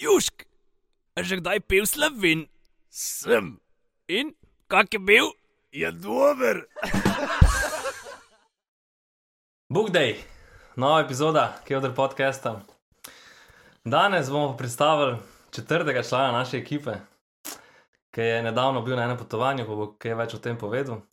Južk, 0.00 0.48
a 1.12 1.20
že 1.20 1.36
kdaj 1.36 1.60
pil 1.68 1.84
slovin? 1.84 2.48
Sem. 2.88 3.60
In 4.08 4.32
kak 4.64 4.88
je 4.96 4.96
bil? 4.96 5.28
Je 5.76 5.92
dober. 5.92 6.64
Bog 9.68 9.92
dej, 9.92 10.16
nova 10.80 11.04
epizoda 11.04 11.60
Kevdr 11.68 11.92
podcasta. 11.92 12.64
Danes 13.84 14.32
bomo 14.32 14.56
predstavili 14.56 15.20
četrtega 15.52 16.00
člana 16.02 16.32
naše 16.32 16.56
ekipe, 16.56 16.96
ki 18.08 18.20
je 18.24 18.42
nedavno 18.42 18.80
bil 18.80 18.96
na 18.96 19.04
enem 19.04 19.20
potovanju, 19.20 19.68
pa 19.68 19.76
bo 19.76 19.92
kaj 20.00 20.16
več 20.16 20.32
o 20.34 20.40
tem 20.40 20.56
povedal. 20.56 21.04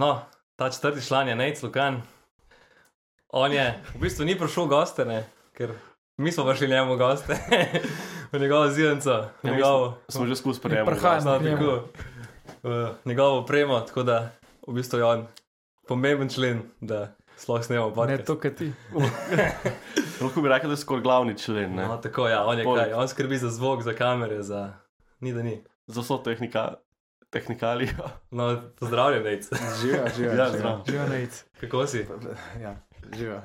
No, 0.00 0.24
ta 0.56 0.72
četrti 0.72 1.04
član 1.04 1.28
je 1.28 1.36
Nec 1.36 1.60
Lukan. 1.62 2.00
On 3.36 3.52
je 3.52 3.68
v 3.94 4.00
bistvu 4.00 4.24
ni 4.24 4.38
prišel 4.38 4.64
goste, 4.64 5.04
ne, 5.04 5.28
ker 5.52 5.76
mi 6.18 6.32
smo 6.32 6.44
prišli 6.44 6.68
njemu 6.68 6.96
goste, 6.96 7.36
v 8.32 8.38
njegovo 8.38 8.68
zidenco, 8.68 9.24
v 9.42 9.46
njegovo. 9.46 9.98
Smo 10.08 10.26
že 10.26 10.36
skozi 10.36 10.58
sprejemali. 10.58 10.96
No, 11.24 11.38
tako, 11.38 11.82
v 12.62 12.94
njegovo 13.04 13.38
opremo, 13.38 13.80
tako 13.80 14.02
da 14.02 14.30
v 14.68 14.72
bistvu 14.72 14.98
je 14.98 15.04
on 15.04 15.26
pomemben 15.88 16.28
člen, 16.28 16.62
da 16.80 17.14
sploh 17.36 17.62
snemamo 17.62 17.88
Ne 17.88 17.94
podcast. 17.94 18.26
to, 18.26 18.38
kar 18.38 18.50
ti. 18.50 18.72
Lahko 20.20 20.42
bi 20.42 20.48
rekel, 20.48 20.68
da 20.68 20.74
je 20.74 20.76
skoraj 20.76 21.02
glavni 21.02 21.38
člen. 21.38 21.74
Ne? 21.74 21.86
No, 21.86 21.96
tako 21.96 22.28
ja, 22.28 22.44
on 22.44 22.58
je 22.58 22.64
Poleg- 22.64 22.84
kaj, 22.84 22.92
on 22.92 23.08
skrbi 23.08 23.38
za 23.38 23.48
zvok, 23.48 23.82
za 23.82 23.92
kamere, 23.92 24.42
za 24.42 24.72
ni 25.20 25.32
da 25.32 25.42
ni. 25.42 25.64
Za 25.86 26.00
vso 26.00 26.18
tehnika, 26.18 26.74
tehnikalijo. 27.30 28.10
No, 28.30 28.62
pozdravljen, 28.78 29.22
Nec. 29.22 29.48
Živijo, 29.80 30.04
živijo. 30.16 30.34
Ja, 30.34 30.50
zdravo. 30.50 30.84
Živa 30.88 31.06
nec. 31.06 31.44
Kako 31.60 31.86
si? 31.86 32.06
Ja, 32.60 32.76
živijo. 33.12 33.40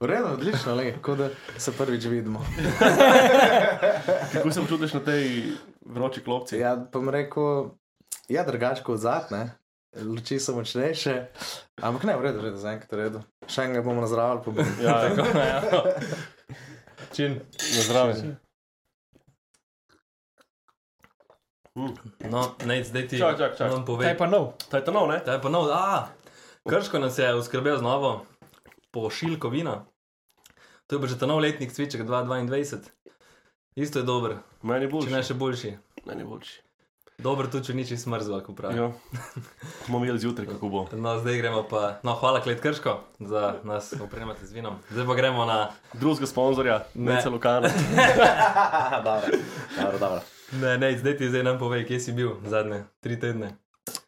V 0.00 0.06
redu, 0.06 0.26
odlično, 0.28 0.74
le, 0.74 0.94
kot 0.98 1.18
da 1.18 1.28
se 1.56 1.72
prvič 1.72 2.04
vidimo. 2.04 2.46
Kako 4.32 4.50
se 4.50 4.60
počutiš 4.60 4.92
na 4.92 5.00
tej 5.00 5.42
vroči 5.82 6.20
klopci? 6.20 6.58
Ja, 6.58 6.76
pa 6.82 6.98
bom 6.98 7.08
rekel, 7.08 7.70
ja, 8.28 8.44
drugače 8.44 8.82
kot 8.82 8.98
zad, 8.98 9.30
ne. 9.30 9.50
Luči 9.96 10.40
so 10.40 10.54
močnejše, 10.54 11.26
ampak 11.78 12.02
ne, 12.02 12.16
v 12.16 12.22
redu, 12.22 12.40
redu, 12.40 12.56
zaenkrat 12.56 12.90
v 12.90 12.98
redu. 12.98 13.20
Še 13.46 13.62
enega 13.62 13.82
bomo 13.82 14.02
nazdravili, 14.02 14.42
pa 14.42 14.50
bomo. 14.50 14.72
Ja, 14.80 14.94
Tako, 15.04 15.38
ja. 15.38 15.60
Čin. 17.12 17.36
na 17.52 17.82
zdravje. 17.82 18.34
Mm. 21.74 21.94
No, 22.30 22.54
Nec, 22.64 22.86
zdaj 22.86 23.06
ti 23.08 23.18
Čak, 23.18 23.38
čak, 23.38 23.52
čak. 23.54 23.66
nam 23.68 23.78
Kaj 23.78 23.86
povej. 23.86 24.14
pa 24.14 24.26
nov? 24.26 24.54
To 24.66 24.76
je 24.76 24.82
to 24.82 24.90
nov, 24.90 25.08
ne? 25.08 25.18
Ta 25.20 25.32
je 25.32 25.40
pa 25.42 25.48
nov, 25.48 25.66
a, 25.68 26.06
Krško 26.64 26.98
nas 26.98 27.14
je 27.14 27.30
uskrbel 27.30 27.78
z 27.78 27.82
novo 27.82 28.26
pošiljko 28.94 29.48
vina. 29.48 29.80
To 30.86 30.96
je 30.96 31.00
pa 31.00 31.06
že 31.06 31.18
ta 31.18 31.26
nov 31.26 31.40
letnik 31.40 31.72
cviček 31.72 32.02
2022. 32.02 32.78
Isto 33.74 33.98
je 33.98 34.04
dober, 34.04 34.36
Meni 34.62 34.86
če 34.86 34.92
boljši. 34.92 35.10
ne 35.10 35.22
še 35.22 35.34
boljši. 35.34 35.72
Meni 36.04 36.24
boljši. 36.24 36.60
Dober 37.16 37.46
tudi, 37.46 37.64
če 37.64 37.74
niči 37.74 37.96
smrzlo, 37.96 38.40
kako 38.40 38.54
pravi. 38.54 38.74
Ja. 38.76 38.88
Bomo 39.86 40.00
videli 40.00 40.18
zjutraj, 40.18 40.48
kako 40.48 40.68
bo. 40.68 40.80
No, 40.92 41.12
zdaj 41.18 41.36
gremo 41.36 41.62
pa, 41.62 42.00
no, 42.02 42.14
hvala 42.14 42.40
Klet 42.42 42.58
Krško 42.60 42.94
za 43.20 43.54
nas 43.62 43.92
opremati 43.96 44.46
z 44.46 44.52
vinom. 44.52 44.80
Zdaj 44.90 45.06
pa 45.06 45.14
gremo 45.14 45.44
na, 45.44 45.58
Drugega 45.92 46.26
sponzorja, 46.26 46.80
Ne. 46.94 47.12
ne 47.12 47.20
celo 47.22 47.34
lokana. 47.34 47.70
dobro, 49.04 49.30
dobro, 49.76 49.98
dobro. 49.98 50.20
ne, 50.52 50.78
ne, 50.78 50.98
zdaj 50.98 51.16
ti 51.16 51.28
zdaj 51.28 51.42
nam 51.44 51.58
povej, 51.58 51.86
kje 51.86 52.00
si 52.00 52.12
bil 52.12 52.34
zadnje 52.44 52.82
tri 53.00 53.14
tedne. 53.20 53.54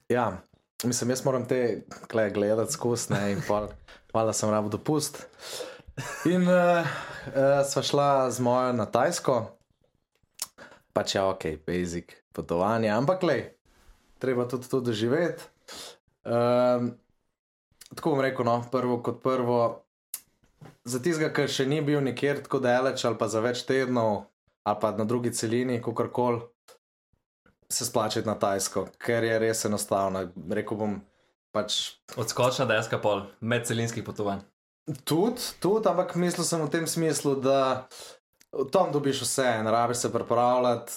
Ja, 0.09 0.43
mislim, 0.85 1.11
jaz 1.11 1.25
moram 1.25 1.47
te 1.47 1.87
gledati 2.09 2.73
skozi, 2.73 3.13
ne, 3.13 3.33
in 3.33 3.43
pol, 3.43 3.69
hvala, 4.17 4.33
sem 4.33 4.49
rabo 4.51 4.73
dopust. 4.73 5.27
In 6.25 6.49
uh, 6.49 6.81
uh, 7.37 7.61
sva 7.69 7.83
šla 7.85 8.31
z 8.33 8.41
mojo 8.41 8.73
na 8.73 8.87
Tajsko, 8.89 9.35
pač 10.97 11.19
je 11.19 11.21
ok, 11.21 11.45
basic 11.67 12.15
potovanje, 12.33 12.89
ampak 12.89 13.27
le, 13.29 13.37
treba 14.17 14.49
tudi 14.49 14.73
to 14.73 14.81
doživeti. 14.81 15.45
Um, 16.25 16.95
tako 17.93 18.15
bom 18.17 18.25
rekel, 18.25 18.49
no, 18.49 18.57
prvo 18.73 19.03
kot 19.05 19.21
prvo, 19.21 19.61
za 20.89 21.03
tistega, 21.05 21.29
ki 21.37 21.45
še 21.53 21.69
ni 21.69 21.83
bil 21.85 22.01
nikjer 22.01 22.41
tako 22.47 22.63
daleč 22.65 23.05
ali 23.05 23.21
pa 23.21 23.29
za 23.29 23.45
več 23.45 23.67
tednov, 23.69 24.31
ali 24.65 24.81
pa 24.81 24.95
na 24.97 25.05
drugi 25.05 25.35
celini, 25.37 25.77
kakorkoli 25.85 26.41
se 27.69 27.85
splačati 27.85 28.25
na 28.25 28.39
Tajsko, 28.41 28.89
ker 28.97 29.29
je 29.29 29.37
res 29.45 29.69
enostavno. 29.69 30.25
Rekel 30.49 30.81
bom 30.81 30.97
pač 31.57 31.97
Odskočna 32.21 32.69
deska 32.69 33.01
pol, 33.01 33.25
medcelinskih 33.41 34.05
potovanj. 34.05 34.45
tudi, 35.05 35.41
tudi, 35.59 35.89
ampak 35.89 36.13
mislil 36.15 36.45
sem 36.45 36.61
v 36.63 36.71
tem 36.71 36.85
smislu, 36.87 37.41
da 37.41 37.89
tam 38.71 38.93
dobiš 38.93 39.25
vse, 39.25 39.49
ne 39.65 39.71
rabiš 39.71 40.05
se 40.05 40.13
pripravljati, 40.13 40.93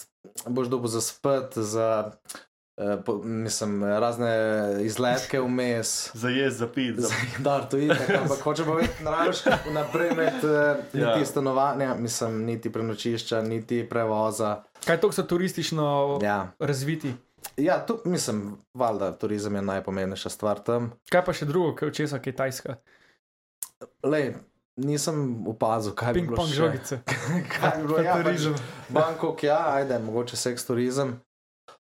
boš 0.48 0.68
dobil 0.68 0.88
za 0.88 1.02
spet, 1.02 1.58
za 1.58 2.12
eh, 2.78 2.98
po, 3.06 3.18
mislim, 3.24 3.84
razne 3.84 4.32
izletke 4.82 5.40
vmes. 5.40 5.90
Za 6.22 6.30
jez, 6.30 6.58
za 6.58 6.68
pit. 6.68 7.00
Za... 7.00 7.10
Da, 7.40 7.60
to 7.62 7.78
je 7.78 7.90
tako, 7.90 8.14
ampak 8.22 8.40
hoče 8.40 8.64
povedati, 8.64 9.04
ne 9.04 9.12
rabiš 9.12 9.38
vnaprej 9.70 10.12
imeti 10.12 10.48
eh, 10.48 10.76
niti 10.94 11.20
Ja. 11.20 11.26
stanovanja, 11.26 11.96
mislim, 11.96 12.46
niti 12.46 12.72
prenočišča, 12.72 13.42
niti 13.42 13.82
prevoza. 13.90 14.64
Kaj 14.86 15.02
to 15.02 15.12
so 15.12 15.24
turistično 15.24 16.20
Ja, 16.22 16.52
razviti? 16.60 17.14
Ja 17.58 17.86
tu 17.86 18.00
mislim, 18.06 18.58
valjda, 18.74 19.12
turizem 19.18 19.56
je 19.56 19.62
najpomembnejša 19.62 20.30
stvar 20.30 20.60
tam. 20.60 20.92
Kaj 21.12 21.26
pa 21.26 21.34
še 21.34 21.46
drugo, 21.46 21.76
kaj 21.76 21.92
česa, 21.92 22.20
kaj 22.20 22.36
tajska? 22.36 22.76
Lej, 24.04 24.34
nisem 24.78 25.48
opazil, 25.48 25.96
kaj 25.96 26.14
bi 26.14 26.22
bilo 26.22 26.36
Ping-pong 26.36 26.52
še. 26.52 26.58
žogice. 26.58 27.00
Kaj 27.54 27.78
bi 27.78 27.88
bilo, 27.88 28.02
ja, 28.02 28.16
pač, 28.16 28.26
turizem. 28.26 28.56
Bangkok, 28.90 29.44
ja, 29.44 29.60
ajde, 29.74 30.00
mogoče 30.00 30.40
seks 30.40 30.68
turizem. 30.68 31.18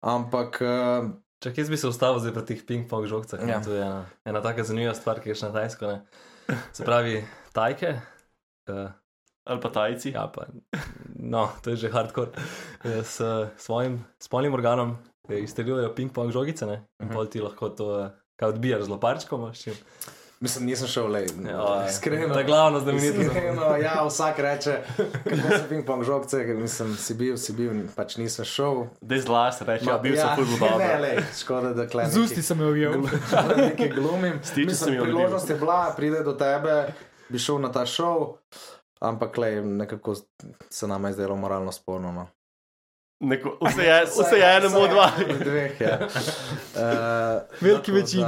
Ampak 0.04 0.60
uh, 0.62 1.08
Čak, 1.38 1.58
jaz 1.58 1.68
bi 1.70 1.76
se 1.78 1.86
ustavil 1.86 2.18
zdaj 2.18 2.32
pri 2.34 2.44
teh 2.44 2.62
ping-pong 2.66 3.06
žogcah. 3.06 3.38
Ja. 3.38 3.56
Ja. 3.56 3.58
To 3.62 3.70
je 3.70 3.82
ena, 3.82 4.00
ena 4.26 4.40
taka 4.42 4.64
zanimiva 4.66 4.94
stvar, 4.94 5.20
ki 5.22 5.30
je 5.30 5.38
šla 5.38 5.52
na 5.52 5.60
Tajsko. 5.60 5.86
Ne? 5.86 6.56
Se 6.74 6.82
pravi, 6.82 7.20
tajke. 7.54 7.92
Uh, 8.66 8.90
Ali 9.48 9.62
pa 9.62 9.70
tajci. 9.70 10.10
ja, 10.12 10.26
pa, 10.28 10.44
no, 11.16 11.46
to 11.64 11.70
je 11.72 11.76
že 11.86 11.88
hardcore. 11.88 12.34
eh, 12.84 13.00
S 13.00 13.22
svojim 13.56 14.04
spolnim 14.20 14.52
organom 14.52 14.98
izstreljujejo 15.30 15.94
ping-pong 15.94 16.32
žogice 16.32 16.66
ne? 16.66 16.74
in 17.00 17.06
Mhm. 17.06 17.14
pol 17.14 17.26
ti 17.26 17.40
lahko 17.40 17.68
to 17.68 17.86
uh, 17.86 18.06
kaj 18.36 18.48
odbijaš 18.48 18.82
z 18.82 18.88
loparčkom. 18.88 19.52
mislim, 20.40 20.66
nisem 20.66 20.86
šel 20.86 21.08
le. 21.08 21.26
Ja, 21.44 21.86
iskreno. 21.88 22.34
To 22.34 22.38
je 22.38 22.44
glavno 22.44 22.80
znamenitost. 22.80 23.20
Iskreno, 23.20 23.76
ja, 23.76 24.04
vsak 24.06 24.38
reče, 24.38 24.76
kako 25.24 25.48
so 25.48 25.64
ping-pong 25.68 26.04
žogce, 26.04 26.46
ker 26.46 26.56
mislim, 26.56 26.96
si 26.96 27.14
bil, 27.14 27.36
si 27.36 27.52
bil, 27.52 27.72
pač 27.96 28.16
nisem 28.16 28.44
šel. 28.44 28.84
Dej 29.00 29.20
zlas, 29.20 29.60
reče, 29.60 29.84
ja, 29.84 29.98
bil 29.98 30.16
sem 30.16 30.28
ful 30.36 30.44
Ne, 30.44 30.58
dobro. 30.60 31.00
le, 31.00 31.12
škoda, 31.34 31.72
da 31.74 31.86
klem. 31.86 32.06
Z 32.06 32.18
usti 32.18 32.42
sem 32.42 32.60
jo 32.60 32.68
ujel. 32.68 33.02
Nekaj 33.56 33.88
glumim. 33.88 34.38
Stiče 34.42 34.54
se 34.54 34.66
Mislim, 34.66 34.90
mi 34.90 34.96
je 34.96 35.02
priložnost 35.02 35.50
je 35.50 35.56
bila, 35.56 35.92
pride 35.96 36.22
do 36.22 36.32
tebe, 36.32 36.92
bi 37.28 37.38
šel 37.38 37.58
na 37.58 37.72
ta 37.72 37.86
šov, 37.86 38.36
ampak 39.00 39.36
le, 39.36 39.50
nekako 39.62 40.14
se 40.70 40.86
nam 40.86 41.04
je 41.04 41.12
zdelo 41.12 41.36
moralno 41.36 41.72
sporno. 41.72 42.12
No. 42.12 42.26
Neko, 43.20 43.58
vse 43.60 43.82
je, 43.82 44.04
vse 44.04 44.36
je 44.38 44.56
enemu 44.56 44.78
od 44.78 44.90
dva. 44.90 45.10
Vsaj 45.16 45.38
Dveh, 45.44 45.80
ja. 45.80 45.98
uh, 46.06 47.42
Veliki 47.60 47.92
večini. 47.92 48.24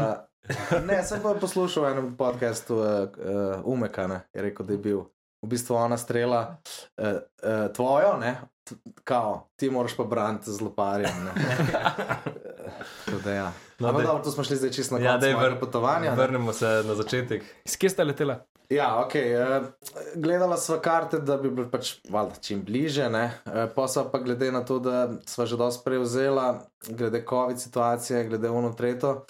Ne, 0.86 1.02
sem 1.06 1.22
pa 1.22 1.34
poslušal 1.34 1.84
v 1.84 1.90
enem 1.90 2.16
podkastu 2.18 2.74
uh, 2.74 2.84
uh, 2.84 3.62
Umeka, 3.64 4.06
ne, 4.06 4.20
je 4.34 4.42
rekel, 4.42 4.66
da 4.66 4.72
je 4.72 4.78
bil 4.78 5.00
v 5.42 5.48
bistvu 5.48 5.78
ona 5.78 5.96
strela 5.96 6.58
uh, 6.98 7.06
uh, 7.06 7.72
tvojo, 7.72 8.16
ne, 8.18 8.34
t- 8.34 8.59
kao, 9.04 9.48
ti 9.56 9.70
moraš 9.70 9.96
pa 9.96 10.04
braniti 10.04 10.52
z 10.52 10.60
loparjem. 10.60 11.24
ne. 11.24 11.32
Tako 13.06 13.18
da 13.24 13.30
ja. 13.32 13.52
No, 13.78 13.88
Ampak 13.88 14.06
dobro, 14.06 14.24
to 14.24 14.30
smo 14.30 14.44
šli 14.44 14.56
zdaj 14.56 14.70
čisto 14.70 14.98
na 14.98 15.04
Ja, 15.04 15.12
konec 15.12 15.36
vr- 15.36 15.60
potovanja. 15.60 16.10
ne. 16.10 16.16
Vrnemo 16.16 16.52
se 16.52 16.82
na 16.86 16.94
začetek. 16.94 17.42
Iz 17.64 17.76
kje 17.76 17.90
sta 17.90 18.04
letela? 18.04 18.44
Ja, 18.70 19.02
ok. 19.02 19.14
Uh, 19.14 19.66
gledala 20.14 20.56
sva 20.56 20.78
karte, 20.80 21.18
da 21.18 21.36
bi 21.36 21.50
bili 21.50 21.70
pač 21.70 21.96
valjda, 22.10 22.34
čim 22.40 22.62
bliže, 22.62 23.08
uh, 23.08 23.30
pa 23.74 23.88
sva 23.88 24.04
pa 24.04 24.18
glede 24.18 24.52
na 24.52 24.64
to, 24.64 24.78
da 24.78 25.08
sva 25.26 25.46
že 25.46 25.56
dosti 25.56 25.82
prevzela, 25.84 26.60
glede 26.88 27.24
COVID 27.28 27.58
situacije, 27.58 28.24
glede 28.24 28.50
ono 28.50 28.70
tretjo, 28.72 29.24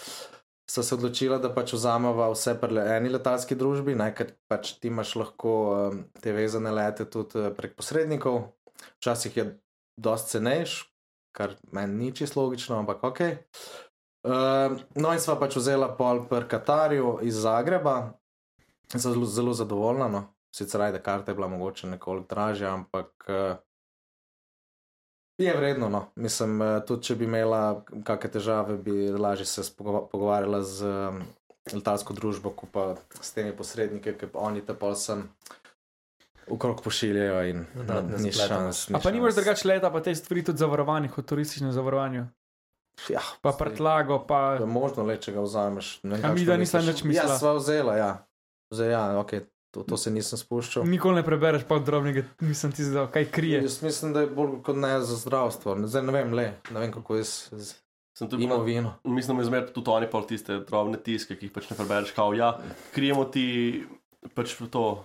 sva 0.71 0.83
se 0.83 0.95
odločila, 0.95 1.39
da 1.39 1.49
pač 1.55 1.73
vzameva 1.73 2.29
vse 2.31 2.55
pri 2.61 2.79
eni 2.99 3.09
letalski 3.09 3.55
družbi, 3.55 3.95
ne, 3.95 4.11
ker 4.15 4.35
pač 4.49 4.75
ti 4.79 4.89
imaš 4.89 5.17
lahko 5.17 5.55
um, 5.89 6.05
te 6.21 6.33
vezane 6.33 6.71
lete 6.71 7.09
tudi 7.11 7.41
eh, 7.41 7.49
prek 7.51 7.75
posrednikov. 7.81 8.43
Včasih 8.99 9.37
je 9.37 9.45
dosti 9.97 10.37
cenejš, 10.37 10.77
kar 11.37 11.55
meni 11.73 11.95
ni 12.05 12.17
čisto 12.17 12.43
logično, 12.43 12.79
ampak 12.79 13.05
ok. 13.05 13.21
Uh, 14.21 14.77
no, 15.01 15.13
in 15.17 15.21
sva 15.23 15.39
pač 15.41 15.57
vzela 15.57 15.89
pol 15.97 16.27
pri 16.29 16.45
Katarju 16.49 17.19
iz 17.25 17.39
Zagreba, 17.41 18.13
zelo, 18.93 19.25
zelo 19.25 19.55
zadovoljna. 19.57 20.09
No. 20.09 20.27
Sicer 20.53 20.83
ajde, 20.83 21.01
karta 21.03 21.31
je 21.31 21.39
bila 21.39 21.49
mogoče 21.49 21.87
nekoliko 21.87 22.35
dražja, 22.35 22.75
ampak 22.75 23.29
uh, 23.29 23.57
je 25.39 25.57
vredno. 25.57 25.89
No. 25.89 26.07
Mislim, 26.17 26.61
uh, 26.61 26.83
tudi 26.87 27.09
če 27.09 27.17
bi 27.17 27.29
imela 27.31 27.85
kakšne 28.05 28.33
težave, 28.37 28.77
bi 28.77 29.09
lažje 29.09 29.47
se 29.47 29.65
pogovarjala 29.79 30.63
z 30.63 30.91
um, 30.91 31.23
letalsko 31.73 32.13
družbo, 32.17 32.53
kot 32.53 32.73
pa 32.75 32.85
s 33.21 33.33
temi 33.33 33.57
posredniki, 33.57 34.17
ki 34.19 34.33
oni 34.35 34.65
te 34.67 34.75
pa 34.75 34.93
sem 34.99 35.29
okrog 36.51 36.83
pošiljajo 36.83 37.43
in 37.49 37.65
Dodatne 37.75 38.19
ni 38.19 38.33
spletamo. 38.33 38.61
šans. 38.71 38.89
ni 38.89 38.97
A 38.97 39.01
pa 39.03 39.11
nimaš 39.11 39.35
drugače 39.35 39.69
leta, 39.69 39.91
pa 39.91 40.03
te 40.03 40.15
stvari 40.15 40.45
tudi 40.45 40.59
zavarovanih, 40.59 41.13
kot 41.13 41.27
turističnem 41.27 41.73
zavarovanju. 41.73 42.27
Ja, 43.09 43.21
Pa 43.41 43.53
prtlago, 43.53 44.19
pa 44.29 44.59
je 44.61 44.67
možno 44.67 45.05
le, 45.09 45.17
če 45.17 45.33
ga 45.33 45.41
vzameš. 45.41 46.01
Ne 46.03 46.19
vem, 46.19 46.25
A 46.31 46.35
mi, 46.35 46.45
da 46.45 46.57
nisem 46.61 46.85
nič 46.85 47.05
mislila. 47.05 47.33
Ja, 47.33 47.39
sva 47.39 47.55
vzela, 47.57 47.97
ja. 47.97 48.11
Zdaj, 48.71 48.91
ja, 48.93 49.05
okay, 49.19 49.47
to, 49.71 49.83
to 49.83 49.97
se 49.97 50.11
nisem 50.11 50.39
spuščal. 50.39 50.85
nikoli 50.85 51.23
ne 51.23 51.25
prebereš 51.27 51.65
podrobnega, 51.65 52.27
nisem 52.45 52.75
ti 52.77 52.85
zdal, 52.85 53.09
kaj 53.11 53.31
krije. 53.33 53.63
Jaz 53.63 53.81
mislim, 53.83 54.13
da 54.13 54.27
je 54.27 54.33
bolj 54.35 54.59
kot 54.67 54.77
ne 54.77 54.99
za 55.01 55.17
zdravstvo. 55.17 55.79
Zdaj 55.87 56.03
ne 56.03 56.13
vem, 56.13 56.35
le, 56.35 56.49
ne 56.71 56.83
vem 56.83 56.93
kako 56.93 57.17
je 57.17 57.25
z, 57.25 57.73
Sem 58.21 58.29
tudi 58.29 58.45
imovino. 58.45 58.93
Mislim, 59.05 59.37
da 59.39 59.43
izmer 59.43 59.73
tudi 59.73 59.91
oni 59.91 60.07
pa 60.11 60.21
tiste 60.29 60.59
drobne 60.69 60.99
tiske, 61.01 61.39
ki 61.39 61.47
jih 61.47 61.53
pač 61.55 61.71
ne 61.71 61.77
prebereš, 61.79 62.11
kao 62.13 62.35
ja, 62.37 62.51
krijemo 62.93 63.25
ti 63.25 63.87
pač 64.35 64.59
to. 64.71 65.05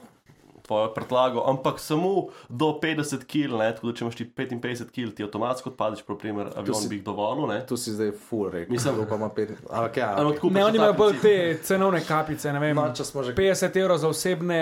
Tvojo 0.65 0.89
prtlago, 0.89 1.43
ampak 1.43 1.77
samo 1.77 2.11
do 2.49 2.71
50 2.75 3.23
kg, 3.23 3.53
tako 3.71 3.87
da 3.87 3.93
če 3.93 4.01
imaš 4.01 4.15
ti 4.15 4.25
55 4.27 4.89
kg, 4.89 5.13
ti 5.13 5.23
avtomatsko 5.23 5.69
odpadeš, 5.69 6.01
primer, 6.15 6.49
avion 6.55 6.75
si- 6.75 6.89
bi 6.89 6.95
jih 6.95 7.03
dovolil. 7.03 7.45
Ne? 7.47 7.59
Tu 7.63 7.77
si 7.77 7.91
zdaj 7.91 8.11
full 8.19 8.49
rekel. 8.49 8.71
Mislim- 8.71 8.95
da 8.95 9.05
pa 9.05 9.15
ima 9.15 9.29
pet. 9.29 9.49
Ampak 9.63 9.97
ja, 9.97 10.09
Ampak 10.15 10.43
Ne, 10.45 10.65
oni 10.65 10.77
imajo 10.77 10.93
bolj 10.95 11.19
te 11.21 11.35
cenovne 11.61 12.01
kapice, 12.01 12.49
ne 12.49 12.59
vem. 12.59 12.77
če 12.91 13.03
smo 13.03 13.21
že 13.21 13.33
50 13.33 13.75
evrov 13.75 13.97
za 13.97 14.07
osebne 14.07 14.61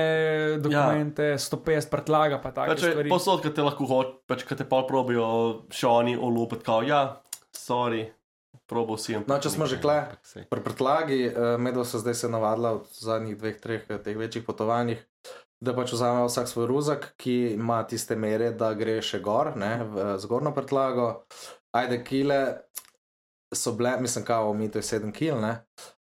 dokumente, 0.57 1.23
ja. 1.25 1.37
150 1.37 1.89
prtlaga, 1.89 2.37
pa 2.37 2.51
tako 2.51 2.69
Pač, 2.69 2.79
stvari. 2.81 3.09
posod, 3.09 3.41
ki 3.41 3.49
te 3.49 3.61
lahko 3.61 3.85
hoče, 3.85 4.11
pač, 4.27 4.43
ki 4.43 4.55
te 4.55 4.65
pa 4.65 4.83
probijo 4.83 5.27
še 5.69 5.87
oni 5.87 6.17
olupiti, 6.17 6.63
kao 6.63 6.81
ja, 6.81 7.21
sorry, 7.49 8.09
probo 8.65 8.97
si. 8.97 9.15
No, 9.17 9.37
če 9.37 9.49
smo 9.49 9.65
že 9.65 9.77
kle. 9.77 9.97
Pri 10.49 10.61
prtlagi, 10.61 11.27
uh, 11.27 11.57
medva 11.57 11.83
se 11.83 11.97
zdaj 11.97 12.13
se 12.15 12.27
navadila 12.27 12.73
v 12.75 12.87
zadnjih 12.91 13.37
dveh, 13.37 13.55
treh 13.57 13.81
eh, 13.87 13.97
teh 13.99 14.15
večjih 14.15 14.43
potovanjih, 14.43 14.97
da 15.63 15.73
pač 15.75 15.93
vzame 15.95 16.25
vsak 16.27 16.49
svoj 16.51 16.67
ruzak, 16.67 17.13
ki 17.17 17.55
ima 17.55 17.81
tiste 17.87 18.17
mere, 18.19 18.51
da 18.51 18.73
gre 18.75 18.99
še 19.01 19.21
gor, 19.23 19.53
ne, 19.59 19.73
v 19.87 20.03
eh, 20.03 20.13
zgornjo 20.19 20.53
prtlago. 20.55 21.09
Ajde, 21.73 22.03
kile 22.05 22.39
so 23.55 23.73
bile, 23.77 23.95
mislim, 24.01 24.25
kao, 24.25 24.53
mi 24.53 24.69
to 24.71 24.81
je 24.81 24.83
7 24.83 25.13
kil, 25.15 25.39
ne. 25.41 25.55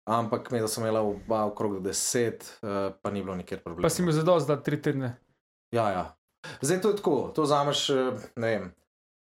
Ampak 0.08 0.50
medva 0.54 0.68
sem 0.72 0.84
imela 0.84 1.02
oba 1.04 1.42
okrog 1.50 1.82
10, 1.84 2.46
uh, 2.62 2.76
pa 3.02 3.10
ni 3.12 3.20
bilo 3.20 3.36
nikjer 3.36 3.60
problema. 3.60 3.84
Pa 3.84 3.92
si 3.92 4.02
mi 4.02 4.12
zadost, 4.16 4.48
da 4.48 4.56
tri 4.56 4.78
tedne. 4.82 5.18
Ja, 5.74 5.90
ja. 5.92 6.04
Zdaj 6.62 6.80
to 6.80 6.92
je 6.92 6.96
tako, 6.96 7.16
to 7.36 7.44
vzameš, 7.44 7.82
eh, 7.90 8.22
ne 8.40 8.52
vem. 8.54 8.70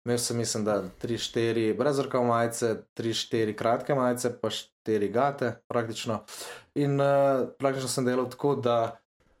Imel 0.07 0.21
sem, 0.23 0.37
mislim, 0.39 0.63
da 0.63 0.77
3-4 1.03 1.73
brez 1.75 1.99
rokav 1.99 2.23
majice, 2.23 2.77
3-4 2.95 3.55
kratke 3.59 3.95
majice, 3.95 4.31
pa 4.39 4.47
4 4.87 5.11
gate, 5.11 5.51
praktično. 5.67 6.21
In 6.79 6.95
uh, 7.01 7.49
praktično 7.59 7.91
sem 7.91 8.07
delal 8.07 8.29
tako, 8.31 8.55
da 8.55 8.77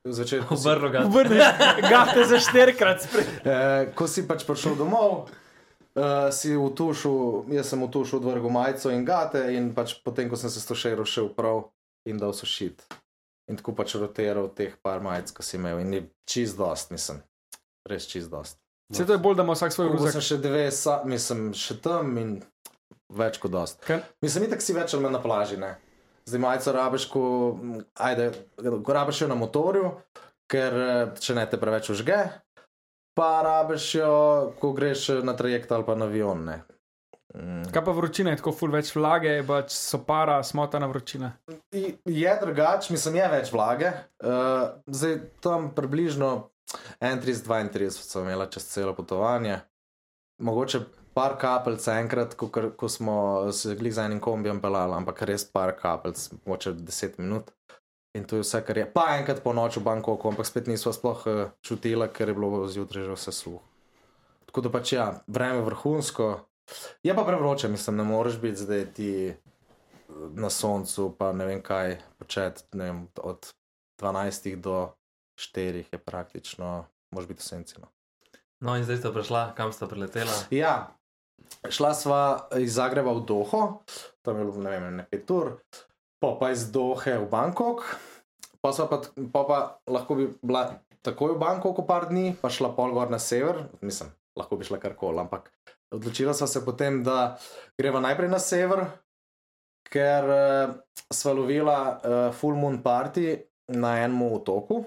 si, 0.05 0.39
Obrlo 0.49 0.89
ga. 0.89 1.03
Vrni, 1.11 1.39
gate 1.89 2.25
za 2.29 2.39
štirikrat 2.39 3.07
eh, 3.07 3.91
ko 3.95 4.07
si 4.07 4.27
pač 4.27 4.45
prišel 4.47 4.77
domov, 4.79 5.27
uh, 5.97 6.29
si 6.31 6.53
v 6.55 6.69
tušu, 6.75 7.47
jaz 7.51 7.73
sem 7.73 7.81
v 7.83 7.89
tušu 7.91 8.21
odvrgel 8.21 8.53
majico 8.53 8.93
in 8.93 9.05
gate, 9.07 9.41
in 9.55 9.73
pač 9.75 9.97
potem, 10.03 10.29
ko 10.29 10.39
sem 10.39 10.53
se 10.53 10.63
stošeral, 10.63 11.07
šel 11.07 11.33
prav 11.35 11.69
in 12.07 12.21
dal 12.21 12.33
sušit. 12.33 12.85
In 13.47 13.59
tako 13.59 13.73
pač 13.75 13.95
rotiral 13.95 14.51
teh 14.51 14.75
par 14.83 14.99
majic, 15.03 15.31
ko 15.31 15.43
si 15.43 15.55
imel, 15.55 15.79
in 15.83 15.93
je 15.93 16.01
čist 16.27 16.59
dost, 16.59 16.91
mislim, 16.91 17.23
res 17.87 18.07
čist 18.07 18.31
dost. 18.31 18.59
Se 18.93 19.05
to 19.05 19.15
je 19.15 19.19
bolj, 19.19 19.35
da 19.35 19.43
ima 19.43 19.55
vsak 19.55 19.73
svoj 19.73 19.89
ruzak. 19.91 20.15
sem 20.15 20.23
še 20.23 20.37
dve, 20.43 20.67
sa, 20.71 21.01
mislim, 21.07 21.51
še 21.55 21.75
tam 21.83 22.13
in 22.19 22.37
več 23.11 23.39
kot 23.39 23.51
dost. 23.51 23.81
Kaj? 23.83 23.99
Mislim, 24.23 24.47
itak 24.47 24.63
si 24.63 24.75
več 24.75 24.95
ali 24.95 25.03
manj 25.03 25.17
na 25.17 25.21
plaži, 25.23 25.59
ne. 25.59 25.73
Zdaj 26.27 26.39
majico 26.43 26.71
rabiš, 26.75 27.05
ko, 27.07 27.23
ajde, 27.95 28.31
ko 28.83 28.93
rabiš 28.93 29.21
jo 29.21 29.27
na 29.31 29.35
motorju, 29.39 29.91
ker 30.51 30.79
eh, 30.83 31.19
če 31.19 31.35
ne 31.37 31.45
te 31.47 31.59
preveč 31.59 31.91
užge, 31.93 32.17
pa 33.15 33.29
rabiš 33.45 33.85
jo, 33.95 34.15
ko 34.59 34.73
greš 34.75 35.09
eh, 35.15 35.21
na 35.23 35.37
trajekt 35.39 35.71
ali 35.71 35.87
pa 35.87 35.95
na 35.95 36.09
avion, 36.11 36.43
ne. 36.49 36.57
Mm. 37.35 37.63
Kaj 37.71 37.83
pa 37.85 37.93
vročina, 37.95 38.33
je 38.33 38.41
tako 38.41 38.53
ful 38.55 38.71
več 38.73 38.91
vlage, 38.95 39.37
pač 39.47 39.71
so 39.75 40.01
para, 40.07 40.39
smotana 40.43 40.87
vročina. 40.91 41.33
Je 41.71 42.35
drugače, 42.41 42.93
mislim, 42.95 43.19
je 43.19 43.31
več 43.33 43.51
vlage. 43.53 43.91
Uh, 44.23 44.79
zdaj 44.87 45.19
tam 45.43 45.69
približno 45.75 46.31
31-32 47.03 47.91
sem 47.91 48.23
imela 48.23 48.47
čez 48.51 48.67
celo 48.71 48.95
potovanje. 48.95 49.59
Mogoče 50.43 50.81
par 51.17 51.33
kapelc 51.41 51.87
enkrat, 51.89 52.35
ko, 52.37 52.49
ko 52.77 52.89
smo 52.89 53.17
se 53.51 53.75
glih 53.75 53.93
z 53.93 54.05
enim 54.05 54.19
kombijem 54.21 54.59
pelali, 54.61 54.93
ampak 54.93 55.23
res 55.25 55.47
par 55.49 55.73
kapelc, 55.79 56.19
mogoče 56.45 56.75
10 56.77 57.17
minut. 57.23 57.49
In 58.17 58.25
to 58.25 58.37
je 58.37 58.45
vse, 58.45 58.61
kar 58.65 58.77
je. 58.77 58.85
Pa 58.93 59.07
enkrat 59.17 59.41
po 59.45 59.53
noči 59.53 59.81
v 59.81 59.85
Bangkoku, 59.89 60.29
ampak 60.29 60.45
spet 60.45 60.69
nismo 60.69 60.93
sploh 60.93 61.25
uh, 61.29 61.41
čutila, 61.65 62.07
ker 62.13 62.29
je 62.29 62.37
bilo 62.37 62.61
zjutraj 62.69 63.09
že 63.09 63.17
vse 63.17 63.33
suho. 63.33 63.61
Tako 64.49 64.63
da 64.65 64.71
pač 64.73 64.93
ja, 64.93 65.07
vreme 65.27 65.65
vrhunsko. 65.65 66.29
Je 67.05 67.15
pa 67.15 67.25
prevroče, 67.25 67.69
mislim, 67.69 67.97
ne 67.97 68.05
moreš 68.07 68.39
biti 68.41 68.61
zdaj 68.61 68.85
ti 68.93 69.11
na 70.37 70.49
soncu, 70.49 71.11
pa 71.17 71.31
ne 71.33 71.45
vem 71.45 71.61
kaj 71.61 71.97
početi. 72.17 72.65
Vem, 72.73 73.07
od 73.21 73.53
12 74.01 74.55
do 74.61 74.93
4 75.39 75.85
je 75.91 75.99
praktično, 75.99 76.87
mož 77.13 77.29
biti 77.29 77.41
v 77.41 77.49
senci. 77.49 77.81
No. 77.81 77.89
No, 78.59 78.73
in 78.73 78.85
zdaj 78.85 79.01
ste 79.01 79.13
prišla, 79.13 79.53
kam 79.53 79.69
ste 79.69 79.85
priletela? 79.85 80.33
Ja, 80.49 80.96
šla 81.69 81.93
sva 81.93 82.21
iz 82.59 82.77
Zagreba 82.77 83.13
v 83.17 83.25
Doho, 83.27 83.61
tam 84.25 84.39
je 84.39 84.45
bilo 84.45 84.63
ne 84.63 84.73
vem, 84.73 84.95
ne 85.01 85.05
pet 85.09 85.31
ur, 85.31 85.57
pa 86.21 86.35
pa 86.39 86.51
iz 86.51 86.67
Dohe 86.71 87.17
v 87.19 87.27
Bangkok, 87.31 87.83
pa, 88.61 88.71
pa, 88.71 89.01
pa, 89.31 89.41
pa 89.43 89.57
lahko 89.89 90.17
bi 90.19 90.29
bila 90.41 90.79
takoj 91.05 91.35
v 91.35 91.41
Bangkoku 91.41 91.87
par 91.87 92.09
dni, 92.11 92.35
pa 92.35 92.51
šla 92.51 92.73
pol 92.75 92.95
gor 92.95 93.11
na 93.13 93.19
sever, 93.21 93.67
mislim, 93.81 94.11
lahko 94.37 94.59
bi 94.59 94.67
šla 94.67 94.79
karkoli, 94.81 95.23
ampak 95.23 95.51
odločila 95.93 96.35
sva 96.35 96.47
se 96.47 96.63
potem, 96.65 97.01
da 97.03 97.37
greva 97.79 98.01
najprej 98.03 98.31
na 98.31 98.39
sever, 98.43 98.85
ker 99.87 100.27
uh, 100.27 100.75
sva 101.13 101.33
lovila 101.35 101.79
uh, 101.79 102.15
full 102.35 102.59
moon 102.59 102.81
party 102.83 103.37
na 103.71 103.97
enem 104.03 104.19
otoku. 104.27 104.83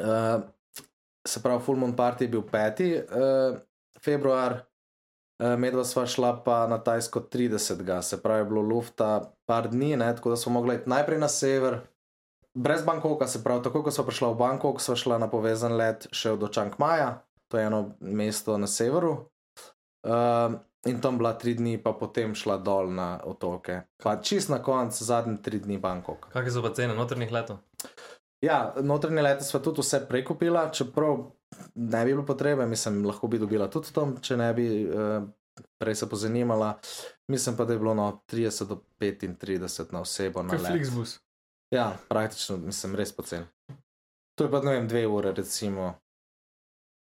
Uh, 0.00 0.44
se 1.24 1.40
pravi, 1.40 1.62
full 1.64 1.80
moon 1.80 1.96
party 1.96 2.26
je 2.26 2.32
bil 2.32 2.44
5. 2.44 2.84
Uh, 3.08 3.56
februar, 4.00 4.60
medva 5.58 5.84
sva 5.84 6.06
šla 6.06 6.34
pa 6.44 6.66
na 6.66 6.78
Tajsko 6.78 7.20
30. 7.20 8.02
Se 8.02 8.22
pravi, 8.22 8.48
bilo 8.48 8.62
lufta 8.62 9.32
par 9.46 9.68
dni, 9.68 9.96
ne, 9.96 10.16
tako 10.16 10.30
da 10.30 10.36
smo 10.36 10.52
mogli 10.52 10.74
iti 10.76 10.90
najprej 10.90 11.18
na 11.18 11.28
sever. 11.28 11.80
Brez 12.54 12.84
Bangkoka, 12.84 13.26
se 13.26 13.44
pravi, 13.44 13.62
tako 13.62 13.82
ko 13.82 13.90
smo 13.90 14.04
prišla 14.04 14.32
v 14.32 14.36
Bangkok, 14.36 14.80
smo 14.80 14.96
šla 14.96 15.18
na 15.18 15.30
povezan 15.30 15.76
let 15.76 16.08
še 16.12 16.34
do 16.36 16.48
Čang 16.48 16.74
Maja, 16.78 17.22
to 17.48 17.58
je 17.58 17.66
eno 17.66 17.94
mesto 18.00 18.58
na 18.58 18.66
severu. 18.66 19.30
Uh, 20.02 20.58
in 20.86 21.00
tam 21.00 21.18
bila 21.18 21.32
tri 21.38 21.54
dni, 21.54 21.78
pa 21.78 21.92
potem 21.92 22.34
šla 22.34 22.58
dol 22.58 22.90
na 22.92 23.20
otoke. 23.24 23.82
Pa 24.02 24.16
čist 24.16 24.50
na 24.50 24.58
koncu, 24.62 25.04
zadnji 25.04 25.38
tri 25.44 25.60
dni 25.60 25.78
Bangkok. 25.78 26.30
Kakšne 26.32 26.56
so 26.56 26.64
pa 26.64 26.72
cene 26.74 26.96
notrnih 26.96 27.32
letov? 27.32 27.60
Ja, 28.40 28.72
notranje 28.82 29.22
lete 29.22 29.44
sva 29.44 29.60
tudi 29.60 29.84
vse 29.84 30.00
prekupila, 30.08 30.70
čeprav 30.72 31.28
ne 31.74 32.04
bi 32.04 32.12
bilo 32.12 32.26
potrebe, 32.26 32.66
mislim, 32.66 33.04
lahko 33.06 33.28
bi 33.28 33.38
dobila 33.38 33.70
tudi 33.70 33.92
tam, 33.94 34.16
če 34.22 34.36
ne 34.36 34.52
bi 34.54 34.66
uh, 34.86 35.24
prej 35.78 35.94
se 35.94 36.08
pozanimala. 36.08 36.78
Mislim 37.28 37.56
pa, 37.56 37.64
da 37.64 37.72
je 37.72 37.78
bilo 37.78 37.94
no 37.94 38.22
30 38.32 38.68
do 38.68 38.80
35 39.00 39.92
na 39.92 40.00
osebo 40.00 40.42
na 40.42 40.50
Kot 40.50 40.62
let. 40.62 40.72
Flixbus. 40.72 41.18
Ja, 41.70 41.96
praktično, 42.08 42.56
mislim, 42.56 42.94
res 42.96 43.12
pocen. 43.12 43.46
To 44.34 44.44
je 44.44 44.50
pa, 44.50 44.60
ne 44.60 44.72
vem, 44.72 44.88
dve 44.88 45.06
ure, 45.06 45.32
recimo. 45.32 45.94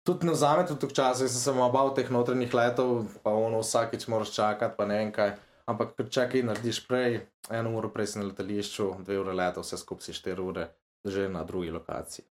Tudi 0.07 0.25
ne 0.25 0.31
vzame 0.31 0.65
tudi 0.67 0.79
toliko 0.79 0.95
časa, 0.95 1.23
jaz 1.23 1.33
sem 1.35 1.53
se 1.53 1.61
obal 1.61 1.93
teh 1.95 2.09
notranjih 2.11 2.53
letov, 2.53 3.05
pa 3.23 3.31
ono 3.35 3.59
vsakič 3.59 4.07
moraš 4.07 4.31
čakati, 4.35 4.75
pa 4.77 4.85
ne 4.85 4.97
vem 4.97 5.11
kaj. 5.11 5.35
Ampak 5.67 5.99
čakaj, 6.09 6.43
narediš 6.47 6.85
prej, 6.87 7.19
eno 7.51 7.73
uro 7.75 7.89
prej 7.91 8.13
si 8.13 8.19
na 8.19 8.29
letališču, 8.29 8.87
dve 9.03 9.19
ure 9.19 9.33
leta, 9.35 9.59
vse 9.59 9.79
skupaj 9.79 10.07
si 10.07 10.15
štiri 10.15 10.43
ure, 10.43 10.69
že 11.03 11.27
na 11.29 11.43
drugi 11.43 11.71
lokaciji. 11.75 12.25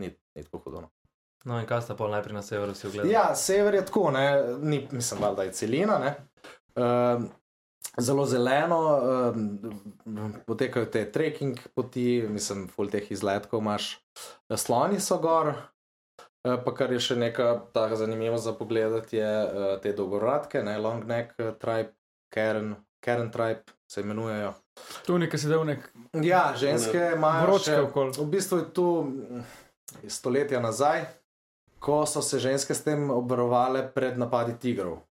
Ni, 0.00 0.12
ni 0.36 0.44
tako 0.44 0.60
hudo. 0.66 0.82
No. 1.44 1.60
In 1.60 1.66
kaj 1.66 1.82
ste 1.82 1.96
pa 1.96 2.08
najprej 2.08 2.34
na 2.34 2.42
severu 2.42 2.74
si 2.74 2.86
ogledali? 2.86 3.12
Ja, 3.12 3.34
sever 3.34 3.74
je 3.74 3.84
tako, 3.84 4.10
ne, 4.10 4.26
ni, 4.60 4.88
mislim, 4.90 5.20
valjda 5.20 5.42
je 5.42 5.52
celina. 5.52 5.98
Ne. 5.98 6.12
Um, 6.76 7.28
zelo 7.98 8.26
zeleno, 8.26 8.78
um, 9.26 9.58
potekajo 10.46 10.86
te 10.86 11.04
trekking 11.12 11.58
poti, 11.74 12.24
mislim, 12.28 12.68
full 12.68 12.90
teh 12.90 13.10
izletkov 13.10 13.60
imaš, 13.60 13.92
sloni 14.50 15.00
so 15.00 15.18
gor. 15.18 15.52
eh, 16.44 16.56
Pa 16.64 16.74
kar 16.74 16.92
je 16.92 17.00
še 17.00 17.16
nekaj 17.16 17.58
tako 17.72 17.96
zanimivo 17.96 18.38
za 18.38 18.52
pogled, 18.52 19.12
je 19.12 19.28
uh, 19.44 19.80
te 19.80 19.92
dolgoradke, 19.92 20.62
ne, 20.62 20.78
long 20.78 21.04
neck 21.04 21.38
eh, 21.38 21.52
tribe, 21.54 21.94
Karen, 22.28 22.74
Karen 23.00 23.30
tribe 23.30 23.62
se 23.86 24.00
imenujejo. 24.00 24.54
Tu 25.06 25.18
nekaj 25.18 25.38
sedevnek, 25.38 25.90
Ja, 26.22 26.52
ženske 26.56 27.12
imajo 27.14 27.46
vročke 27.46 27.70
še, 27.70 27.80
okoli. 27.80 28.12
v 28.18 28.26
bistvu 28.26 28.58
je 28.58 28.72
tu 28.72 28.86
mm, 29.02 29.44
stoletja 30.08 30.60
nazaj, 30.60 31.04
ko 31.84 32.06
so 32.06 32.22
se 32.22 32.38
ženske 32.38 32.74
s 32.74 32.84
tem 32.84 33.10
obvarovale 33.10 33.84
pred 33.92 34.18
napadi 34.18 34.56
tigrov. 34.60 35.02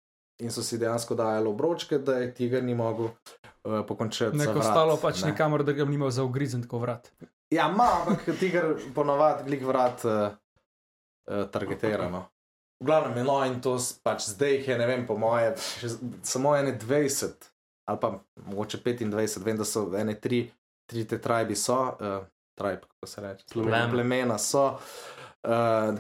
In 0.41 0.51
so 0.51 0.65
si 0.65 0.79
dejansko 0.81 1.15
dajali 1.15 1.49
obročke, 1.49 1.99
da 1.99 2.17
je 2.19 2.33
tiger 2.35 2.65
ni 2.65 2.75
mogel 2.75 3.13
uh, 3.13 3.85
pokončati. 3.87 4.37
neko 4.37 4.57
vrat, 4.57 4.71
stalo 4.73 4.97
pač 4.97 5.23
ne. 5.23 5.31
nikamor, 5.31 5.63
da 5.63 5.73
ga 5.77 5.85
ni 5.85 6.01
imel 6.01 6.11
za 6.11 6.25
ugrizen 6.25 6.65
tako 6.65 6.81
vrat. 6.83 7.13
Ja, 7.53 7.69
ima, 7.69 7.91
ampak 8.01 8.25
tiger 8.41 8.73
ponovadi 8.95 9.45
glik 9.51 9.67
vrat 9.69 10.05
uh, 10.05 10.33
uh, 11.29 11.45
targetirano. 11.53 12.25
V 12.81 12.89
glavnem 12.89 13.21
je 13.21 13.25
no 13.25 13.37
in 13.45 13.61
to 13.61 13.77
pač 14.03 14.33
zdaj 14.33 14.57
jih 14.57 14.69
je, 14.73 14.79
ne 14.79 14.87
vem, 14.89 15.07
po 15.07 15.15
moje, 15.21 15.53
še 15.79 15.93
samo 16.27 16.57
ene 16.57 16.73
20 16.81 17.51
ali 17.91 17.99
pa 17.99 18.13
mogoče 18.47 18.79
25, 18.79 19.43
vem, 19.45 19.57
da 19.59 19.65
so 19.67 19.89
ene 19.99 20.15
tri, 20.15 20.47
tri 20.89 21.03
te 21.05 21.19
tribe 21.21 21.55
so, 21.59 21.77
uh, 21.99 22.23
tribe, 22.59 22.87
kako 22.87 23.11
se 23.11 23.21
reče, 23.21 23.45
Plemena. 23.53 23.91
plemena 23.91 24.39
so. 24.39 24.65
Uh, 24.73 25.22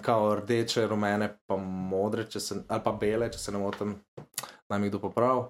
kao 0.02 0.34
rdeče, 0.38 0.86
rumene, 0.86 1.28
pa 1.46 1.56
modre, 1.56 2.26
se, 2.30 2.62
ali 2.68 2.82
pa 2.84 2.92
bele, 2.92 3.30
če 3.32 3.38
se 3.38 3.52
ne 3.52 3.58
motim, 3.58 3.96
naj 4.70 4.78
mi 4.78 4.90
kdo 4.90 5.00
popravi. 5.02 5.48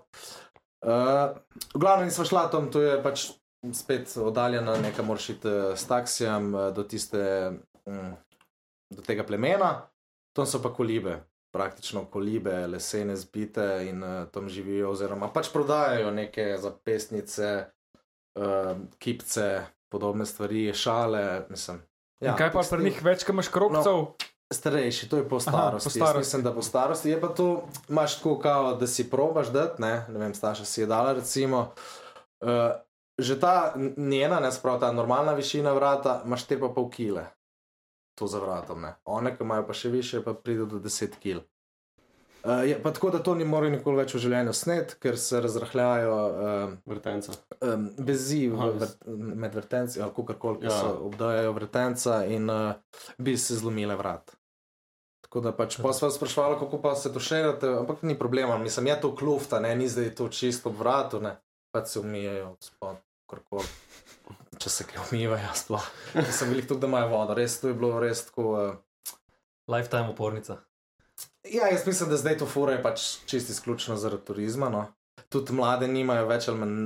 Uh, 0.82 1.36
v 1.74 1.78
glavnem 1.78 2.08
nismo 2.08 2.24
šla 2.24 2.48
tam, 2.50 2.70
to 2.72 2.80
je 2.82 2.96
pač 3.02 3.28
spet 3.74 4.16
oddaljena, 4.18 4.74
nekaj 4.82 5.04
moraš 5.06 5.28
iti 5.36 5.48
eh, 5.48 5.76
s 5.76 5.86
taksijem 5.86 6.48
do, 6.74 6.82
tiste, 6.82 7.52
mm, 7.86 8.14
do 8.96 9.04
tega 9.06 9.22
plemena, 9.22 9.68
tam 10.34 10.48
so 10.50 10.58
pa 10.62 10.72
kolibe, 10.74 11.20
praktično 11.54 12.04
kolibe, 12.10 12.66
lesene 12.66 13.14
zbite 13.16 13.84
in 13.86 14.02
uh, 14.02 14.24
tam 14.32 14.48
živijo, 14.48 14.90
oziroma 14.90 15.28
pač 15.32 15.52
prodajajo 15.52 16.10
neke 16.10 16.56
zapestnice, 16.58 17.52
uh, 18.40 18.72
kipce, 18.98 19.48
podobne 19.92 20.26
stvari, 20.26 20.72
šale. 20.74 21.46
Mislim, 21.50 21.82
Ja, 22.22 22.36
kaj 22.36 22.52
pa 22.52 22.60
pri 22.60 22.62
tekstil. 22.62 22.84
njih 22.84 23.02
več, 23.04 23.24
ko 23.26 23.32
imaš 23.32 23.48
krokcev? 23.48 24.04
Starejši, 24.52 25.08
to 25.08 25.16
je 25.16 25.28
po 25.28 25.36
Aha, 25.36 25.44
starosti. 25.48 25.88
po 25.88 25.90
Jaz 25.90 25.96
starosti. 25.96 26.18
Mislim, 26.18 26.42
da 26.42 26.52
po 26.54 26.62
starosti 26.62 27.10
je 27.10 27.20
pa 27.20 27.28
to, 27.28 27.46
imaš 27.88 28.16
tako, 28.16 28.38
kao, 28.38 28.74
da 28.74 28.86
si 28.86 29.10
probaš 29.10 29.48
dati, 29.48 29.82
ne, 29.82 30.06
ne 30.08 30.18
vem, 30.18 30.34
starša 30.34 30.64
si 30.64 30.80
je 30.80 30.86
dala, 30.86 31.12
recimo. 31.12 31.72
Uh, 32.40 32.76
že 33.18 33.40
ta 33.40 33.74
njena, 33.96 34.40
ne 34.40 34.52
sprav 34.52 34.80
ta 34.80 34.92
normalna 34.92 35.32
višina 35.32 35.72
vrata, 35.72 36.22
imaš 36.24 36.46
4,5 36.46 36.90
kg. 36.90 37.24
To 38.18 38.26
za 38.26 38.38
vratom, 38.38 38.80
ne. 38.80 38.94
One, 39.04 39.36
ki 39.36 39.44
imajo 39.44 39.66
pa 39.66 39.72
še 39.72 39.88
više, 39.88 40.20
pa 40.24 40.34
pride 40.34 40.66
do 40.66 40.78
10 40.78 41.16
kg. 41.16 41.40
Uh, 42.42 42.64
je 42.66 42.74
pa 42.82 42.90
tako, 42.90 43.10
da 43.10 43.18
to 43.18 43.34
ni 43.34 43.44
moral 43.44 43.70
nikoli 43.70 43.96
več 43.96 44.14
v 44.14 44.18
življenju 44.18 44.52
snet, 44.52 44.96
ker 44.98 45.14
se 45.14 45.40
razrahljajo 45.40 46.14
um, 46.16 46.72
Vrtenca. 46.86 47.32
um, 47.60 47.84
vezi 47.98 48.48
v, 48.48 48.56
Aha, 48.58 48.70
vr, 48.72 48.94
med 49.36 49.54
vrtenci, 49.54 50.00
ali 50.02 50.10
kako 50.10 50.34
koli, 50.34 50.58
ki 50.58 50.66
Ja. 50.66 50.74
so 50.74 50.96
obdajajo 51.06 51.52
vrtenca 51.52 52.24
in 52.26 52.50
uh, 52.50 52.72
bi 53.16 53.36
se 53.38 53.54
zlomile 53.54 53.94
vrat. 53.94 54.34
Tako 55.22 55.40
da 55.40 55.52
pač 55.52 55.78
pa 55.78 55.92
sva 55.92 56.10
sprašvala, 56.10 56.58
kako 56.58 56.82
pa 56.82 56.94
se 56.94 57.12
tuširate, 57.12 57.68
ampak 57.78 58.02
ni 58.02 58.18
problema, 58.18 58.58
mislim, 58.58 58.86
je 58.86 59.00
to 59.00 59.12
klufta, 59.16 59.60
ne, 59.60 59.70
ni 59.76 59.86
zdaj 59.88 60.10
to 60.14 60.26
čisto 60.28 60.68
ob 60.68 60.76
vratu, 60.76 61.20
ne, 61.20 61.36
pač 61.70 61.88
se 61.88 62.00
umijajo 62.00 62.56
spod, 62.60 62.98
karkoli. 63.26 63.70
Če 64.58 64.70
se 64.70 64.84
kaj 64.84 64.98
umivajo, 65.04 65.54
sploh. 65.54 65.86
Nisem 66.16 66.50
velik 66.50 66.66
tukaj, 66.66 66.80
da 66.80 66.86
imajo 66.86 67.08
vodo, 67.08 67.34
res 67.34 67.60
to 67.60 67.70
je 67.70 67.74
bilo 67.74 68.00
res 68.00 68.26
tako. 68.26 68.50
Uh, 68.50 68.74
Lifetime 69.70 70.10
upornica. 70.10 70.58
Ja, 71.50 71.66
jaz 71.66 71.86
mislim, 71.86 72.10
da 72.10 72.16
zdaj 72.16 72.38
to 72.38 72.46
fura 72.46 72.72
je 72.72 72.82
pač 72.82 73.00
čisto 73.26 73.52
izključno 73.52 73.96
zaradi 73.96 74.24
turizma. 74.24 74.68
No. 74.68 74.86
Tudi 75.28 75.52
mlade 75.52 75.88
nimajo 75.88 76.26
več 76.26 76.48
ali 76.48 76.58
manj 76.58 76.78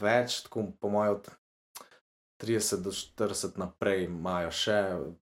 več, 0.00 0.42
tako 0.46 0.68
po 0.80 0.88
mojem, 0.88 1.18
od 1.18 1.28
30 2.42 2.82
do 2.84 2.92
40 2.92 3.58
naprej 3.58 4.04
imajo 4.04 4.50
še, 4.52 4.80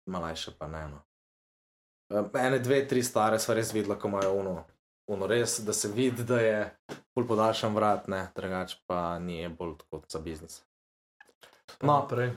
mlajše 0.10 0.56
pa 0.58 0.68
ne. 0.72 0.84
No. 0.88 1.02
Ene, 2.40 2.60
dve, 2.60 2.82
tri 2.88 3.04
stare 3.04 3.40
sva 3.40 3.56
res 3.56 3.74
videla, 3.76 3.96
ko 4.00 4.10
imajo 4.12 4.34
uno, 4.40 4.56
uno 5.12 5.28
res, 5.28 5.60
da 5.66 5.74
se 5.74 5.92
vidi, 5.92 6.24
da 6.28 6.40
je 6.42 6.58
bolj 7.16 7.28
podaljšan 7.28 7.76
vrat, 7.76 8.08
ne, 8.12 8.26
drugače 8.36 8.82
pa 8.88 9.20
ni 9.20 9.44
bolj 9.48 9.78
kot 9.90 10.08
za 10.12 10.20
biznis. 10.24 10.62
No, 11.82 11.94
naprej. 11.94 12.34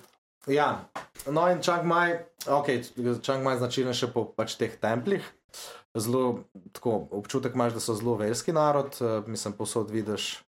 Ja, 0.46 0.84
no 1.26 1.46
in 1.48 1.62
Čang 1.64 1.86
Maj, 1.88 2.18
ok, 2.46 2.68
Čang 3.22 3.46
Maj 3.46 3.62
značilen 3.62 3.96
še 3.96 4.10
po 4.12 4.26
pač 4.36 4.58
teh 4.60 4.76
templih. 4.80 5.24
Zelo, 5.94 6.44
tako, 6.72 7.08
občutek 7.14 7.54
imaš, 7.54 7.76
da 7.76 7.80
so 7.80 7.94
zelo 7.94 8.16
verski 8.18 8.52
narod, 8.52 8.96
eh, 9.00 9.22
mislim, 9.30 9.54
posod 9.54 9.90
vidiš 9.90 10.44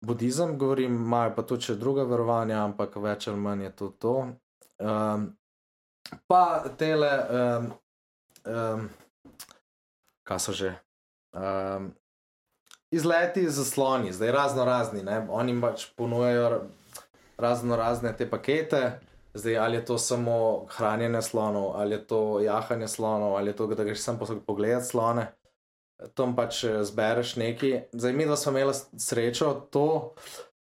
budizem, 0.00 0.58
govorim, 0.58 0.94
imajo 0.94 1.34
pa 1.36 1.42
tudi 1.42 1.66
še 1.66 1.76
druga 1.76 2.04
verovanja, 2.06 2.62
ampak 2.64 2.96
več 3.02 3.28
ali 3.28 3.40
manj 3.40 3.66
je 3.66 3.72
to 3.76 3.88
to. 3.98 4.14
Um, 4.82 5.26
pa 6.30 6.44
tele, 6.78 7.10
um, 7.40 7.66
um, 8.46 8.86
kaj 10.28 10.40
so 10.46 10.54
že? 10.54 10.74
Um, 11.32 11.92
izleti 12.92 13.48
z 13.48 13.56
zasloni, 13.56 14.12
zdaj 14.12 14.32
razno 14.32 14.66
razni, 14.68 15.02
ne? 15.02 15.22
oni 15.30 15.56
pač 15.60 15.88
ponujajo 15.96 16.68
razno 17.40 17.76
razne 17.76 18.12
te 18.16 18.28
pakete. 18.30 19.00
Zdaj, 19.34 19.58
ali 19.58 19.76
je 19.76 19.84
to 19.84 19.98
samo 19.98 20.66
hranjenje 20.68 21.22
slonov, 21.22 21.72
ali 21.76 21.94
je 21.94 22.06
to 22.06 22.40
jahanje 22.40 22.88
slonov, 22.88 23.36
ali 23.36 23.50
je 23.50 23.56
to, 23.56 23.66
da 23.66 23.84
greš 23.84 24.00
sam 24.00 24.18
pogledati 24.46 24.86
slone. 24.86 25.26
Tam 26.14 26.36
pač 26.36 26.64
eh, 26.64 26.84
zbereš 26.84 27.36
nekaj. 27.36 27.88
Zdaj, 27.92 28.12
mi 28.12 28.26
dva 28.26 28.36
smo 28.36 28.52
imeli 28.52 28.74
srečo 28.98 29.52
to, 29.70 30.14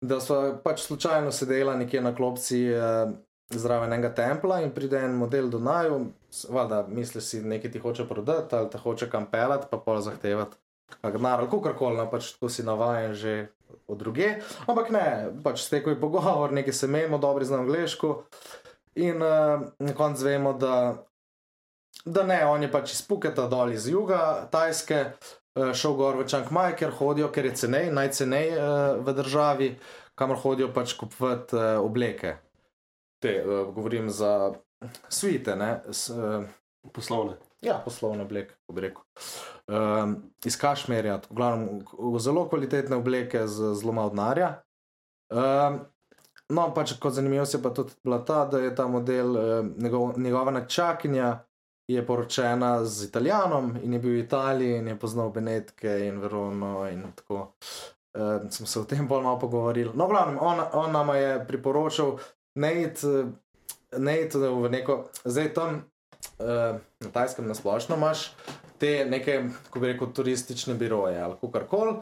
da 0.01 0.19
smo 0.19 0.59
pač 0.63 0.81
slučajno 0.81 1.31
sedela 1.31 1.75
nekje 1.75 2.01
na 2.01 2.15
klopci 2.15 2.65
eh, 2.67 3.11
zraven 3.49 3.93
enega 3.93 4.13
templa 4.15 4.61
in 4.61 4.71
pride 4.71 4.99
en 5.05 5.15
model 5.17 5.49
do 5.49 5.59
naju, 5.59 6.05
valjda 6.49 6.85
misli 6.87 7.21
si, 7.21 7.41
nekaj 7.41 7.71
ti 7.71 7.79
hoče 7.79 8.07
prodati 8.07 8.55
ali 8.55 8.69
te 8.69 8.77
hoče 8.77 9.09
kam 9.09 9.25
pelati, 9.31 9.67
pa 9.71 9.77
pol 9.77 10.01
zahtevati. 10.01 10.57
kak 11.01 11.17
Denar 11.17 11.39
ali 11.39 11.49
kakorkoli, 11.49 11.97
no, 11.97 12.09
pač 12.11 12.33
tako 12.33 12.49
si 12.49 12.63
navajen 12.63 13.13
že 13.13 13.47
od 13.87 13.97
druge. 13.97 14.35
Ampak 14.67 14.89
ne, 14.89 15.05
pač 15.43 15.63
stekel 15.65 15.93
je 15.93 16.01
pogovor, 16.01 16.53
nekaj 16.53 16.73
se 16.73 16.87
menimo, 16.87 17.17
dobri 17.17 17.45
znamo 17.45 17.63
angliško. 17.63 18.23
In 18.95 19.21
uh, 19.21 19.61
na 19.79 19.93
koncu 19.95 20.25
vemo, 20.25 20.53
da, 20.53 20.75
da 22.05 22.23
ne, 22.23 22.41
on 22.45 22.63
je 22.63 22.71
pač 22.71 22.93
iz 22.93 23.01
Puketa 23.07 23.47
dol 23.47 23.73
iz 23.73 23.87
juga, 23.87 24.47
Tajske, 24.51 25.01
uh, 25.55 25.71
šel 25.73 25.95
gor 25.99 26.19
v 26.19 26.27
Čang 26.27 26.51
Maj, 26.51 26.75
ker 26.79 26.93
hodijo, 26.97 27.29
ker 27.31 27.49
je 27.49 27.55
cenej, 27.63 27.91
najcenej 27.95 28.53
uh, 28.55 28.63
v 29.05 29.15
državi, 29.21 29.73
kamor 30.19 30.41
hodijo 30.41 30.73
pač 30.75 30.97
kupovati 30.99 31.55
uh, 31.55 31.77
obleke. 31.83 32.37
Te, 33.23 33.39
uh, 33.43 33.69
govorim 33.75 34.09
za 34.09 34.53
svite, 35.09 35.55
ne. 35.55 35.79
S, 35.91 36.09
uh, 36.09 36.47
Poslovne. 36.93 37.48
Ja, 37.61 37.81
poslovne 37.85 38.23
obleke, 38.23 38.53
kako 38.53 38.73
bi 38.73 38.81
rekel. 38.81 39.03
Um, 39.67 40.15
iz 40.45 40.57
Kašmirja, 40.57 41.19
v 41.29 41.35
glavnem, 41.35 41.81
zelo 42.19 42.45
kvalitetne 42.49 42.95
obleke 42.95 43.47
z 43.47 43.73
zelo 43.75 43.93
malo 43.93 44.13
denarja. 44.13 44.53
Um, 45.29 45.81
no, 46.49 46.69
pač 46.75 46.95
kot 46.99 47.13
zanimivost 47.13 47.53
je 47.53 47.61
pa 47.61 47.73
tudi 47.75 47.97
bila 48.03 48.21
ta, 48.25 48.45
da 48.45 48.63
je 48.63 48.71
ta 48.75 48.87
model, 48.87 49.35
um, 49.35 49.73
njegov, 49.77 50.19
njegova 50.19 50.51
načakinja 50.51 51.39
je 51.89 52.05
poročena 52.05 52.85
z 52.85 53.09
Italijanom 53.09 53.75
in 53.83 53.93
je 53.93 53.99
bil 53.99 54.11
v 54.11 54.23
Italiji 54.23 54.77
in 54.77 54.87
je 54.87 54.99
poznal 54.99 55.29
Benetke 55.29 55.99
in 56.07 56.21
Verono 56.21 56.87
in 56.89 57.03
tako. 57.15 57.51
Um, 58.15 58.51
smo 58.51 58.65
se 58.65 58.79
o 58.79 58.83
tem 58.83 59.07
bolj 59.07 59.23
malo 59.23 59.39
pogovorili. 59.39 59.91
No, 59.95 60.07
v 60.07 60.09
glavnem, 60.09 60.37
on, 60.41 60.63
on 60.73 60.91
nama 60.91 61.15
je 61.15 61.47
priporočal, 61.47 62.17
ne 62.55 62.73
iti 62.83 63.07
ne 63.97 64.21
iti 64.21 64.37
v 64.37 64.69
neko, 64.69 65.09
zdaj 65.25 65.53
tam 65.53 65.83
na 66.39 67.09
Tajskem 67.13 67.47
nasplošno 67.47 67.95
imaš 67.95 68.31
te 68.79 69.05
neke, 69.05 69.43
kako 69.65 69.79
bi 69.79 69.87
rekel, 69.87 70.13
turistične 70.13 70.73
biroje 70.73 71.21
ali 71.21 71.35
karkoli, 71.53 71.93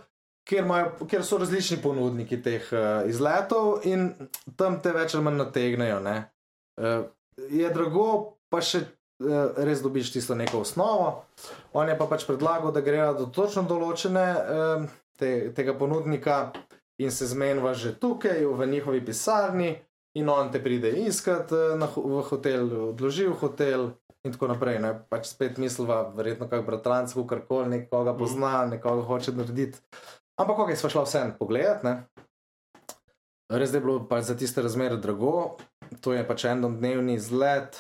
kjer, 0.48 0.64
imajo- 0.64 1.08
kjer 1.08 1.26
so 1.26 1.38
različni 1.38 1.78
ponudniki 1.84 2.42
teh 2.42 2.70
uh, 2.72 3.10
izletov 3.10 3.82
in 3.84 4.14
tam 4.56 4.82
te 4.82 4.92
več 4.92 5.16
ali 5.16 5.24
manj 5.24 5.38
nategnejo. 5.38 6.00
ne. 6.00 6.30
Uh, 6.78 7.06
je 7.50 7.70
drago, 7.74 8.38
pa 8.50 8.62
še 8.62 8.80
uh, 8.80 9.58
res 9.58 9.82
dobiš 9.82 10.14
tisto 10.14 10.36
neko 10.36 10.62
osnovo. 10.62 11.26
On 11.74 11.90
je 11.90 11.98
pa 11.98 12.06
pač 12.06 12.26
predlagal, 12.26 12.72
da 12.72 12.82
grejo 12.82 13.14
do 13.14 13.26
točno 13.26 13.64
določene 13.64 14.28
uh, 14.34 14.88
te, 15.18 15.52
tega 15.56 15.74
ponudnika 15.74 16.52
in 16.98 17.12
se 17.12 17.28
zmenjava 17.28 17.74
že 17.74 17.96
tukaj, 18.00 18.46
v 18.46 18.68
njihovi 18.68 19.06
pisarni, 19.06 19.76
in 20.18 20.30
on 20.30 20.52
te 20.52 20.62
pride 20.64 20.92
iskat 21.06 21.52
eh, 21.56 21.78
na, 21.80 21.90
v 21.96 22.26
hotel, 22.30 22.70
odloži 22.92 23.30
v 23.30 23.40
hotel. 23.42 23.90
In 24.26 24.34
tako 24.34 24.50
naprej. 24.50 24.80
Ne? 24.84 24.92
Pač 25.08 25.30
spet 25.30 25.60
misliva, 25.62 26.02
verjetno, 26.18 26.50
kot 26.52 26.66
bratranc, 26.68 27.14
kar 27.30 27.44
koli, 27.48 27.70
nekoga 27.78 28.16
pozna, 28.18 28.66
nekoga 28.68 29.06
hoče 29.08 29.32
narediti. 29.38 29.80
Ampak, 30.42 30.66
ok, 30.66 30.74
sva 30.76 30.90
šla 30.92 31.04
vsem 31.06 31.32
pogledat. 31.38 31.86
Ne? 31.86 31.94
Res 33.48 33.72
je 33.72 33.80
bilo 33.80 34.02
pač 34.10 34.28
za 34.28 34.36
tiste 34.36 34.60
razmere 34.60 34.98
drago, 35.00 35.56
to 36.04 36.12
je 36.12 36.26
pač 36.28 36.50
enodnevni 36.50 37.16
izlet, 37.16 37.80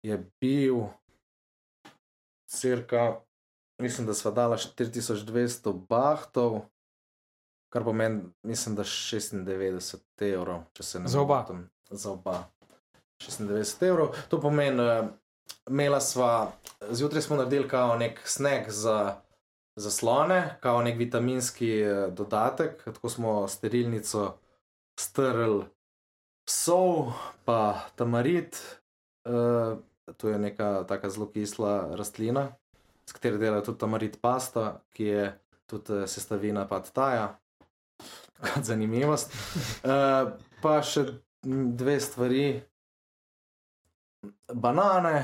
je 0.00 0.16
bil 0.40 0.86
cirka, 2.48 3.20
mislim, 3.82 4.08
da 4.08 4.16
sva 4.16 4.32
dala 4.32 4.56
4200 4.56 5.74
bahtov, 5.90 6.62
kar 7.72 7.84
pomeni, 7.84 8.22
mislim, 8.42 8.76
da 8.76 8.84
96 8.84 10.02
evrov, 10.20 10.62
če 10.72 10.82
se 10.82 11.00
ne 11.00 11.08
Za 11.08 11.20
oba. 11.20 11.40
motim. 11.40 11.70
Za 11.90 12.10
oba. 12.12 12.44
96 13.22 13.86
evrov, 13.86 14.16
to 14.28 14.40
pomeni, 14.40 14.82
uh, 14.82 15.08
imela 15.70 16.00
sva, 16.00 16.52
zjutraj 16.90 17.22
smo 17.22 17.36
naredili 17.36 17.68
kao 17.68 17.96
nek 17.96 18.20
sneg 18.24 18.70
za, 18.70 19.16
za 19.76 19.90
slone, 19.90 20.58
kao 20.60 20.82
nek 20.82 20.98
vitaminski 20.98 21.80
eh, 21.80 22.08
dodatek, 22.10 22.84
tako 22.84 23.08
smo 23.08 23.48
sterilnico 23.48 24.38
strl 25.00 25.60
psov, 26.46 27.12
pa 27.44 27.80
tamarit, 27.96 28.80
uh, 29.24 29.78
to 30.16 30.28
je 30.28 30.38
neka 30.38 30.84
taka 30.88 31.10
zelo 31.10 31.30
kisla 31.30 31.96
rastlina, 31.96 32.48
s 33.06 33.12
katero 33.12 33.38
delajo 33.38 33.62
tudi 33.62 33.78
tamarit 33.78 34.18
pasta, 34.20 34.80
ki 34.92 35.04
je 35.04 35.38
tudi 35.66 36.02
eh, 36.02 36.06
sestavina 36.06 36.66
pad 36.68 36.92
taja. 36.92 37.38
Kot 38.42 38.66
zanimivost. 38.66 39.32
Uh, 39.86 40.34
pa 40.62 40.78
še 40.86 41.06
dve 41.42 41.96
stvari, 42.00 42.44
banane, 44.54 45.16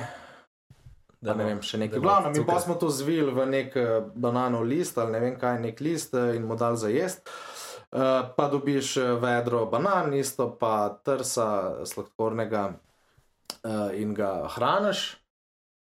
da 1.21 1.35
ne 1.35 1.45
vem, 1.45 1.63
še 1.63 1.79
nekaj. 1.83 2.01
Glavno, 2.03 2.33
mi 2.35 2.45
pa 2.47 2.59
smo 2.63 2.79
to 2.79 2.91
zvili 2.95 3.35
v 3.35 3.47
nek 3.51 3.77
eh, 3.79 3.95
bananov 4.15 4.67
list 4.67 4.99
ali 4.99 5.17
ne 5.17 5.23
vem 5.23 5.39
kaj, 5.39 5.61
nek 5.63 5.81
list 5.83 6.15
eh, 6.15 6.37
in 6.39 6.47
mu 6.47 6.59
dal 6.59 6.79
za 6.79 6.91
jesti. 6.93 7.31
Uh, 7.89 8.35
pa 8.37 8.51
dobiš 8.53 8.99
vedro 9.17 9.63
banan, 9.73 10.13
isto 10.13 10.51
pa 10.61 10.93
trsa 11.01 11.87
sladkornega 11.89 12.65
uh, 13.65 13.89
in 13.97 14.13
ga 14.13 14.45
hraniš. 14.53 15.07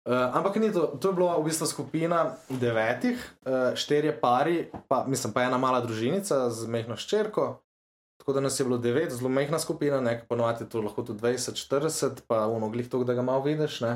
Uh, 0.08 0.32
ampak 0.34 0.56
ni 0.56 0.72
to, 0.74 0.88
to 1.01 1.12
je 1.12 1.15
bila 1.15 1.38
v 1.38 1.50
bistvu 1.50 1.68
skupina 1.68 2.39
devetih, 2.50 3.20
uh, 3.46 3.75
štirje 3.75 4.15
pari, 4.22 4.70
pa, 4.88 5.03
mislim 5.08 5.34
pa 5.34 5.44
ena 5.44 5.60
mala 5.60 5.82
družinica 5.84 6.48
z 6.50 6.70
mehko 6.72 6.96
ščerko. 6.96 7.48
Tako 8.20 8.34
da 8.34 8.39
nas 8.39 8.60
je 8.60 8.65
bilo 8.65 8.77
devet, 8.77 9.12
zelo 9.12 9.29
mehna 9.29 9.60
skupina, 9.60 10.01
nekaj 10.01 10.27
ponovadi 10.27 10.70
to 10.70 10.82
lahko 10.82 11.03
tudi 11.03 11.22
20, 11.24 11.56
40, 11.56 12.24
pa 12.27 12.48
unoglih 12.48 12.89
to, 12.89 13.03
da 13.03 13.13
ga 13.13 13.22
malo 13.22 13.44
vidiš. 13.44 13.82
Ne. 13.82 13.94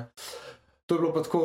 To 0.85 0.95
je 0.95 0.99
bilo 0.99 1.13
pa 1.13 1.23
tako, 1.23 1.41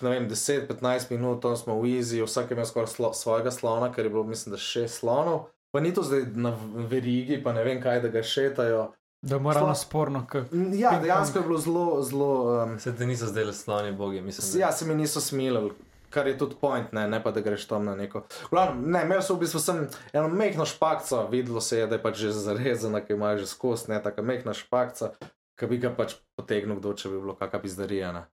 ne 0.00 0.10
vem, 0.10 0.28
10-15 0.28 1.10
minut, 1.10 1.42
tam 1.42 1.56
smo 1.56 1.80
v 1.80 1.98
Easy, 1.98 2.22
vsak 2.24 2.50
je 2.50 2.56
imel 2.56 2.66
skoraj 2.66 2.88
slo, 2.92 3.12
svojega 3.14 3.50
slona, 3.50 3.92
ker 3.92 4.06
je 4.06 4.10
bilo, 4.10 4.24
mislim, 4.24 4.52
da 4.52 4.60
šest 4.60 5.00
slonov. 5.00 5.48
Pa 5.70 5.80
ni 5.80 5.94
to 5.94 6.02
zdaj 6.02 6.24
na 6.34 6.56
verigi, 6.88 7.42
pa 7.44 7.52
ne 7.52 7.64
vem 7.64 7.82
kaj, 7.82 8.00
da 8.00 8.08
ga 8.08 8.22
šetajo. 8.22 8.86
Da 9.22 9.34
je 9.34 9.40
moralno 9.40 9.74
sporno. 9.74 10.26
k- 10.26 10.44
Ja, 10.74 10.98
dejansko 10.98 11.38
je 11.38 11.42
bilo 11.42 11.58
zelo, 11.58 12.02
zelo. 12.02 12.62
Um, 12.62 12.78
Se 12.78 12.96
ti 12.96 13.06
niso 13.06 13.26
zdeli 13.26 13.52
sloni 13.54 13.92
bogi, 13.92 14.20
mislim. 14.20 14.52
da- 14.52 14.58
ja, 14.60 14.72
se 14.72 14.84
mi 14.84 14.94
niso 14.94 15.20
smilili. 15.20 15.72
Kar 16.10 16.26
je 16.26 16.38
tudi 16.38 16.54
point, 16.56 16.92
ne, 16.92 17.08
ne 17.08 17.22
pa 17.22 17.30
da 17.30 17.40
greš 17.40 17.66
tam 17.66 17.84
na 17.84 17.94
neko. 17.94 18.22
Glavno, 18.50 18.82
ne, 18.82 19.02
imel 19.02 19.22
sem 19.22 19.36
v 19.36 19.40
bistvu 19.40 19.58
sem 19.58 19.82
eno 20.12 20.28
mehko 20.28 20.64
špakco, 20.64 21.26
videlo 21.26 21.60
se 21.60 21.78
je, 21.78 21.86
da 21.86 21.94
je 21.94 22.02
pač 22.02 22.16
že 22.16 22.30
zarezana, 22.32 23.00
ki 23.00 23.12
ima 23.12 23.36
že 23.36 23.46
skost, 23.46 23.88
ne 23.88 24.02
taka 24.02 24.22
mehka 24.22 24.54
špakca, 24.54 25.10
ki 25.56 25.66
bi 25.66 25.78
ga 25.78 25.90
pač 25.90 26.14
potegnil, 26.34 26.76
kdo 26.76 26.94
če 26.94 27.08
bi 27.08 27.20
bilo 27.20 27.34
kakšna 27.34 27.60
pizdarija. 27.60 28.12
Ne, 28.12 28.24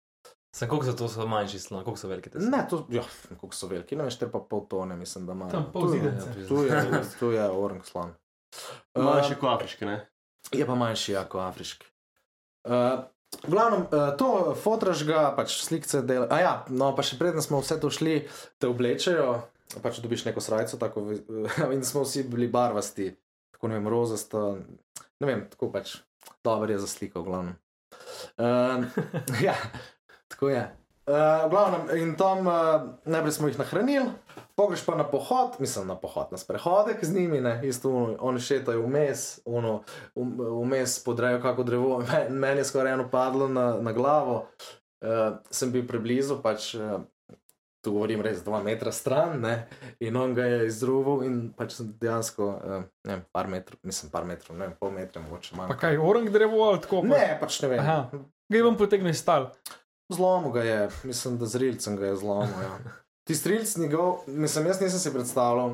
Sem 0.55 0.69
koliko 0.69 0.85
so 0.85 0.93
to 0.93 1.07
so 1.09 1.27
manjši 1.27 1.59
sloni, 1.59 1.83
koliko 1.83 1.99
so 1.99 2.07
veliki 2.07 2.29
te 2.29 2.39
sloni? 2.39 2.51
ne 2.51 2.67
to, 2.69 2.85
ja, 2.89 3.03
koliko 3.31 3.51
so 3.51 3.67
veliki, 3.67 3.95
ne 3.95 4.03
veš, 4.03 4.19
te 4.19 4.27
pa 4.27 4.39
pol 4.39 4.67
tone, 4.67 4.95
mislim, 4.95 5.25
da 5.25 5.33
ima. 5.33 5.49
Tam 5.49 5.65
pol 5.73 5.81
Tu 5.81 5.87
je- 5.87 5.99
zidanice. 5.99 6.47
Tu 6.47 6.63
je, 6.63 6.81
tu 7.19 7.31
je 7.31 7.49
orang 7.49 7.83
slon. 7.83 8.13
Manjši 8.95 9.33
Uh, 9.33 9.39
kot 9.39 9.49
afriški, 9.51 9.85
ne? 9.85 10.07
Je 10.51 10.65
pa 10.65 10.75
manjši, 10.75 11.11
jako 11.11 11.39
afriški. 11.39 11.87
Uh, 12.65 13.05
v 13.45 13.51
glavnem, 13.51 13.85
uh, 13.89 14.13
to 14.17 14.55
fotraž 14.57 15.03
ga, 15.05 15.27
pač 15.37 15.59
slikce 15.63 16.01
dela. 16.01 16.27
A 16.29 16.39
ja, 16.41 16.53
no 16.69 16.91
pa 16.97 17.05
še 17.05 17.17
preden 17.19 17.41
smo 17.45 17.61
vse 17.61 17.77
to 17.81 17.91
šli, 17.93 18.23
te 18.61 18.69
oblečejo, 18.69 19.41
pač 19.83 19.99
dobiš 20.03 20.25
neko 20.29 20.41
srajco, 20.41 20.79
tako 20.81 21.05
v- 21.09 21.21
in 21.75 21.83
smo 21.85 22.05
vsi 22.05 22.25
bili 22.29 22.47
barvasti, 22.51 23.11
tako 23.55 23.71
ne 23.71 23.79
vem, 23.79 23.91
rozasto, 23.91 24.45
ne 25.21 25.29
vem, 25.29 25.45
tako 25.51 25.69
pač 25.73 25.99
dobro 26.45 26.71
je 26.71 26.81
za 26.81 26.89
sliko, 26.89 27.21
v 27.21 27.29
glavnem. 27.29 27.55
Uh, 28.37 28.85
ja, 29.47 29.55
tako 30.31 30.49
je. 30.53 30.65
Uh, 31.05 31.45
v 31.45 31.49
glavnem, 31.53 31.83
in 32.01 32.15
tam 32.17 32.49
uh, 32.49 32.81
najprej 33.05 33.35
smo 33.37 33.49
jih 33.51 33.61
nahranili, 33.61 34.09
pogreš 34.55 34.85
pa 34.85 34.95
na 34.95 35.03
pohod, 35.05 35.49
mislim 35.59 35.87
na 35.87 35.95
pohod, 35.95 36.27
na 36.31 36.37
sprehodek 36.37 37.03
z 37.03 37.13
njimi, 37.13 37.41
ne, 37.41 37.61
isto 37.63 37.89
oni 38.19 38.39
šetajo 38.39 38.81
vmes, 38.81 39.25
ono, 39.45 39.83
um- 40.15 40.35
vmes 40.61 41.03
podrejo 41.03 41.41
kako 41.41 41.63
drevo, 41.63 41.97
Me- 42.07 42.29
meni 42.31 42.57
je 42.57 42.65
skoraj 42.65 42.93
eno 42.93 43.09
padlo 43.09 43.47
na, 43.47 43.73
na 43.75 43.91
glavo, 43.91 44.47
uh, 45.01 45.09
sem 45.49 45.71
bil 45.71 45.87
preblizu, 45.87 46.41
pač 46.41 46.75
uh, 46.75 47.01
tu 47.81 47.91
govorim 47.91 48.21
res 48.21 48.39
dva 48.41 48.63
metra 48.63 48.91
stran, 48.91 49.41
ne, 49.41 49.67
in 49.99 50.15
on 50.15 50.33
ga 50.33 50.43
je 50.43 50.65
izruval 50.65 51.23
in 51.23 51.53
pač 51.53 51.73
sem 51.73 51.93
dejansko, 51.95 52.43
uh, 52.45 52.79
ne 53.03 53.13
vem, 53.13 53.25
par 53.31 53.47
metrov, 53.47 53.79
mislim 53.83 54.11
par 54.11 54.25
metrov, 54.25 54.57
ne 54.57 54.65
vem, 54.65 54.75
pol 54.79 54.91
metra, 54.91 55.21
mogoče 55.21 55.55
manj. 55.55 55.67
Pa 55.67 55.77
kaj, 55.77 55.97
orang 55.99 56.29
drevo 56.29 56.63
ali 56.63 56.81
tako? 56.81 57.01
pa- 57.01 57.07
Ne, 57.09 57.37
pač 57.39 57.61
ne 57.61 57.67
vem. 57.67 57.79
Aha. 57.79 57.99
Ga 58.45 58.57
je 58.57 58.63
vam 58.63 58.77
potegnil 58.77 59.09
iz 59.09 59.25
tal. 59.25 59.51
Zlomil 60.09 60.51
ga 60.51 60.63
je, 60.63 60.79
mislim, 61.03 61.37
da 61.37 61.45
z 61.45 61.55
rilcem 61.55 61.95
ga 61.97 62.05
je 62.05 62.15
zlomil. 62.15 62.57
Ja. 62.61 62.73
Ti 63.25 63.35
strilc 63.35 63.77
njegov, 63.77 64.17
mislim, 64.27 64.67
jaz 64.67 64.81
nisem 64.81 64.99
si 64.99 65.13
predstavljal. 65.13 65.73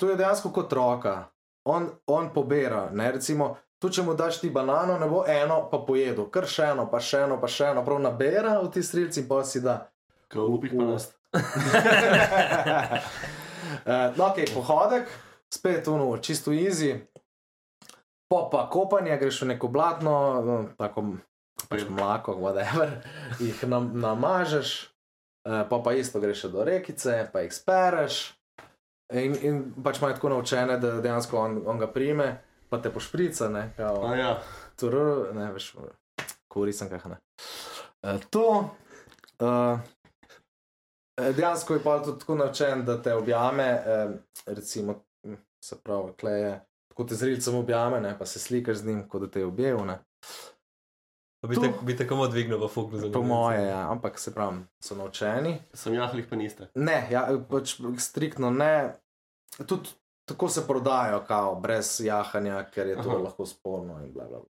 To 0.00 0.08
je 0.08 0.16
dejansko 0.16 0.52
kot 0.52 0.72
roka. 0.72 1.24
On, 1.64 1.88
on 2.06 2.30
pobira, 2.34 2.88
ne 2.92 3.12
recimo. 3.12 3.56
Tu, 3.80 3.88
če 3.88 4.02
mu 4.04 4.14
daš 4.14 4.40
ti 4.40 4.50
banano, 4.52 4.98
ne 5.00 5.08
bo 5.08 5.24
eno, 5.28 5.62
pa 5.70 5.78
pojedo, 5.86 6.26
kar 6.32 6.48
še 6.48 6.72
eno, 6.74 6.86
pa 6.90 7.00
še 7.00 7.24
eno, 7.24 7.38
pa 7.40 7.48
še 7.48 7.70
eno, 7.72 7.84
prav 7.84 8.00
nabera 8.04 8.58
v 8.60 8.68
ti 8.72 8.82
strilci 8.84 9.22
in 9.22 9.28
pa 9.28 9.40
si 9.44 9.60
da. 9.64 9.78
Ko 10.32 10.48
upih 10.56 10.76
pa 10.76 10.92
nas. 10.92 11.12
Uh, 13.70 14.10
no, 14.16 14.26
ok, 14.26 14.50
pohodek, 14.50 15.06
spet 15.54 15.88
uno, 15.88 16.16
čisto 16.18 16.52
easy. 16.52 16.90
Po 18.28 18.48
pa 18.50 18.64
kopanje, 18.70 19.14
greš 19.18 19.44
v 19.44 19.52
neko 19.52 19.70
blatno, 19.70 20.14
no, 20.42 20.56
tako 20.78 21.04
pač 21.70 21.86
mlako, 21.88 22.34
whatever, 22.42 22.98
jih 23.38 23.62
nam, 23.70 23.92
namažeš, 23.94 24.90
pa 25.44 25.80
pa 25.84 25.92
isto 25.92 26.20
greš 26.20 26.44
do 26.52 26.64
rekice, 26.64 27.28
pa 27.32 27.40
jih 27.40 27.54
spereš. 27.54 28.20
In, 29.12 29.34
in 29.42 29.62
pač 29.82 29.98
imajo 29.98 30.14
tako 30.14 30.28
naučene, 30.28 30.76
da 30.78 31.00
dejansko 31.00 31.38
on, 31.38 31.62
on 31.66 31.78
ga 31.78 31.88
prime, 31.90 32.28
pa 32.70 32.78
te 32.78 32.92
pošprica, 32.94 33.48
ne, 33.50 33.72
kao, 33.76 34.14
ja, 34.14 34.36
tur, 34.78 34.94
ne 35.34 35.48
veš, 35.52 35.72
kuri 36.52 36.72
sem 36.72 36.90
kah 36.90 37.08
ne. 37.10 37.18
Uh, 38.06 38.20
to, 38.30 38.46
uh, 39.42 39.82
dejansko 41.36 41.74
je 41.74 41.82
pa 41.82 41.98
tudi 42.04 42.20
tako 42.20 42.34
naučen, 42.34 42.84
da 42.84 43.02
te 43.02 43.14
objame, 43.14 43.64
eh, 43.64 44.08
recimo, 44.46 45.02
hm, 45.26 45.34
se 45.64 45.76
pravi, 45.82 46.12
kleje, 46.20 46.60
tako 46.88 47.04
te 47.04 47.14
zrilcem 47.14 47.54
objame, 47.54 48.00
ne, 48.00 48.18
pa 48.18 48.26
se 48.26 48.38
slikaš 48.38 48.76
z 48.76 48.86
njim, 48.86 49.08
kot 49.08 49.22
da 49.22 49.30
te 49.30 49.40
je 49.40 49.46
objel, 49.46 49.84
ne. 49.86 49.98
Pa 49.98 50.59
Bi, 51.48 51.56
te, 51.56 51.72
bi 51.82 51.96
te 51.96 52.04
komu 52.04 52.26
dvignil 52.28 52.60
v 52.60 52.68
za 53.00 53.08
Po 53.12 53.22
moje, 53.22 53.62
ja, 53.64 53.88
ampak 53.88 54.18
se 54.18 54.34
pravi, 54.34 54.60
so 54.80 54.94
naučeni. 54.94 55.56
sem 55.72 55.94
jahlih 55.94 56.26
pa 56.28 56.36
niste. 56.36 56.68
Ne, 56.74 57.08
ja, 57.10 57.28
pač 57.48 57.80
striktno 57.96 58.50
ne. 58.50 59.00
Tudi 59.66 59.88
tako 60.28 60.48
se 60.48 60.66
prodajo, 60.66 61.24
kao, 61.26 61.54
brez 61.54 62.00
jahanja, 62.00 62.64
ker 62.70 62.86
je 62.86 62.96
to 63.02 63.08
Aha. 63.10 63.18
Lahko 63.18 63.46
sporno. 63.46 63.98
in 64.04 64.12
bla, 64.12 64.24
bla, 64.24 64.38
bla. 64.38 64.50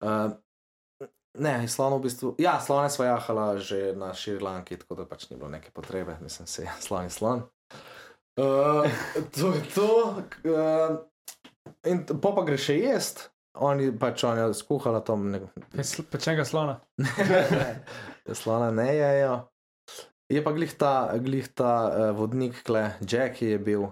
Uh, 0.00 1.08
ne, 1.38 1.68
slon 1.68 1.96
v 1.98 2.02
bistvu. 2.02 2.34
Ja, 2.38 2.60
slone 2.60 2.90
smo 2.90 3.04
jahala 3.04 3.56
že 3.58 3.96
na 3.96 4.14
Šrilanki, 4.14 4.76
tako 4.76 4.94
da 4.94 5.08
pač 5.08 5.30
ni 5.30 5.36
bilo 5.36 5.48
neke 5.48 5.70
potrebe, 5.70 6.18
mislim, 6.20 6.46
se 6.46 6.62
je 6.62 6.70
slon 6.80 7.08
je 7.08 7.10
slon. 7.10 7.42
Uh, 8.36 8.84
to 9.40 9.54
je 9.56 9.62
to. 9.74 10.22
Uh, 10.44 11.00
in 11.88 12.04
pa 12.06 12.44
gre 12.44 12.60
še 12.60 12.76
jest. 12.76 13.29
Oni 13.58 13.90
pač 13.98 14.22
oni 14.24 14.54
skuhala 14.54 15.00
tam 15.02 15.30
nek, 15.32 15.48
Pečenega 16.10 16.44
slona. 16.46 16.78
slona 18.42 18.70
ne 18.70 18.86
jejo. 18.94 19.38
Je 20.30 20.42
pa 20.44 20.52
glih 20.54 20.70
ta, 20.78 21.10
glih 21.18 21.48
ta 21.58 21.72
uh, 21.90 22.10
vodnik, 22.14 22.60
kle, 22.62 22.92
Jackie 23.02 23.50
je 23.50 23.58
bil, 23.58 23.88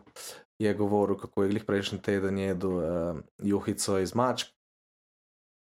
je 0.63 0.75
govoril, 0.75 1.19
kako 1.19 1.43
je 1.43 1.51
glih 1.51 1.65
prejšnji 1.67 1.99
teden 1.99 2.39
jedel 2.39 2.77
uh, 2.79 3.19
juhico 3.43 3.99
iz 3.99 4.15
mačk, 4.15 4.53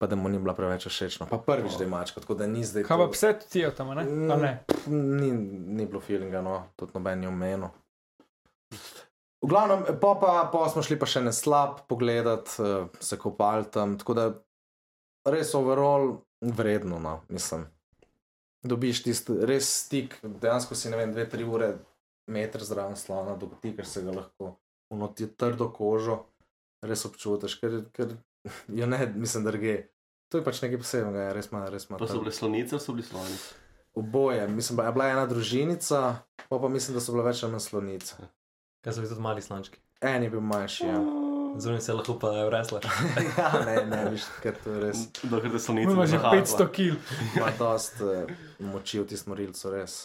pa 0.01 0.09
da 0.09 0.17
mu 0.17 0.33
ni 0.33 0.41
bila 0.41 0.57
preveč 0.57 0.89
všečna. 0.89 1.29
Pa 1.29 1.37
prvič, 1.39 1.77
da 1.77 1.85
je 1.85 1.91
mačka, 1.91 2.25
tako 2.25 2.39
da 2.41 2.49
ni 2.49 2.65
zdaj. 2.65 2.89
Kaj 2.89 3.03
pa 3.05 3.09
pse 3.13 3.35
ti 3.45 3.61
je 3.61 3.75
tam, 3.77 3.93
ne? 3.93 4.05
Ne? 4.41 4.55
Ni, 4.89 5.31
ni 5.77 5.85
bilo 5.85 6.01
feelinga, 6.01 6.41
no, 6.41 6.63
tudi 6.81 6.97
noben 6.97 7.23
je 7.23 7.29
omenil. 7.29 7.69
V 9.45 9.49
glavnem, 9.53 9.85
pa, 10.01 10.15
pa, 10.17 10.49
pa 10.49 10.65
smo 10.73 10.81
šli 10.81 10.97
pa 10.97 11.05
še 11.05 11.21
na 11.21 11.33
slab 11.37 11.83
pogledat, 11.91 12.49
uh, 12.65 12.89
se 12.97 13.19
kopali 13.21 13.69
tam, 13.69 13.99
tako 14.01 14.15
da 14.17 14.25
res 15.29 15.51
overall 15.55 16.23
vredno, 16.41 16.97
no, 16.97 17.19
mislim. 17.29 17.67
Dobiš 18.65 19.03
tisti 19.05 19.37
res 19.45 19.69
stik, 19.85 20.17
dejansko 20.25 20.73
si 20.73 20.89
ne 20.89 20.97
vem, 20.97 21.13
dve, 21.13 21.27
tri 21.29 21.45
ure, 21.45 21.75
meter 22.33 22.65
zraven 22.65 22.97
slona, 22.97 23.35
dotikaš 23.37 23.91
se 23.91 24.03
ga 24.07 24.15
lahko, 24.17 24.55
unoti 24.97 25.29
trdo 25.37 25.69
kožo, 25.77 26.23
res 26.85 27.05
občutiš, 27.05 27.59
ker, 27.61 27.83
ker 27.93 28.15
jo 28.81 28.89
ne, 28.89 29.01
mislim, 29.13 29.45
drge. 29.45 29.75
To 30.33 30.41
je 30.41 30.47
pač 30.47 30.63
nekaj 30.65 30.81
posebnega, 30.81 31.27
ja, 31.29 31.35
res 31.37 31.51
ima, 31.53 31.67
res 31.69 31.85
ima. 31.91 32.01
Pa 32.01 32.09
so 32.09 32.23
bile 32.23 32.33
slonice, 32.33 32.81
so 32.81 32.97
bili 32.97 33.05
sloni. 33.05 33.37
Oboje, 34.01 34.49
mislim, 34.49 34.81
da 34.81 34.89
je 34.89 34.97
bila 34.97 35.11
ena 35.13 35.27
družinica, 35.29 36.01
pa 36.49 36.59
pa 36.59 36.73
mislim, 36.73 36.97
da 36.97 37.05
so 37.05 37.13
bile 37.13 37.29
več 37.29 37.45
ali 37.45 37.55
manj 37.55 37.67
slonice. 37.69 38.25
Kaj 38.85 38.93
so 38.93 39.01
bili 39.01 39.09
tudi 39.09 39.21
mali 39.21 39.43
slončki. 39.43 39.79
En 40.01 40.23
je 40.23 40.31
bil 40.31 40.41
manjši, 40.41 40.87
ja. 40.87 40.99
Zunaj 41.59 41.81
se 41.81 41.93
lahko 41.93 42.19
pa 42.21 42.31
vresla. 42.47 42.81
ja, 43.39 43.53
ne, 43.67 43.77
ne, 43.87 44.11
viš, 44.11 44.27
ker 44.43 44.57
to 44.65 44.75
je 44.75 44.81
res. 44.81 45.05
Dokler 45.23 45.53
te 45.53 45.59
slonice. 45.59 45.93
Ima 45.93 46.07
že 46.07 46.19
zahakla. 46.19 46.41
500 46.41 46.71
kil. 46.71 46.95
Ima 47.37 47.49
dost 47.59 48.03
uh, 48.05 48.29
moči 48.59 49.01
v 49.01 49.07
tistem 49.09 49.33
morilcu, 49.33 49.71
res. 49.73 49.97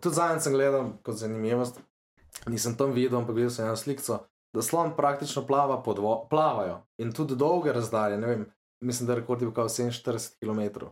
Tudi 0.00 0.16
zadnjič 0.16 0.46
sem 0.46 0.56
gledal 0.56 0.92
kot 1.04 1.20
zanimivost, 1.20 1.80
nisem 2.48 2.78
tam 2.78 2.96
videl, 2.96 3.18
ampak 3.20 3.36
videl 3.36 3.52
sem 3.52 3.66
eno 3.66 3.76
sliko, 3.76 4.22
da 4.56 4.64
slon 4.64 4.96
praktično 4.96 5.44
plava 5.46 5.82
pod 5.82 6.00
vo 6.00 6.16
plavajo 6.30 6.80
in 6.98 7.12
tudi 7.12 7.36
dolge 7.36 7.72
razdalje, 7.72 8.16
ne 8.18 8.26
vem, 8.26 8.46
mislim, 8.80 9.06
da 9.06 9.20
rekord 9.20 9.42
je 9.42 9.46
bil 9.46 9.54
kao 9.54 9.68
47 9.68 10.38
km. 10.40 10.86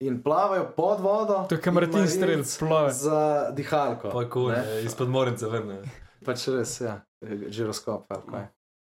in 0.00 0.22
plavajo 0.22 0.70
pod 0.76 1.00
vodo. 1.00 1.46
To 1.48 1.54
je 1.54 1.62
kot 1.62 1.74
Martin 1.74 2.00
in 2.00 2.08
Strel, 2.08 2.28
marilc 2.28 2.58
plave. 2.58 2.92
Za 2.92 3.50
dihalko. 3.50 4.10
Pa 4.10 4.28
kul, 4.30 4.52
ne. 4.54 4.82
izpod 4.86 5.08
mornice 5.08 5.46
vrne. 5.46 5.82
Pač 6.24 6.48
res, 6.52 6.80
ja, 6.80 6.98
žiroskop, 7.22 8.08
ali 8.14 8.26
kaj. 8.30 8.46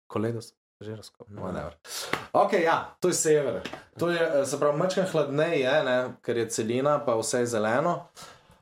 Koledos, 0.10 0.54
žiroskop, 0.82 1.28
whatever. 1.36 1.76
Ok, 2.34 2.54
ja, 2.64 2.96
to 3.00 3.12
je 3.12 3.18
sever. 3.20 3.62
To 4.00 4.10
je, 4.10 4.20
eh, 4.20 4.46
se 4.46 4.60
pravi, 4.60 4.78
mačkam 4.80 5.06
hladneje, 5.12 5.60
je, 5.60 5.78
ne, 5.84 5.98
ker 6.26 6.38
je 6.38 6.50
celina, 6.50 6.98
pa 7.06 7.18
vse 7.20 7.44
je 7.44 7.52
zeleno, 7.56 7.96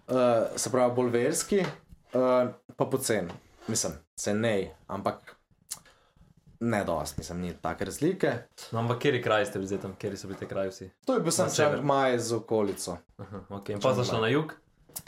uh, 0.07 0.15
se 0.55 0.71
pravi, 0.71 0.95
bolj 0.95 1.11
verski, 1.13 1.61
uh, 1.61 2.49
pa 2.75 2.85
pocen. 2.85 3.31
Mislim, 3.67 3.93
cenej, 4.15 4.69
ampak 4.87 5.37
ne 6.59 6.83
dosti, 6.83 7.19
mislim, 7.19 7.41
ni 7.41 7.53
take 7.61 7.85
razlike. 7.85 8.33
No, 8.71 8.79
ampak 8.79 8.99
kjer 8.99 9.23
kraj 9.23 9.45
ste 9.45 9.59
bili 9.59 9.81
tam, 9.81 9.95
kjer 9.99 10.17
so 10.17 10.27
bili 10.27 10.39
te 10.39 10.47
kraji 10.47 10.69
vsi? 10.69 10.89
To 11.05 11.13
je 11.13 11.19
bil 11.19 11.31
sem. 11.31 11.51
Čang 11.55 11.83
Maj 11.83 12.19
z 12.19 12.35
okolico. 12.35 12.97
Aha, 13.17 13.43
okay. 13.49 13.75
In 13.75 13.81
pa 13.81 13.93
šli 14.03 14.21
na 14.21 14.27
jug, 14.27 14.53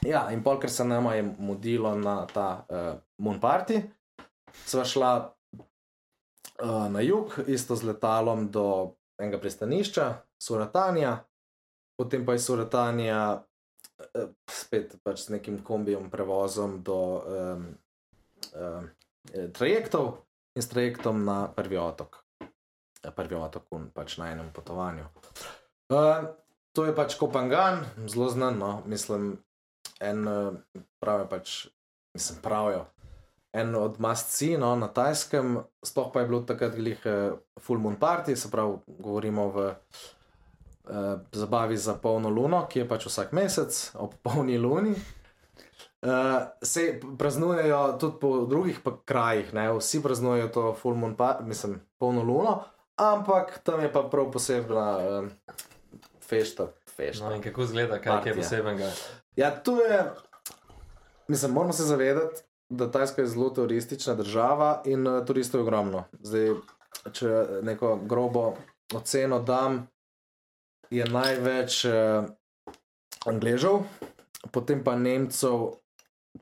Ja, 0.06 0.28
in 0.32 0.44
pol, 0.44 0.60
ker 0.62 0.72
se 0.72 0.86
nama 0.88 1.16
je 1.18 1.26
mudilo 1.38 1.92
na 1.96 2.24
ta 2.30 2.48
uh, 2.64 2.94
Moon 3.18 3.40
Party, 3.40 3.82
sva 4.66 4.86
šla 4.88 5.12
uh, 6.64 6.88
na 6.92 7.02
jug, 7.04 7.36
isto 7.48 7.76
z 7.76 7.92
letalom 7.92 8.48
do 8.52 8.96
enega 9.20 9.42
pristanišča, 9.42 10.08
Suratanja, 10.40 11.18
potem 12.00 12.24
pa 12.26 12.38
je 12.38 12.46
Suratanja 12.46 13.20
uh, 13.36 14.32
spet 14.48 14.96
pač 15.04 15.28
z 15.28 15.36
nekim 15.36 15.60
kombijem 15.64 16.08
prevozom 16.10 16.80
do 16.84 17.00
um, 17.20 17.68
um, 18.56 18.90
trajektov 19.54 20.24
in 20.56 20.64
s 20.64 20.72
trajektom 20.72 21.26
na 21.28 21.48
prvi 21.52 21.78
otok. 21.78 22.24
Prvi 23.00 23.36
otok, 23.36 23.68
un, 23.76 23.92
pač 23.96 24.18
na 24.20 24.32
enem 24.32 24.52
potovanju. 24.56 25.08
Uh, 25.92 26.32
to 26.76 26.86
je 26.88 26.96
pač 26.96 27.16
Kopangan, 27.20 27.84
zelo 28.08 28.28
znan, 28.32 28.60
no, 28.60 28.72
mislim, 28.86 29.40
en 30.00 30.28
eh, 30.28 30.84
pravi 31.00 31.28
pač, 31.30 31.68
mislim, 32.14 32.40
pravijo. 32.42 32.86
En 33.52 33.76
od 33.76 34.00
masci 34.00 34.58
no, 34.58 34.76
na 34.76 34.88
Tajskem, 34.94 35.58
sploh 35.84 36.12
pa 36.14 36.22
je 36.22 36.28
bilo 36.30 36.42
takrat 36.46 36.76
glih 36.78 37.00
uh, 37.06 37.38
Full 37.58 37.82
Moon 37.82 37.96
Party, 37.98 38.36
se 38.38 38.52
pravi, 38.52 38.76
govorimo 39.00 39.48
v 39.50 39.64
uh, 39.66 41.16
zabavi 41.32 41.78
za 41.78 41.96
polno 41.98 42.30
luno, 42.30 42.68
ki 42.70 42.84
je 42.84 42.88
pač 42.88 43.08
vsak 43.10 43.34
mesec 43.34 43.80
ob 43.98 44.14
polni 44.24 44.60
luni. 44.62 44.94
Uh, 46.00 46.46
se 46.62 47.00
praznujejo 47.18 47.98
tudi 48.00 48.20
po 48.22 48.46
drugih 48.46 48.80
krajih, 49.06 49.50
ne? 49.54 49.66
vsi 49.80 50.04
praznujejo 50.04 50.48
to 50.54 50.74
Full 50.74 50.96
Moon 50.96 51.18
Party, 51.18 51.44
mislim, 51.50 51.80
polno 51.98 52.22
luno, 52.24 52.60
ampak 53.02 53.58
tam 53.64 53.82
je 53.82 53.90
pa 53.92 54.04
prav 54.04 54.30
posebna 54.32 54.86
uh, 54.98 55.56
fešta. 56.22 56.70
Fešta. 57.00 57.30
no 57.30 57.36
in 57.36 57.42
kako 57.42 57.64
izgleda, 57.64 58.02
kaj 58.02 58.12
je 58.12 58.16
Partija. 58.16 58.36
posebenega. 58.36 58.92
Ja, 59.36 59.52
to 59.52 59.80
je. 59.82 60.04
Mislim, 61.28 61.52
moramo 61.52 61.74
se 61.74 61.84
zavedati, 61.84 62.42
da 62.70 62.92
Tajska 62.92 63.22
je 63.22 63.28
zelo 63.28 63.50
turistična 63.50 64.16
država 64.16 64.82
in 64.86 65.08
uh, 65.08 65.26
turistov 65.26 65.60
je 65.60 65.64
ogromno. 65.64 66.04
Zdaj, 66.20 66.50
če 67.12 67.46
neko 67.62 68.00
grobo 68.04 68.54
oceno 68.94 69.40
dam, 69.40 69.88
je 70.90 71.06
največ 71.06 71.86
uh, 71.86 72.26
Angležev, 73.26 73.84
potem 74.52 74.84
pa 74.84 74.96
Nemcev, 74.96 75.70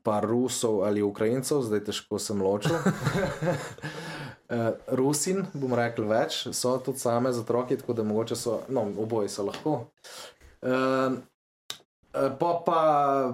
pa 0.03 0.19
Rusov 0.23 0.83
ali 0.85 1.01
Ukrajincev, 1.03 1.61
zdaj 1.67 1.83
težko 1.89 2.19
sem 2.19 2.41
ločil. 2.41 2.75
Uh, 4.47 4.71
Rusin, 4.99 5.45
bom 5.53 5.73
rekel, 5.75 6.07
več, 6.07 6.45
so 6.55 6.77
tudi 6.83 7.03
same 7.03 7.33
za 7.33 7.43
otroke, 7.43 7.77
tako 7.77 7.93
da 7.97 8.07
mogoče 8.07 8.35
so, 8.35 8.61
no, 8.69 8.87
oboji 9.03 9.29
so 9.29 9.47
lahko. 9.47 9.79
Uh, 10.61 11.17
Pa 12.39 12.61
pa 12.65 12.79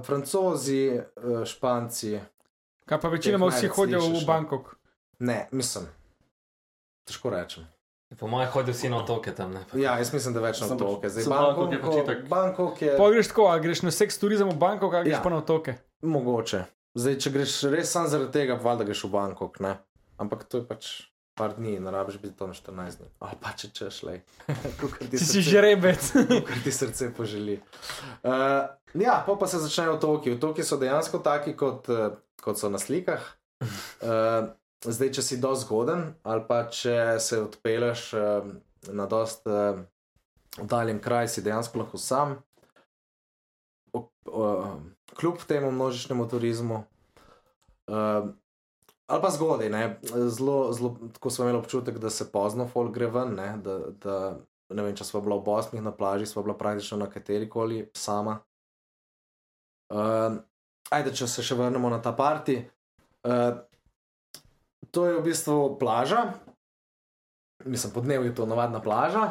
francozi, 0.03 0.88
eh, 0.89 1.01
španci, 1.45 2.19
Kaj 2.86 2.99
pa 3.01 3.07
večinoma 3.07 3.47
vsi 3.47 3.67
hodijo 3.67 3.99
v 3.99 4.09
no. 4.09 4.19
Bangkok. 4.27 4.75
ne, 5.19 5.47
mislim. 5.51 5.86
Težko 7.07 7.29
rečem. 7.29 7.67
Po 8.19 8.27
mojem 8.27 8.49
hodijo 8.51 8.73
vsi 8.73 8.89
na 8.89 8.97
otoke 8.97 9.31
tam. 9.36 9.53
Ne? 9.53 9.63
Ja, 9.73 9.97
jaz 9.97 10.13
mislim, 10.13 10.33
da 10.33 10.39
več 10.39 10.59
na 10.62 10.67
otoke. 10.67 11.09
Zdaj, 11.09 11.23
sem 11.23 11.29
Bangkok 11.29 11.71
je 11.71 11.77
Bangkok, 11.77 11.93
počitek. 11.95 12.27
Bangkok 12.29 12.81
je 12.81 12.97
Pa 12.97 13.09
greš 13.09 13.27
tako, 13.27 13.41
ali 13.43 13.62
greš 13.62 13.81
na 13.81 13.91
seks 13.91 14.19
turizem 14.19 14.49
v 14.49 14.57
Bangkok, 14.57 14.93
ali 14.93 15.03
greš 15.03 15.17
Ja. 15.17 15.23
pa 15.23 15.29
na 15.29 15.38
otoke. 15.38 15.75
mogoče. 16.01 16.63
Zdaj, 16.95 17.15
če 17.15 17.29
greš 17.29 17.63
res 17.63 17.91
samo 17.91 18.07
zaradi 18.07 18.31
tega, 18.31 18.59
pa 18.59 18.75
da 18.75 18.83
greš 18.83 19.03
v 19.03 19.09
Bangkok. 19.09 19.59
Ne? 19.59 19.77
Ampak 20.17 20.43
to 20.43 20.57
je 20.57 20.67
pač 20.67 21.01
par 21.36 21.56
dni, 21.58 21.80
ne 21.80 21.91
rabiš 21.91 22.17
biti 22.22 22.38
tam 22.38 22.54
14 22.54 22.98
dni. 22.98 23.10
Ali 23.19 23.38
pa 23.41 23.54
če 23.58 23.69
češ, 23.74 24.02
le. 24.08 24.19
Ti 25.12 25.19
si 25.19 25.41
žrebec. 25.41 26.12
kar 26.48 26.60
ti 26.63 26.72
srce 26.72 27.10
poželi. 27.17 27.60
Uh, 28.24 28.69
ja, 28.93 29.22
pa, 29.26 29.38
pa 29.39 29.48
se 29.48 29.62
začnejo 29.63 29.98
otoki. 29.98 30.36
Otoki 30.38 30.63
so 30.63 30.78
dejansko 30.82 31.24
taki, 31.26 31.56
kot, 31.58 31.89
eh, 31.89 32.12
kot 32.43 32.62
so 32.62 32.69
na 32.69 32.82
slikah. 32.82 33.26
Uh, 33.63 34.52
zdaj, 34.86 35.13
če 35.17 35.26
si 35.26 35.39
dosti 35.41 35.65
zgoden, 35.65 36.06
ali 36.28 36.46
pa 36.48 36.63
če 36.69 37.17
se 37.24 37.41
odpeleš 37.41 38.06
uh, 38.19 38.54
na 38.93 39.08
dost 39.10 39.48
uh, 39.50 39.82
oddaljen 40.62 41.02
kraj, 41.02 41.32
si 41.32 41.46
dejansko 41.46 41.82
lahko 41.82 41.98
sam. 41.98 42.38
O, 43.93 44.06
uh, 44.30 44.76
kljub 45.17 45.41
temu 45.48 45.72
množičnemu 45.72 46.30
turizmu. 46.30 46.84
Uh, 47.88 48.34
ali 49.13 49.21
pa 49.21 49.30
zgodaj, 49.30 49.69
ne? 49.69 49.84
zelo, 50.34 50.73
zelo, 50.73 50.95
tako 51.13 51.30
smo 51.30 51.45
imeli 51.45 51.60
občutek, 51.60 51.97
da 52.02 52.10
se 52.10 52.32
pozno 52.32 52.65
folk 52.67 52.93
gre 52.93 53.08
ven, 53.13 53.36
ne? 53.38 53.58
da, 53.62 53.78
da 54.02 54.15
ne 54.73 54.86
vem, 54.86 54.95
če 54.97 55.06
smo 55.06 55.21
bila 55.21 55.38
v 55.38 55.45
Bosni 55.45 55.82
na 55.82 55.93
plaži, 55.93 56.26
smo 56.26 56.41
bila 56.43 56.56
praktično 56.58 56.97
na 56.97 57.10
kateri 57.10 57.49
koli 57.49 57.84
sama. 57.93 58.39
Uh, 59.93 60.39
ajde, 60.89 61.13
če 61.13 61.28
se 61.30 61.45
še 61.45 61.58
vrnemo 61.60 61.91
na 61.93 61.99
ta 62.02 62.15
parti. 62.17 62.58
Uh, 63.28 63.62
to 64.89 65.06
je 65.06 65.19
v 65.19 65.23
bistvu 65.28 65.76
plaža, 65.80 66.26
mislim, 67.65 67.93
po 67.93 68.02
dnevu 68.02 68.26
je 68.26 68.36
to 68.36 68.49
navadna 68.49 68.82
plaža, 68.82 69.28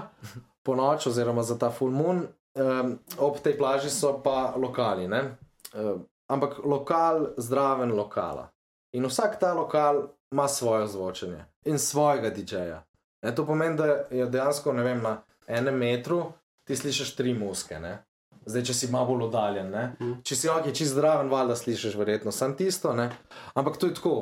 po 0.66 0.78
noč, 0.78 1.08
oziroma 1.10 1.42
za 1.42 1.58
ta 1.58 1.72
full 1.74 1.90
moon. 1.90 2.22
Um, 2.52 2.98
ob 3.18 3.40
tej 3.40 3.56
plaži 3.58 3.90
so 3.90 4.18
pa 4.22 4.52
lokali, 4.60 5.08
uh, 5.10 5.96
ampak 6.30 6.60
lokal 6.62 7.32
zdraven 7.40 7.96
lokala. 7.96 8.52
In 8.92 9.06
vsak 9.08 9.38
ta 9.40 9.54
lokal 9.54 10.08
ima 10.32 10.48
svoje 10.48 10.86
zvočenje 10.86 11.44
in 11.64 11.78
svojega 11.78 12.30
DJ-ja. 12.30 12.82
Ne, 13.22 13.34
to 13.34 13.46
pomeni, 13.46 13.76
da 13.76 13.86
je 14.10 14.26
dejansko 14.26 14.72
vem, 14.72 15.02
na 15.02 15.22
enem 15.46 15.78
metru 15.78 16.32
ti 16.66 16.76
slišiš 16.76 17.16
tri 17.16 17.34
muske. 17.34 17.78
Ne? 17.80 17.98
Zdaj, 18.46 18.64
če 18.64 18.74
si 18.74 18.90
malo 18.90 19.12
bolj 19.12 19.28
oddaljen, 19.28 19.70
ne? 19.70 20.14
če 20.26 20.36
si 20.36 20.50
ok, 20.50 20.72
čist 20.74 20.96
zdraven, 20.96 21.30
valjda 21.30 21.56
slišiš 21.56 21.94
verjetno 21.98 22.32
samo 22.32 22.58
tisto. 22.58 22.94
Ne? 22.94 23.10
Ampak 23.54 23.78
to 23.78 23.86
je 23.86 23.94
tako, 23.94 24.16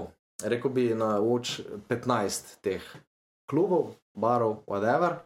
rekel 0.44 0.70
bi 0.70 0.90
na 0.94 1.16
oč 1.20 1.60
15 1.88 2.58
teh 2.64 2.84
klubov, 3.50 3.94
barov, 4.14 4.60
whatever. 4.68 5.18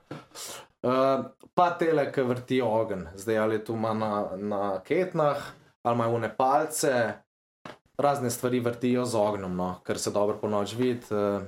Uh, 0.84 1.26
pa 1.56 1.70
tele, 1.80 2.06
ki 2.12 2.22
vrtijo 2.28 2.68
ogenj, 2.68 3.08
zdaj 3.18 3.38
ali 3.38 3.60
tu 3.64 3.74
ima 3.74 3.94
na, 3.94 4.12
na 4.36 4.62
ketnah, 4.84 5.42
ali 5.82 5.94
imajo 5.94 6.16
une 6.16 6.30
palce, 6.36 6.94
razne 7.98 8.30
stvari 8.30 8.60
vrtijo 8.60 9.04
z 9.04 9.14
ognjem, 9.14 9.56
no, 9.56 9.80
ker 9.86 9.98
se 9.98 10.10
dobro 10.10 10.36
po 10.40 10.48
noč 10.48 10.74
vidi. 10.74 11.00
Uh, 11.10 11.42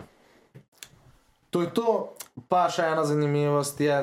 to 1.50 1.62
je 1.62 1.74
to, 1.74 2.14
pa 2.48 2.66
še 2.70 2.90
ena 2.92 3.04
zanimivost 3.04 3.80
je, 3.80 3.96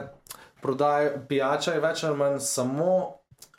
prodajo, 0.61 1.19
pijača 1.29 1.77
je 1.77 1.83
več 1.83 2.03
ali 2.03 2.17
manj 2.17 2.39
samo 2.39 2.95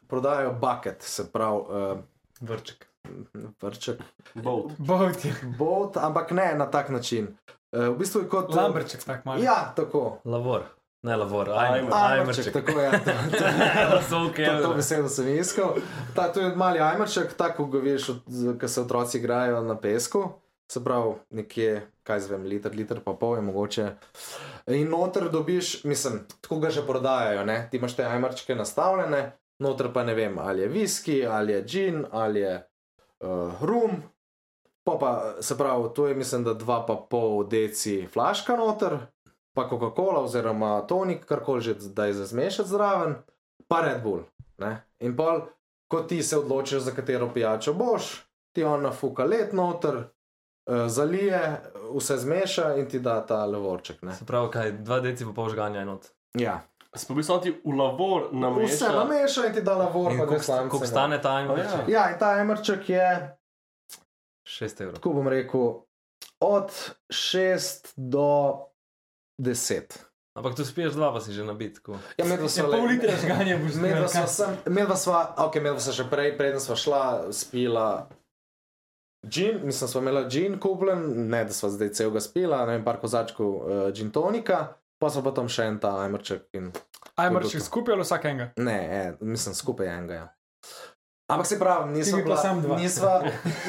prodajajo 0.08 0.52
bucket, 0.60 1.02
se 1.02 1.32
pravi 1.32 1.60
uh, 1.60 1.98
Vrček. 2.40 2.86
vrček, 3.62 4.00
Boat. 4.34 4.72
Bovt 4.78 5.24
je. 5.24 5.34
bot, 5.58 5.96
ampak 5.96 6.30
ne 6.30 6.54
na 6.54 6.66
tak 6.70 6.88
način. 6.88 7.36
Uh, 7.72 7.88
v 7.94 7.98
bistvu 7.98 8.24
je 8.24 8.28
kot 8.28 8.54
Lamberček, 8.54 9.04
tak 9.04 9.24
malo. 9.24 9.42
Ja, 9.42 9.72
tako. 9.76 10.18
Lavor. 10.24 10.64
Ne 11.04 11.16
lavor, 11.16 11.50
Ajmer. 11.52 11.92
ajmerček. 11.92 12.52
Tako 12.52 12.80
je. 12.80 12.90
To, 13.00 14.00
So 14.02 14.08
to, 14.10 14.30
okay, 14.30 14.62
to 14.62 14.74
besedo 14.74 15.08
sem 15.08 15.28
iskal. 15.36 15.76
Ta, 16.14 16.32
to 16.32 16.40
je 16.40 16.54
mali 16.56 16.80
ajmerček, 16.80 17.34
tako 17.36 17.66
ga 17.66 17.78
veš, 17.78 18.06
ko 18.60 18.68
se 18.68 18.80
otroci 18.80 19.18
igrajo 19.18 19.60
na 19.60 19.76
pesku. 19.76 20.24
Se 20.72 20.80
pravi, 20.84 21.12
nekje, 21.30 21.82
kaj 22.02 22.20
zvem, 22.20 22.46
liter, 22.48 22.72
liter 22.72 23.00
pa 23.04 23.12
pol 23.12 23.36
je 23.36 23.42
mogoče. 23.44 23.88
In 24.72 24.88
noter 24.88 25.28
dobiš, 25.28 25.84
mislim, 25.84 26.22
tako 26.40 26.58
ga 26.58 26.70
že 26.70 26.86
prodajajo, 26.86 27.44
ne? 27.44 27.68
ti 27.70 27.76
imaš 27.76 27.96
te 27.96 28.04
ajmerčke 28.04 28.54
nastavljene, 28.54 29.36
noter 29.60 29.92
pa 29.92 30.04
ne 30.04 30.14
vem, 30.14 30.38
ali 30.38 30.62
je 30.62 30.68
viski, 30.68 31.26
ali 31.26 31.52
je 31.52 31.62
gin, 31.68 32.04
ali 32.12 32.40
je 32.40 32.54
uh, 33.20 33.60
rum. 33.60 34.02
Pa 34.84 34.96
pa, 35.00 35.34
se 35.40 35.58
pravi, 35.58 35.88
to 35.94 36.06
je 36.08 36.14
mislim, 36.14 36.44
da 36.44 36.54
2,5 36.54 37.48
deci 37.48 38.08
flaška 38.12 38.56
noter, 38.56 38.96
pa 39.54 39.68
Coca-Cola 39.68 40.20
oziroma 40.20 40.80
tonik, 40.82 41.24
karkoli 41.24 41.60
že 41.60 41.74
da 41.88 42.06
je 42.06 42.14
za 42.14 42.26
zmešati 42.26 42.68
zraven, 42.68 43.14
pa 43.68 43.80
Red 43.80 44.02
Bull. 44.02 44.22
Ne? 44.58 44.72
In 45.00 45.16
pol, 45.16 45.40
ko 45.88 46.00
ti 46.00 46.22
se 46.22 46.38
odločiš, 46.38 46.78
za 46.80 46.92
katero 46.92 47.30
pijačo 47.30 47.74
boš, 47.74 48.24
ti 48.52 48.64
on 48.64 48.82
nafuka 48.82 49.24
let 49.24 49.52
noter, 49.52 49.96
uh, 49.96 50.04
zalije, 50.86 51.60
vse 51.92 52.16
zmeša 52.16 52.74
in 52.74 52.88
ti 52.88 53.00
da 53.00 53.20
ta 53.20 53.44
levorček. 53.46 54.02
Ne? 54.02 54.14
Se 54.14 54.24
pravi, 54.24 54.50
kaj, 54.50 54.72
dva 54.74 55.00
deci 55.00 55.24
pa 55.24 55.32
pol 55.32 55.48
žganja 55.48 55.80
enot. 55.80 56.06
Ja. 56.34 56.60
Samo 56.94 57.38
ti 57.38 57.50
v 57.64 57.74
lavor 57.74 58.28
na 58.32 58.48
Vse 58.50 58.86
nameša 58.86 59.46
in 59.46 59.54
ti 59.54 59.62
da 59.62 59.74
lavor, 59.76 60.12
In 60.12 60.18
pa 60.18 60.26
koliko 60.26 60.44
slamce. 60.44 60.70
koliko 60.70 60.86
stane 60.86 61.22
ta 61.22 61.32
Ja. 61.32 61.40
imerček? 61.42 61.88
Ja, 61.88 62.10
in 62.10 62.18
ta 62.18 62.36
emerček 62.38 62.88
je, 62.88 63.36
6 64.44 64.80
evrov. 64.80 64.94
tako 64.94 65.12
bom 65.12 65.28
rekel, 65.28 65.72
od 66.40 66.70
6 67.08 67.92
do 67.96 68.58
10. 69.38 69.98
Ampak 70.34 70.56
tu 70.56 70.64
spiješ 70.64 70.92
dva, 70.92 71.12
pa 71.14 71.20
si 71.20 71.32
že 71.32 71.44
nabit. 71.44 71.74
tako. 71.78 71.94
Ja, 72.18 72.24
medva 72.26 72.44
Ja, 72.44 72.48
sva 72.48 72.66
pol 72.66 72.82
le- 72.82 72.92
litra 72.92 73.14
žganja 73.16 73.58
boš 73.58 73.74
Medva 73.74 74.08
sva, 74.08 74.26
sem, 74.26 74.56
medva 74.66 74.96
sva, 74.96 75.34
ok, 75.38 75.54
medva 75.62 75.80
sva 75.80 75.92
še 75.94 76.10
prej, 76.10 76.34
preden 76.38 76.60
sva 76.60 76.74
šla, 76.74 77.02
spila 77.30 78.08
gin, 79.22 79.60
mislim, 79.62 79.88
sva 79.88 80.00
imela 80.02 80.24
gin 80.28 80.58
kupljen, 80.58 81.30
ne 81.30 81.44
da 81.44 81.52
sva 81.52 81.70
zdaj 81.70 81.92
celega 81.94 82.20
spila, 82.20 82.66
ne 82.66 82.72
vem, 82.72 82.84
par 82.84 82.98
kozačkov 83.00 83.46
uh, 83.46 83.92
gin 83.94 84.10
tonika, 84.10 84.74
pa 84.98 85.10
sva 85.10 85.22
potom 85.22 85.48
še 85.48 85.68
en 85.70 85.78
ta 85.78 85.94
ajmerček 86.02 86.48
in 86.52 86.72
to. 86.72 86.82
skupaj 87.60 87.94
ali 87.94 88.02
vsak 88.02 88.24
enega. 88.24 88.50
ne, 88.56 88.78
e, 88.90 89.16
mislim, 89.20 89.54
skupaj 89.54 89.86
enega. 89.86 90.14
Ja. 90.14 90.26
Ampak 91.30 91.46
se 91.46 91.58
pravi, 91.58 91.92
nisva 91.94 92.18
bila, 92.20 92.76
nisva, 92.76 93.12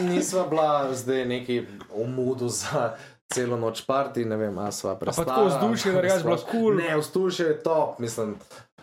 nisva 0.01 0.43
bila 0.49 0.93
zdaj 0.93 1.25
neki 1.25 1.61
v 1.93 2.07
mudu 2.07 2.49
za 2.49 2.97
celo 3.35 3.57
noč 3.57 3.83
parti, 3.83 4.23
ne 4.25 4.37
vem, 4.37 4.55
a 4.57 4.69
sva 4.71 4.91
A 4.91 4.95
pa 4.95 4.99
prestala. 5.01 5.27
tako 5.27 5.45
vzdušje, 5.47 5.91
da 5.91 6.01
rečeš, 6.01 6.23
bila 6.23 6.37
kul. 6.45 6.75
Ne, 6.75 6.95
vzdušje 6.95 7.45
je 7.45 7.57
top, 7.61 7.99
mislim, 7.99 8.35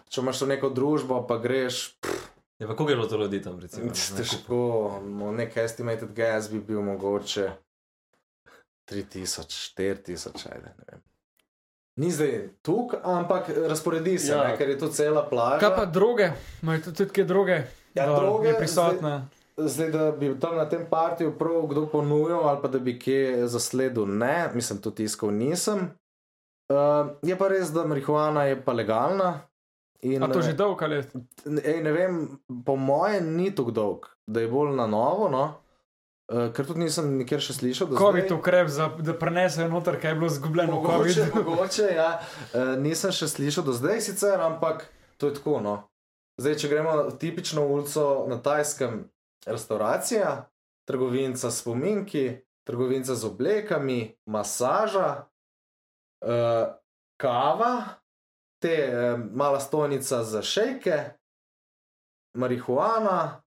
če 0.06 0.20
imaš 0.20 0.42
v 0.42 0.48
neko 0.48 0.70
družbo, 0.70 1.22
pa 1.24 1.38
greš, 1.38 1.96
Ja, 2.58 2.68
pa 2.68 2.76
koliko 2.76 2.90
je 2.90 2.96
bilo 2.96 3.08
to 3.08 3.16
ljudi 3.16 3.40
tam, 3.40 3.56
recimo? 3.58 3.90
Težko, 3.90 4.58
no, 5.02 5.32
nek 5.32 5.56
estimated 5.56 6.12
gas 6.12 6.46
bi 6.46 6.60
bil 6.60 6.78
mogoče 6.80 7.48
3000, 8.86 9.46
4000, 9.74 10.46
ajde, 10.48 10.68
ne 10.68 10.84
vem. 10.86 11.00
Ni 11.96 12.08
zdaj 12.08 12.32
tukaj, 12.62 13.00
ampak 13.04 13.48
razporedi 13.66 14.18
se, 14.18 14.30
Ja. 14.30 14.44
ne, 14.44 14.56
ker 14.56 14.68
je 14.68 14.78
to 14.78 14.88
cela 14.88 15.24
plaža. 15.24 15.58
Kaj 15.58 15.76
pa 15.76 15.84
droge? 15.86 16.30
Imajo 16.62 16.80
tudi 16.80 16.96
tudi 16.96 17.10
kaj 17.12 17.24
droge? 17.24 17.58
Ja, 17.94 18.06
dol, 18.06 18.16
droge, 18.16 18.48
Je 18.48 18.56
prisotna. 18.56 19.16
Zdaj, 19.18 19.41
da 19.56 20.10
bi 20.12 20.32
tam 20.40 20.56
na 20.56 20.68
tem 20.68 20.86
partiju 20.90 21.34
prav 21.38 21.66
kdo 21.70 21.86
ponujal, 21.86 22.48
ali 22.48 22.58
pa 22.62 22.68
da 22.68 22.78
bi 22.78 22.98
kje 22.98 23.46
zasledil, 23.46 24.06
ne, 24.06 24.50
mislim, 24.54 24.80
tudi 24.80 25.04
tiskal 25.04 25.30
nisem. 25.34 25.90
Uh, 26.72 27.10
je 27.22 27.36
pa 27.38 27.48
res, 27.48 27.72
da 27.72 27.84
marihuana 27.84 28.44
je 28.44 28.60
pa 28.64 28.72
legalna. 28.72 29.40
In, 30.02 30.22
A 30.22 30.32
to 30.32 30.42
že 30.42 30.52
dolgo 30.52 30.84
ali? 30.84 31.02
Ej, 31.64 31.82
ne 31.82 31.92
vem, 31.92 32.22
po 32.66 32.76
moje 32.76 33.20
ni 33.20 33.54
tako 33.54 33.70
dolg, 33.70 34.06
da 34.26 34.40
je 34.40 34.48
bolj 34.48 34.74
na 34.76 34.86
novo, 34.86 35.28
no? 35.28 35.62
uh, 36.32 36.48
ker 36.54 36.66
tudi 36.66 36.84
nisem 36.84 37.12
nikjer 37.20 37.42
še 37.44 37.56
slišal. 37.58 37.92
COVID 37.98 38.28
zdaj. 38.28 38.36
ukrep, 38.38 38.72
za, 38.72 38.88
da 39.04 39.14
prenesejo 39.18 39.68
noter, 39.72 39.98
kaj 40.00 40.14
je 40.14 40.18
bilo 40.20 40.30
zgubljeno 40.32 40.78
v 40.78 40.82
Mogoče, 40.82 41.14
COVID. 41.30 41.46
mogoče 41.48 41.88
ja. 41.96 42.10
uh, 42.18 42.74
nisem 42.80 43.14
še 43.14 43.28
slišal 43.30 43.66
do 43.68 43.76
zdaj, 43.76 44.02
sicer, 44.08 44.40
ampak 44.40 44.86
to 45.20 45.30
je 45.30 45.38
tako. 45.38 45.60
No. 45.64 45.76
Zdaj, 46.40 46.58
če 46.62 46.72
gremo 46.72 46.94
tipično 47.20 47.66
ulico 47.68 48.24
na 48.30 48.40
Tajskem, 48.42 49.04
restauracija, 49.46 50.50
trgovinca 50.88 51.50
s 51.50 51.60
spominki, 51.60 52.40
trgovinca 52.66 53.14
z 53.14 53.24
oblekami, 53.26 54.16
masaža, 54.26 55.24
uh, 56.24 56.74
kava, 57.16 57.84
te 58.62 58.76
uh, 58.88 59.20
mala 59.34 59.60
stojnica 59.60 60.24
za 60.24 60.42
šejke, 60.42 60.98
marihuana. 62.34 63.42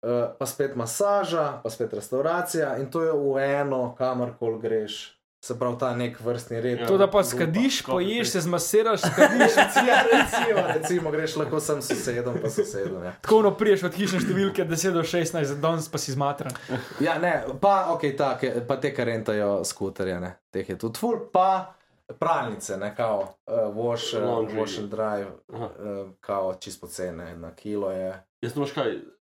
Uh, 0.00 0.32
pa 0.38 0.46
spet 0.46 0.76
masaža, 0.76 1.60
pa 1.62 1.70
spet 1.70 1.92
restauracija, 1.92 2.78
in 2.80 2.90
to 2.90 3.02
je 3.04 3.12
v 3.12 3.42
eno, 3.44 3.94
kamorkoli 3.98 4.60
greš. 4.60 5.19
Se 5.40 5.58
pravi, 5.58 5.78
ta 5.78 5.94
nek 5.96 6.20
vrstni 6.20 6.60
red. 6.60 6.80
Ja. 6.80 6.86
To, 6.86 6.98
da 6.98 7.06
pa 7.10 7.22
skadiš, 7.24 7.82
copy 7.82 7.90
poješ, 7.90 8.30
se 8.30 8.40
zmasiraš, 8.40 9.00
skadiš. 9.00 9.56
Ja, 9.88 10.02
recimo, 10.12 10.66
recimo, 10.74 11.10
greš 11.10 11.36
lahko 11.36 11.60
sem 11.60 11.82
sosedom, 11.82 12.36
pa 12.42 12.50
sosedom. 12.50 13.04
Ja. 13.04 13.12
Tako 13.20 13.42
no 13.42 13.54
priješ 13.56 13.86
od 13.88 13.96
hišne 13.96 14.20
številke 14.20 14.66
10 14.68 14.92
do 14.92 15.04
16, 15.06 15.54
danes 15.62 15.88
pa 15.88 15.98
si 15.98 16.12
zmatran. 16.12 16.52
ja, 17.00 17.16
ne, 17.18 17.32
pa, 17.60 17.88
okay, 17.94 18.12
tak, 18.16 18.44
pa 18.68 18.76
te, 18.76 18.92
ki 18.92 19.08
rentajo 19.08 19.62
skuterje, 19.64 20.20
ne, 20.20 20.34
teh 20.52 20.68
je 20.68 20.76
tudi 20.76 21.00
ful, 21.00 21.16
pa 21.32 21.72
pralnice, 22.20 22.76
ne, 22.76 22.92
kao, 22.96 23.24
uh, 23.48 23.72
wash, 23.72 24.12
uh, 24.20 24.44
wash 24.52 24.76
and 24.82 24.92
drive, 24.92 25.32
Aha. 25.54 25.64
uh, 25.64 26.10
kao 26.20 26.54
čisto 26.60 26.86
cene, 26.86 27.36
na 27.36 27.54
kilo 27.56 27.90
je. 27.90 28.12
Jaz 28.44 28.56
ne 28.56 28.66
veš 28.66 28.76
kaj, 28.76 28.96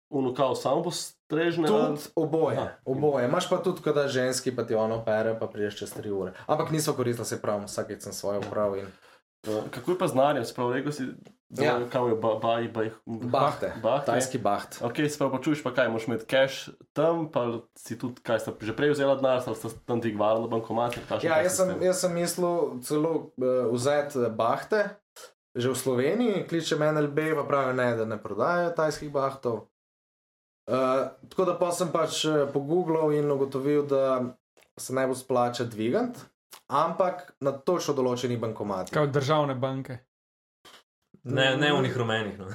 unukal 0.09 0.55
samo 0.55 0.83
postrežne. 0.83 1.22
Ali- 1.35 1.67
Tudi 1.89 2.01
oboje, 2.15 2.57
Aha. 2.57 2.69
oboje. 2.85 3.25
Imaš 3.25 3.49
pa 3.49 3.57
tudi, 3.57 3.81
kada 3.81 4.07
ženski 4.07 4.51
pa 4.51 4.63
ti 4.63 4.75
ono 4.75 5.03
pere, 5.03 5.35
pa 5.39 5.47
priješ 5.47 5.77
čez 5.77 5.93
3 5.93 6.11
ure. 6.11 6.31
Ampak 6.47 6.71
nismo 6.71 6.93
koristili, 6.93 7.25
se 7.25 7.41
pravi, 7.41 7.65
vsakeč 7.65 8.01
sem 8.01 8.13
svoje 8.13 8.37
upravil 8.39 8.79
in 8.79 8.87
Uh, 9.43 9.67
Kako 9.71 9.91
je 9.91 9.97
pa 9.97 10.07
znanje, 10.07 10.45
sprav 10.45 10.71
rekel 10.71 10.91
si, 10.91 11.03
da 11.49 11.63
Ja. 11.63 11.71
ja. 11.73 11.89
kam 11.89 12.07
je 12.07 12.15
ba, 12.15 12.35
baj, 12.35 12.67
baj, 12.69 12.91
bahte, 13.05 13.73
bahte. 13.83 14.05
tajski 14.05 14.37
baht. 14.37 14.79
Ok, 14.81 15.03
sprav 15.09 15.31
pa 15.31 15.39
čuješ 15.39 15.63
pa 15.63 15.71
kaj, 15.71 15.89
moraš 15.89 16.07
imeti 16.07 16.25
cash 16.25 16.69
tam, 16.93 17.27
pa 17.27 17.59
si 17.75 17.99
tudi, 17.99 18.21
kaj 18.21 18.39
sta 18.39 18.53
že 18.57 18.71
prej 18.71 18.89
vzela 18.89 19.15
denar, 19.15 19.43
ali 19.45 19.55
sta 19.55 19.67
tam 19.85 19.99
ti 19.99 20.11
gvarali 20.11 20.41
na 20.41 20.47
bankomatu. 20.47 20.99
Ja, 21.21 21.43
jaz 21.43 21.57
sem, 21.57 21.75
jaz 21.81 21.99
sem 21.99 22.13
mislil 22.13 22.79
celo 22.79 23.11
uh, 23.35 23.67
vzeti 23.67 24.15
eh, 24.17 24.29
bahte, 24.29 24.95
že 25.53 25.69
v 25.69 25.75
Sloveniji, 25.75 26.47
kliče 26.47 26.75
me 26.75 26.91
NLB, 26.93 27.35
pa 27.35 27.43
pravijo 27.43 27.73
ne, 27.73 27.95
da 27.95 28.05
ne 28.05 28.15
prodajajo 28.17 28.71
tajskih 28.71 29.11
bahtov. 29.11 29.67
Uh, 30.67 31.11
tako 31.29 31.45
da 31.45 31.57
pa 31.59 31.71
sem 31.75 31.89
pač 31.91 32.21
eh, 32.25 32.45
pogooglal 32.53 33.11
in 33.11 33.31
ugotovil, 33.31 33.83
da 33.83 34.35
se 34.79 34.93
bo 34.95 35.15
splača 35.15 35.65
dvigant, 35.67 36.17
ampak 36.71 37.33
na 37.43 37.51
točno 37.51 37.93
določenih 37.93 38.39
bankomatih. 38.39 38.95
Kot 38.95 39.11
državne 39.11 39.55
banke. 39.59 39.97
Ne, 41.23 41.57
ne 41.57 41.73
v 41.73 41.81
njih 41.83 41.97
rumenih. 41.97 42.39
No. 42.39 42.47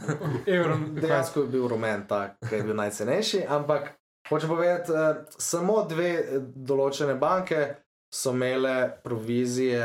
Dejansko 1.03 1.45
je 1.45 1.53
bil 1.53 1.69
rumen 1.69 2.07
tak, 2.09 2.39
ki 2.49 2.55
je 2.55 2.63
bil 2.65 2.77
najcenejši, 2.81 3.43
ampak 3.49 3.93
hočem 4.31 4.55
povedati, 4.55 4.93
eh, 4.93 5.21
samo 5.37 5.83
dve 5.89 6.41
določene 6.55 7.19
banke 7.21 7.61
so 8.09 8.33
imele 8.33 8.89
provizije 9.05 9.85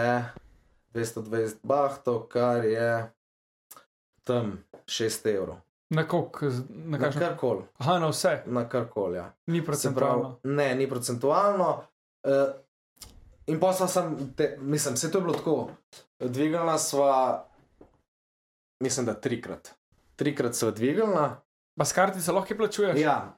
220 0.95 1.59
bahtov, 1.67 2.29
kar 2.31 2.63
je 2.63 2.89
tam 4.23 4.63
6 4.87 5.27
evrov. 5.35 5.59
Na 5.93 6.07
koliko, 6.07 6.45
na 6.69 6.97
Na 6.97 6.99
kakšno? 6.99 7.21
karkoli, 7.21 7.63
Aha, 7.77 7.99
na 7.99 8.07
vse, 8.07 8.41
na 8.45 8.65
karkoli. 8.69 9.17
Ja. 9.17 9.33
ni 9.47 9.59
Se 9.59 9.65
procentualno. 9.65 10.35
pravi, 10.35 10.55
ne, 10.55 10.75
ni 10.75 10.89
procentualno. 10.89 11.83
Uh, 12.23 12.55
in 13.47 13.59
pa 13.59 13.73
sem, 13.73 14.33
te, 14.35 14.57
mislim, 14.59 14.97
se 14.97 15.11
to 15.11 15.17
je 15.17 15.21
bilo 15.21 15.33
tako. 15.33 15.69
Dvignila 16.19 16.77
sva, 16.77 17.45
mislim, 18.79 19.05
da 19.05 19.13
trikrat. 19.13 19.73
Trikrat 20.15 20.55
sva 20.55 20.71
dvignila, 20.71 21.43
Pa 21.75 21.85
s 21.85 21.93
kartice 21.93 22.31
lahko 22.31 22.53
plačuješ? 22.57 22.99
Ja, 23.01 23.33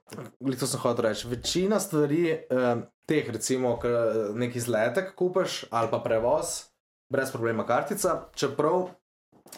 to 0.59 0.67
sem 0.67 0.79
hotel 0.79 1.05
reči. 1.05 1.27
Večina 1.27 1.79
stvari, 1.79 2.41
um, 2.51 2.81
teh, 3.07 3.29
recimo, 3.31 3.77
ki 3.79 3.87
neki 4.33 4.57
izletek 4.57 5.13
kupiš 5.15 5.65
ali 5.71 5.87
pa 5.91 5.99
prevoz, 5.99 6.65
brez 7.09 7.31
problema 7.31 7.63
kartica, 7.65 8.25
čeprav 8.35 8.89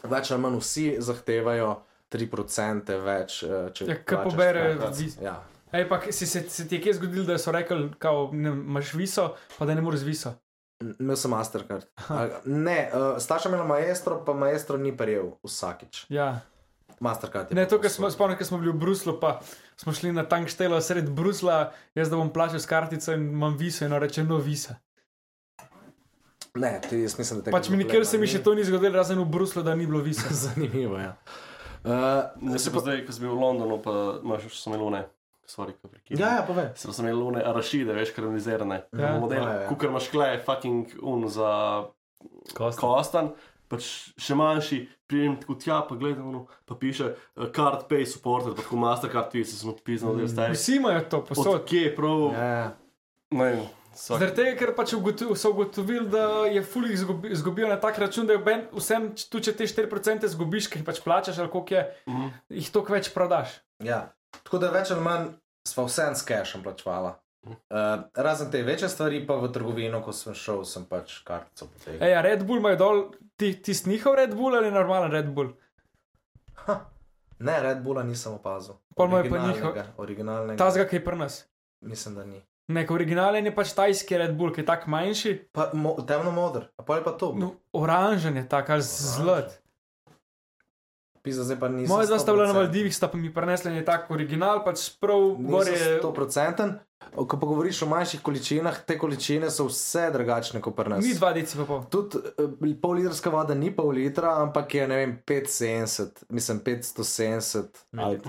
več 0.03 0.29
ali 0.31 0.41
manj 0.41 0.59
vsi 0.59 0.85
zahtevajo 0.99 1.71
3% 2.09 2.97
več, 2.99 3.43
eh, 3.43 3.69
če 3.71 3.85
Ja, 3.85 3.95
ke 3.95 4.15
plačaš 4.15 4.23
pobere 4.25 4.77
kartic. 4.77 4.97
vis- 4.97 5.17
Ja. 5.21 5.43
Ej, 5.69 5.89
pa 5.89 5.99
si 6.09 6.25
se, 6.25 6.41
se 6.41 6.67
ti 6.67 6.75
je 6.75 6.81
kje 6.81 6.93
zgodilo, 6.93 7.25
da 7.25 7.37
so 7.37 7.51
rekli, 7.51 7.89
da 7.91 8.11
imaš 8.31 8.93
viso, 8.93 9.25
pa 9.57 9.65
da 9.65 9.75
ne 9.75 9.81
moreš 9.81 9.99
z 9.99 10.03
viso. 10.05 10.33
Imel 10.99 11.15
sem 11.15 11.31
Mastercard. 11.31 11.85
Ne, 12.45 12.89
uh, 12.89 13.17
starša 13.17 13.49
imela 13.49 13.65
maestro, 13.65 14.21
pa 14.23 14.33
maestro 14.33 14.77
ni 14.77 14.93
prejel 14.93 15.31
vsakič. 15.43 16.05
Ja. 16.09 16.39
Mastercard 16.99 17.51
je 17.51 17.55
Ne, 17.55 17.65
to, 17.65 17.81
kar 17.81 17.89
smo 17.89 18.09
spomnili, 18.09 18.45
smo 18.45 18.57
bili 18.57 18.71
v 18.71 18.77
Bruslu, 18.77 19.19
pa 19.19 19.39
smo 19.75 19.93
šli 19.93 20.11
na 20.11 20.23
tankštelo 20.23 20.81
sred 20.81 21.09
Brusla, 21.09 21.73
jaz 21.95 22.09
da 22.09 22.15
bom 22.15 22.29
plačal 22.29 22.57
s 22.57 22.65
kartico 22.65 23.11
in 23.11 23.27
imam 23.27 23.57
viso 23.57 23.85
in 23.85 23.91
reče, 23.93 24.23
no 24.23 24.37
visa. 24.37 24.75
Ne, 26.55 26.81
ti, 26.81 26.97
jaz 26.97 27.17
mislim, 27.17 27.39
da 27.39 27.43
tega 27.43 27.57
Pač 27.57 27.69
mi 27.69 27.77
nikjer 27.77 28.05
se 28.05 28.17
mi 28.17 28.27
še 28.27 28.41
to 28.41 28.55
ni 28.55 28.63
zgodilo, 28.63 28.95
razen 28.95 29.19
v 29.19 29.25
Bruslu, 29.25 29.61
da 29.61 29.75
ni 29.75 29.85
bilo 29.85 29.99
visa. 29.99 30.29
Zanimivo, 30.43 30.97
ja. 30.97 31.13
Uh, 31.17 31.46
Ne 32.41 32.59
se 32.59 32.69
pa 32.69 32.79
zdaj, 32.79 33.05
ko 33.05 33.11
sem 33.11 33.23
bil 33.23 33.31
v 33.31 33.39
Londonu, 33.39 33.77
pa 33.79 33.93
imaš 34.19 34.47
še 34.49 34.61
samo 34.61 34.77
lune. 34.77 35.03
Sorry, 35.45 35.71
ko 35.73 35.87
prekinem. 35.87 36.19
ja, 36.19 36.33
ja, 36.33 36.43
povej. 36.43 36.73
Sem 36.75 36.91
sem 36.91 37.05
imel 37.05 37.21
lune 37.21 37.39
arašide, 37.41 37.93
veš, 37.93 38.09
karamelizirane. 38.11 38.81
Ja. 38.91 39.13
Model, 39.15 39.39
Ja, 39.39 39.53
ja. 39.57 39.67
kukar 39.67 39.87
imaš 39.87 40.09
kle, 40.09 40.33
fucking 40.39 40.97
un 41.01 41.23
za 41.27 41.51
Kosta. 42.51 42.81
kostan, 42.81 43.29
pač 43.67 43.87
še 44.17 44.35
manjši, 44.35 44.79
pridem 45.05 45.37
tako 45.37 45.55
tja, 45.55 45.77
pa 45.81 45.95
gledam, 45.95 46.27
ono, 46.27 46.41
pa 46.65 46.75
piše 46.75 47.07
uh, 47.13 47.47
card 47.47 47.87
pay 47.87 48.03
supported, 48.03 48.51
pa 48.51 48.61
tako 48.61 48.75
mastercard 48.77 49.31
ti 49.31 49.45
se 49.45 49.55
sem 49.55 49.69
odpisal, 49.69 50.15
da 50.15 50.21
je 50.21 50.27
stari. 50.27 50.53
Vsi 50.53 50.75
imajo 50.75 51.01
to 51.05 51.17
Od 51.17 51.27
posod. 51.29 51.63
kje, 51.63 51.95
prav, 51.95 52.27
Ja, 52.33 52.43
ja. 52.43 52.67
ne 53.31 53.45
vem. 53.45 53.63
Vsak- 53.97 54.19
Zaradi 54.19 54.35
tega, 54.35 54.53
ker 54.55 54.73
pač 54.73 54.93
ugotu- 54.93 55.35
so 55.35 55.49
ugotovili, 55.49 56.05
da 56.07 56.21
je 56.47 56.61
fulih 56.63 56.91
izgubi, 56.93 57.29
izgubijo 57.29 57.67
na 57.67 57.77
tak 57.77 57.97
račun, 57.97 58.27
da 58.27 58.33
je 58.33 58.39
ben, 58.39 58.67
vsem, 58.71 59.07
tudi 59.23 59.43
če 59.43 59.53
te 59.53 59.63
4% 59.65 60.23
izgubiš, 60.23 60.67
ki 60.67 60.79
jih 60.79 60.85
pač 60.85 61.01
plačaš, 61.01 61.39
ali 61.39 61.49
koliko 61.49 61.73
je, 61.73 61.83
Mhm. 62.07 62.27
jih 62.51 62.69
toliko 62.69 62.93
več 62.93 63.09
prodaš. 63.11 63.57
Ja. 63.81 64.03
Tako 64.43 64.57
da 64.59 64.69
več 64.69 64.91
ali 64.91 65.01
manj 65.01 65.31
sva 65.67 65.85
vsem 65.85 66.13
s 66.13 66.21
cashom 66.23 66.61
plačvala. 66.61 67.17
Uh, 67.47 67.53
razen 68.13 68.51
te 68.51 68.59
večje 68.61 68.89
stvari, 68.89 69.21
pa 69.23 69.35
v 69.35 69.47
trgovino, 69.49 70.01
ko 70.01 70.11
sem 70.11 70.33
šel, 70.35 70.65
sem 70.65 70.83
pač 70.85 71.21
kartico 71.23 71.65
potegnil. 71.67 72.01
Ej, 72.01 72.13
a 72.13 72.21
Red 72.21 72.43
Bull 72.43 72.59
imajo 72.59 72.75
dol, 72.77 72.97
ti, 73.35 73.53
tisti 73.55 73.89
njihov 73.89 74.15
Red 74.15 74.35
Bull 74.35 74.53
ali 74.53 74.69
normalen 74.69 75.09
Red 75.09 75.29
Bull? 75.29 75.53
Ne, 77.39 77.61
Red 77.61 77.79
Bulla 77.79 78.03
nisem 78.03 78.33
opazil. 78.33 78.75
Pol 78.95 79.07
imajo 79.07 79.23
pa 79.23 79.37
njihov- 79.37 79.45
Originalnega, 79.47 79.85
Originalnega. 79.97 80.57
Ta 80.57 80.71
zga, 80.71 80.85
ki 80.85 80.95
je 80.95 81.03
pri 81.05 81.15
nas. 81.17 81.45
Mislim, 81.81 82.15
da 82.15 82.25
ni. 82.25 82.41
Nek 82.67 82.91
originalen 82.91 83.45
je 83.47 83.53
pač 83.55 83.71
tajski 83.71 84.17
Red 84.19 84.33
Bull, 84.35 84.51
ki 84.51 84.59
je 84.59 84.67
tak 84.67 84.89
manjši. 84.91 85.31
Pa, 85.55 85.69
mo, 85.71 85.93
temno 86.03 86.33
modr, 86.35 86.67
a 86.75 86.83
pa 86.83 86.99
je 86.99 87.03
pa 87.05 87.13
to. 87.15 87.31
No, 87.39 87.53
oranžen 87.71 88.35
je 88.35 88.43
tak, 88.43 88.67
ali 88.75 88.83
zlat. 88.83 89.55
Pisa, 91.23 91.43
zdaj 91.47 91.59
pa 91.59 91.69
nisem. 91.71 91.91
Moje 91.91 92.09
dva 92.11 92.19
sta 92.19 92.35
bila 92.35 92.47
na 92.47 92.55
100%. 92.55 92.59
Maldivih, 92.59 92.95
sta 92.95 93.07
pa 93.07 93.19
mi 93.19 93.31
prenesli 93.33 93.71
en 93.71 93.85
tak 93.87 94.11
original, 94.11 94.65
pač 94.67 94.83
prav 94.99 95.39
gor 95.39 95.67
je. 95.67 95.95
To 96.03 96.11
procenten. 96.15 96.75
Ko 97.15 97.37
pa 97.39 97.47
govoriš 97.47 97.81
o 97.85 97.87
manjših 97.87 98.21
količinah, 98.25 98.81
te 98.83 98.97
količine 98.99 99.51
so 99.53 99.67
vse 99.69 100.09
drugačne 100.11 100.59
kot 100.63 100.75
pri 100.75 100.91
nas. 100.91 101.05
Ni 101.05 101.13
dva 101.15 101.31
deci 101.35 101.55
pa 101.59 101.67
pol. 101.69 101.85
Tudi 101.93 102.19
eh, 102.35 102.73
pol 102.81 102.99
litrska 102.99 103.31
voda 103.31 103.55
ni 103.55 103.71
pol 103.71 103.93
litra, 103.95 104.33
ampak 104.43 104.75
je 104.75 104.87
ne 104.91 104.99
vem 105.03 105.15
570, 105.23 106.25
mislim 106.35 106.59
570. 106.67 107.81
Ali, 107.95 108.19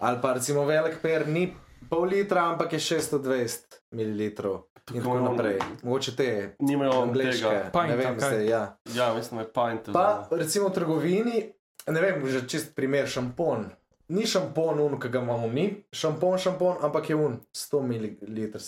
ali 0.00 0.22
pa 0.22 0.32
recimo 0.38 0.64
velik 0.64 1.00
per 1.02 1.28
ni 1.28 1.50
pol 1.90 2.08
litra, 2.08 2.48
ampak 2.54 2.72
je 2.78 2.84
620 2.88 3.81
ml. 3.92 4.20
In 4.20 4.30
tako 4.96 5.10
imamo- 5.10 5.30
naprej. 5.30 5.58
Mogoče 5.82 6.16
te 6.16 6.56
Nimajo 6.60 7.02
angliške. 7.02 7.70
Pint, 7.72 7.88
Ne 7.88 7.96
vem, 7.96 8.18
kaj? 8.18 8.28
ste, 8.28 8.46
ja. 8.46 8.76
Ja, 8.94 9.14
mislim, 9.14 9.38
da 9.38 9.42
je 9.42 9.52
pint. 9.52 9.92
Pa 9.92 10.04
recimo 10.32 10.68
v 10.68 10.72
trgovini, 10.72 11.52
ne 11.86 12.00
vem, 12.00 12.26
že 12.26 12.42
čist 12.42 12.74
primer 12.74 13.06
šampon. 13.06 13.70
Ni 14.08 14.26
šampon 14.26 14.80
un, 14.80 15.00
ki 15.00 15.08
ga 15.08 15.18
imamo 15.20 15.48
mi, 15.48 15.84
šampon, 15.92 16.38
šampon, 16.38 16.76
ampak 16.82 17.08
je 17.08 17.16
un 17.16 17.40
100 17.52 17.82
ml. 17.82 18.58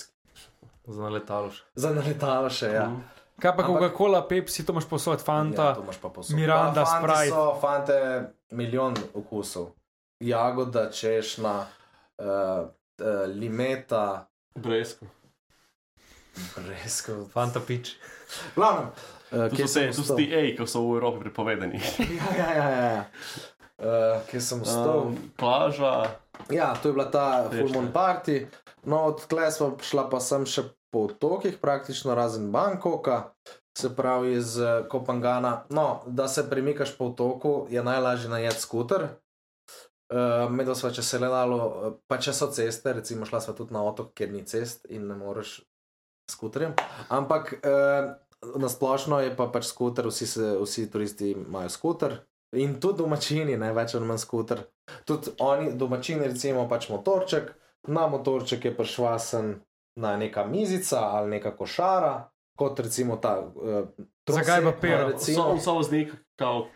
Za 0.86 1.08
letalo 1.08 1.50
še. 1.50 1.62
Za 1.74 1.90
naletalo 1.90 2.50
še, 2.50 2.66
ja. 2.68 2.86
Mhm. 2.86 3.00
Kaj 3.34 3.56
pa 3.56 3.62
Coca-Cola, 3.64 4.20
Pepsi, 4.22 4.62
to 4.62 4.72
imaš 4.72 4.84
posod, 4.86 5.18
Ja, 5.18 5.24
Fanta. 5.24 5.74
to 5.74 5.82
imaš 5.82 5.96
pa 5.96 6.08
posod. 6.08 6.36
Miranda, 6.36 6.82
pa 6.82 6.86
Sprite. 6.86 7.30
So 7.30 7.54
fante 7.56 7.96
milijon 8.52 8.94
okusov. 9.12 9.72
Jagoda, 10.20 10.90
češna, 10.90 11.66
uh, 12.18 12.24
uh, 12.24 12.66
limeta, 13.28 14.28
Bresko. 14.54 15.06
bresko. 16.56 17.24
Fanta 17.32 17.60
pič. 17.60 17.96
Glavno, 18.56 18.90
uh, 19.32 19.48
To 19.50 19.68
so 19.68 19.80
te- 19.80 19.92
to 19.92 20.02
so 20.02 20.16
ti 20.16 20.30
A, 20.34 20.56
ki 20.56 20.66
so 20.66 20.82
v 20.90 20.96
Evropi 20.96 21.18
prepovedani. 21.20 21.80
Ja, 22.38 22.50
ja, 22.54 22.68
ja. 22.70 22.80
ja. 22.92 23.04
Uh, 23.74 24.22
kje 24.30 24.40
sem 24.40 24.62
ostal? 24.62 24.98
Um, 25.10 25.18
plaža, 25.36 26.14
Ja, 26.50 26.74
to 26.74 26.88
je 26.88 26.92
bila 26.92 27.10
ta. 27.10 27.48
Full 27.50 27.68
Moon 27.72 27.92
Party. 27.92 28.46
No, 28.84 29.04
od 29.04 29.26
tle 29.26 29.50
smo 29.50 29.76
šla 29.80 30.10
pa 30.10 30.20
sem 30.20 30.46
še 30.46 30.62
po 30.90 31.06
otokih, 31.08 31.56
praktično 31.58 32.14
razen 32.14 32.50
Bangkoka, 32.52 33.32
se 33.78 33.96
pravi 33.96 34.34
iz 34.36 34.58
eh, 34.58 34.84
Kopangana. 34.88 35.64
No, 35.70 36.02
da 36.06 36.28
se 36.28 36.50
premikaš 36.50 36.92
po 36.98 37.04
otoku, 37.10 37.66
je 37.70 37.82
najlažje 37.82 38.28
najeti 38.30 38.60
skuter. 38.60 39.08
Uh, 40.12 40.50
Medva 40.52 40.74
sva, 40.76 40.90
če 40.92 41.02
se 41.02 41.18
le 41.18 41.30
dalo, 41.32 41.58
eh, 41.64 41.94
pa 42.06 42.18
če 42.20 42.34
so 42.36 42.50
ceste, 42.52 42.92
recimo 42.92 43.24
šla 43.24 43.40
sva 43.40 43.54
tudi 43.56 43.72
na 43.72 43.80
otok, 43.88 44.10
kjer 44.12 44.34
ni 44.34 44.42
cest 44.44 44.84
in 44.92 45.06
ne 45.08 45.16
moreš 45.16 45.62
s 46.28 46.36
skuterjem. 46.36 46.74
Ampak 47.08 47.54
uh, 47.56 48.12
na 48.60 48.68
splošno 48.68 49.22
je 49.24 49.32
pa 49.36 49.48
pač 49.48 49.70
skuter, 49.70 50.10
vsi, 50.12 50.28
se, 50.28 50.50
vsi 50.60 50.86
turisti 50.92 51.32
imajo 51.32 51.72
skuter. 51.72 52.18
In 52.60 52.76
tudi 52.80 53.00
domačini, 53.00 53.56
ne 53.58 53.72
več 53.74 53.96
ali 53.96 54.06
manj 54.06 54.20
skuter. 54.26 54.60
Tudi 55.08 55.32
oni, 55.42 55.72
domačini, 55.80 56.28
recimo, 56.28 56.68
pač 56.68 56.90
motorček, 56.92 57.50
na 57.88 58.04
motorček 58.12 58.68
je 58.68 58.76
prišvasen 58.76 59.50
na 60.04 60.14
neka 60.20 60.44
mizica 60.46 61.00
ali 61.16 61.38
neka 61.38 61.56
košara, 61.56 62.14
kot 62.60 62.84
recimo 62.84 63.16
ta. 63.16 63.38
Uh, 63.40 63.88
Zakaj 64.28 64.68
pa 64.68 64.76
pero? 64.80 65.08
Recimo, 65.14 65.54
so, 65.56 65.64
so 65.64 65.78
voznik, 65.80 66.12
kao, 66.36 66.68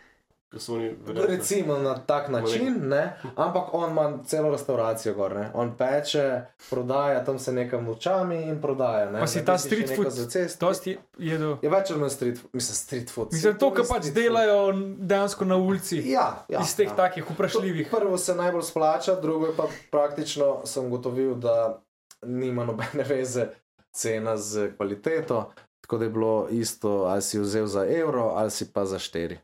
oni 0.67 0.95
verjetno. 1.05 1.35
Recimo 1.35 1.77
na 1.77 1.95
tak 1.95 2.29
način, 2.29 2.75
ne? 2.89 3.19
ampak 3.35 3.73
on 3.73 3.91
ima 3.91 4.19
celo 4.25 4.51
restauracijo 4.51 5.13
gor, 5.13 5.35
ne? 5.35 5.51
on 5.53 5.77
peče, 5.77 6.41
prodaja 6.69 7.25
tam 7.25 7.39
se 7.39 7.53
nekam 7.53 7.85
nočami 7.85 8.41
in 8.41 8.61
prodaja. 8.61 9.11
Ne? 9.11 9.19
Pa 9.19 9.27
si 9.27 9.39
Ne, 9.39 9.45
ta 9.45 9.57
street 9.57 9.95
food 9.95 10.11
za 10.11 10.29
cesto. 10.29 10.65
Dosti 10.65 10.97
jedo. 11.17 11.57
Je 11.61 11.69
več 11.69 11.91
ali 11.91 11.99
manj 11.99 12.09
street, 12.09 12.39
mislim, 12.53 12.75
street 12.75 13.11
food. 13.11 13.27
Mislim, 13.31 13.57
to, 13.57 13.73
kar 13.73 13.85
pač 13.89 14.03
food. 14.03 14.13
delajo 14.13 14.73
dejansko 14.97 15.45
na 15.45 15.57
ulici. 15.57 16.01
Ja, 16.09 16.45
ja, 16.49 16.59
Iz 16.61 16.75
teh 16.75 16.87
ja. 16.87 16.95
takih 16.95 17.31
vprašljivih. 17.31 17.87
Prvo 17.91 18.17
se 18.17 18.35
najbolj 18.35 18.63
splača, 18.63 19.15
drugo 19.21 19.53
pa 19.57 19.67
praktično 19.91 20.61
sem 20.65 20.89
gotovil, 20.89 21.35
da 21.35 21.81
nima 22.25 22.65
nobene 22.65 23.03
veze 23.09 23.47
cena 23.91 24.37
z 24.37 24.71
kvaliteto. 24.77 25.51
Tako 25.81 25.97
da 25.97 26.05
je 26.05 26.09
bilo 26.09 26.47
isto, 26.51 26.89
ali 26.89 27.21
si 27.21 27.39
vzel 27.39 27.65
za 27.65 27.85
evro, 27.85 28.23
ali 28.35 28.51
si 28.51 28.73
pa 28.73 28.85
za 28.85 28.99
štiri. 28.99 29.39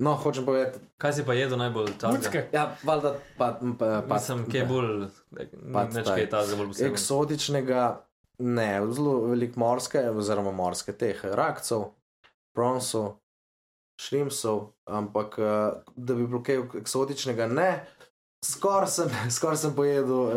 No, 0.00 0.14
hočem 0.16 0.46
povedati, 0.48 0.78
Kaj 0.96 1.12
si 1.12 1.24
pa 1.28 1.34
jedel 1.36 1.58
najbolj 1.60 1.92
tam? 2.00 2.16
Ja, 2.52 2.70
valjda 2.84 3.14
pa, 3.36 3.52
pa, 3.78 3.88
pa 4.08 4.14
Mislim, 4.14 4.46
kaj 4.48 4.60
je 4.60 4.66
bolj, 4.66 4.92
neč 5.92 6.08
kaj 6.08 6.20
je 6.20 6.30
ta 6.32 6.40
zelo 6.48 6.66
poseben. 6.70 6.92
eksotičnega, 6.92 7.82
ne, 8.38 8.68
zelo 8.96 9.18
veliko 9.28 9.60
morske, 9.60 10.06
oziroma 10.10 10.54
morske 10.56 10.96
teh 10.96 11.20
rakcev, 11.36 11.90
pronsov, 12.56 13.18
šrimsov, 14.00 14.70
ampak 14.88 15.36
eh, 15.38 15.84
da 15.96 16.16
bi 16.16 16.24
bilo 16.26 16.40
kaj 16.42 16.62
eksotičnega, 16.80 17.50
ne. 17.52 17.70
Skoraj 18.44 18.88
sem, 18.88 19.16
skor 19.36 19.56
sem 19.60 19.76
pojedel 19.76 20.32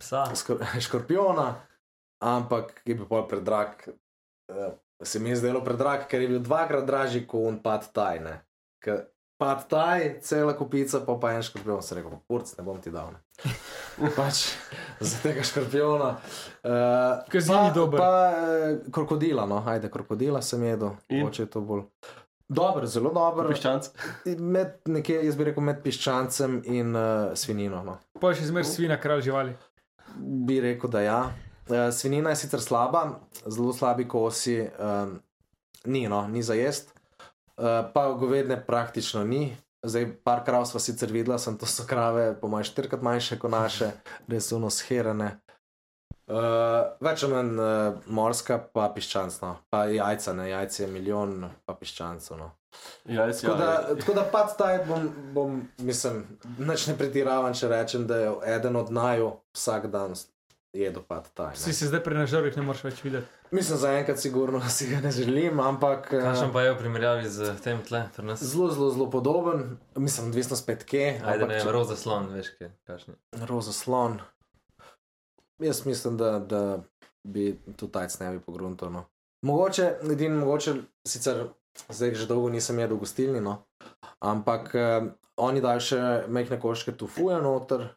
Psa. 0.00 0.24
skor, 0.34 0.64
škorpiona, 0.88 1.50
ampak 2.24 2.80
je 2.88 2.96
bil 2.96 3.04
pol 3.08 3.28
predrag. 3.28 3.76
Uh, 4.50 4.72
se 5.02 5.20
mi 5.20 5.30
je 5.30 5.36
zdelo 5.36 5.64
predrag, 5.64 6.06
ker 6.08 6.22
je 6.22 6.28
bil 6.28 6.42
dvakrat 6.44 6.86
dražji 6.86 7.26
kot 7.26 7.48
un 7.48 7.58
pad 7.62 7.88
taj. 7.92 8.20
Pad 9.40 9.68
taj, 9.68 10.18
cela 10.20 10.52
kupica, 10.52 11.00
pa 11.06 11.14
pa 11.20 11.30
en 11.32 11.42
škorpion, 11.42 11.80
se 11.82 11.96
rekel, 11.96 12.18
kurc, 12.28 12.50
ne 12.58 12.64
bom 12.64 12.80
ti 12.80 12.90
dal. 12.92 13.14
Pač 14.18 14.42
za 15.00 15.20
tega 15.22 15.44
škorpiona. 15.48 16.10
Uh, 16.60 17.22
Ker 17.32 17.40
zi 17.40 17.54
ni 17.56 17.72
dober. 17.72 18.02
Pa 18.02 18.10
uh, 18.28 18.90
krokodila, 18.92 19.46
no, 19.48 19.62
ajde, 19.66 19.88
krokodila 19.88 20.42
sem 20.44 20.66
jedel, 20.68 20.92
moče 21.08 21.46
je 21.46 21.52
to 21.56 21.64
bolj. 21.64 21.86
Dober, 22.50 22.84
zelo 22.90 23.14
dober. 23.14 23.48
Piščanc. 23.48 23.92
Med, 24.42 24.80
nekje, 24.90 25.20
jaz 25.24 25.36
bi 25.38 25.48
rekel 25.48 25.64
med 25.64 25.80
piščancem 25.84 26.60
in 26.68 26.92
uh, 26.98 27.30
svinino. 27.38 27.80
No. 27.86 27.96
Pa 28.20 28.34
še 28.36 28.48
zmer 28.50 28.66
svina, 28.68 29.00
kralj 29.00 29.24
živali. 29.30 29.54
Bi 30.18 30.58
rekel, 30.60 30.90
da 30.92 31.04
ja. 31.06 31.20
Uh, 31.70 31.92
svinina 31.94 32.30
je 32.30 32.36
sicer 32.36 32.60
slaba, 32.60 33.20
zelo 33.46 33.72
slabi 33.72 34.08
kosi, 34.08 34.64
um, 34.78 35.20
ni, 35.84 36.08
no, 36.08 36.28
ni 36.28 36.42
za 36.42 36.54
jest, 36.54 36.90
uh, 37.56 37.64
pa 37.94 38.08
govedne 38.12 38.58
praktično 38.66 39.24
ni. 39.24 39.56
Zdaj, 39.82 40.10
par 40.24 40.44
krav 40.44 40.66
smo 40.66 40.80
sicer 40.80 41.12
videla, 41.12 41.38
sem 41.38 41.56
to 41.58 41.66
so 41.66 41.86
krave, 41.88 42.34
po 42.40 42.48
mojem, 42.48 42.66
štirikrat 42.68 43.02
manjše 43.02 43.38
kot 43.38 43.50
naše, 43.50 43.92
res 44.28 44.50
so 44.50 44.70
sherene. 44.70 45.38
Uh, 46.30 46.90
več 47.02 47.24
ali 47.26 47.34
manj 47.34 47.56
uh, 47.58 48.02
morska, 48.06 48.58
pa 48.74 48.90
piščancno, 48.94 49.54
pa 49.70 49.86
jajca, 49.90 50.34
ne 50.38 50.50
jajce 50.50 50.82
je 50.84 50.88
milijon, 50.90 51.48
pa 51.66 51.74
piščancov. 51.74 52.38
No. 52.38 52.50
Jajc, 53.10 53.40
Tako 53.40 53.54
da, 53.58 53.70
ja. 53.70 53.96
tako 53.98 54.14
da 54.14 54.24
pad 54.32 54.52
taj 54.58 54.84
bom, 54.86 55.08
bom, 55.34 55.56
mislim, 55.78 56.22
nič 56.58 56.86
ne 56.86 56.94
pretiravam, 56.98 57.54
če 57.54 57.70
rečem, 57.72 58.06
da 58.06 58.20
je 58.20 58.34
eden 58.54 58.78
od 58.78 58.92
naju 58.94 59.32
vsak 59.56 59.88
dan 59.90 60.14
jedo 60.72 61.02
pad 61.02 61.30
taj. 61.34 61.56
Si 61.56 61.68
ne. 61.68 61.74
se 61.74 61.86
zdaj 61.86 62.02
pri 62.02 62.14
nažarjih 62.14 62.56
ne 62.56 62.62
moreš 62.62 62.84
več 62.84 63.04
videti. 63.04 63.26
Mislim, 63.50 63.78
za 63.78 63.92
enkrat 63.98 64.18
sigurno 64.18 64.60
si 64.76 64.88
ga 64.90 65.00
ne 65.00 65.10
želim, 65.10 65.60
ampak 65.60 66.12
eh, 66.12 66.22
Kakšen 66.22 66.52
pa 66.52 66.62
je 66.62 66.72
v 66.74 66.78
primerjavi 66.78 67.28
z 67.28 67.54
tem 67.64 67.82
tle, 67.86 68.04
zelo, 68.36 68.70
zelo, 68.70 68.90
zelo 68.90 69.10
podoben. 69.10 69.78
Mislim, 69.96 70.28
odvisno 70.28 70.56
spet 70.56 70.84
kje. 70.84 71.06
Ajde, 71.24 71.44
ampak 71.44 71.48
ne, 71.48 71.60
če- 71.64 71.72
roza 71.72 71.96
slon, 71.96 72.30
veš, 72.34 72.52
kaj, 72.58 72.70
kakšni. 72.86 73.14
Roza 73.50 73.72
slon. 73.72 74.20
Jaz 75.60 75.84
mislim, 75.86 76.16
da, 76.16 76.38
da 76.38 76.62
bi 77.24 77.52
tu 77.76 77.88
tajc 77.88 78.18
ne 78.20 78.30
bi 78.36 78.40
pogruntal. 78.40 78.92
No. 78.92 79.04
Mogoče, 79.46 79.96
edin, 80.12 80.38
mogoče, 80.38 80.74
sicer 81.08 81.48
zdaj 81.88 82.14
že 82.14 82.26
dolgo 82.26 82.48
nisem 82.50 82.78
jedel 82.78 82.96
v 82.96 83.00
gostilni, 83.04 83.40
no. 83.40 83.62
ampak 84.20 84.74
eh, 84.74 85.10
oni 85.40 85.60
dajo 85.64 85.80
še 85.80 86.00
mehke 86.28 86.58
koščke 86.60 86.92
tufuje 86.98 87.38
noter, 87.42 87.88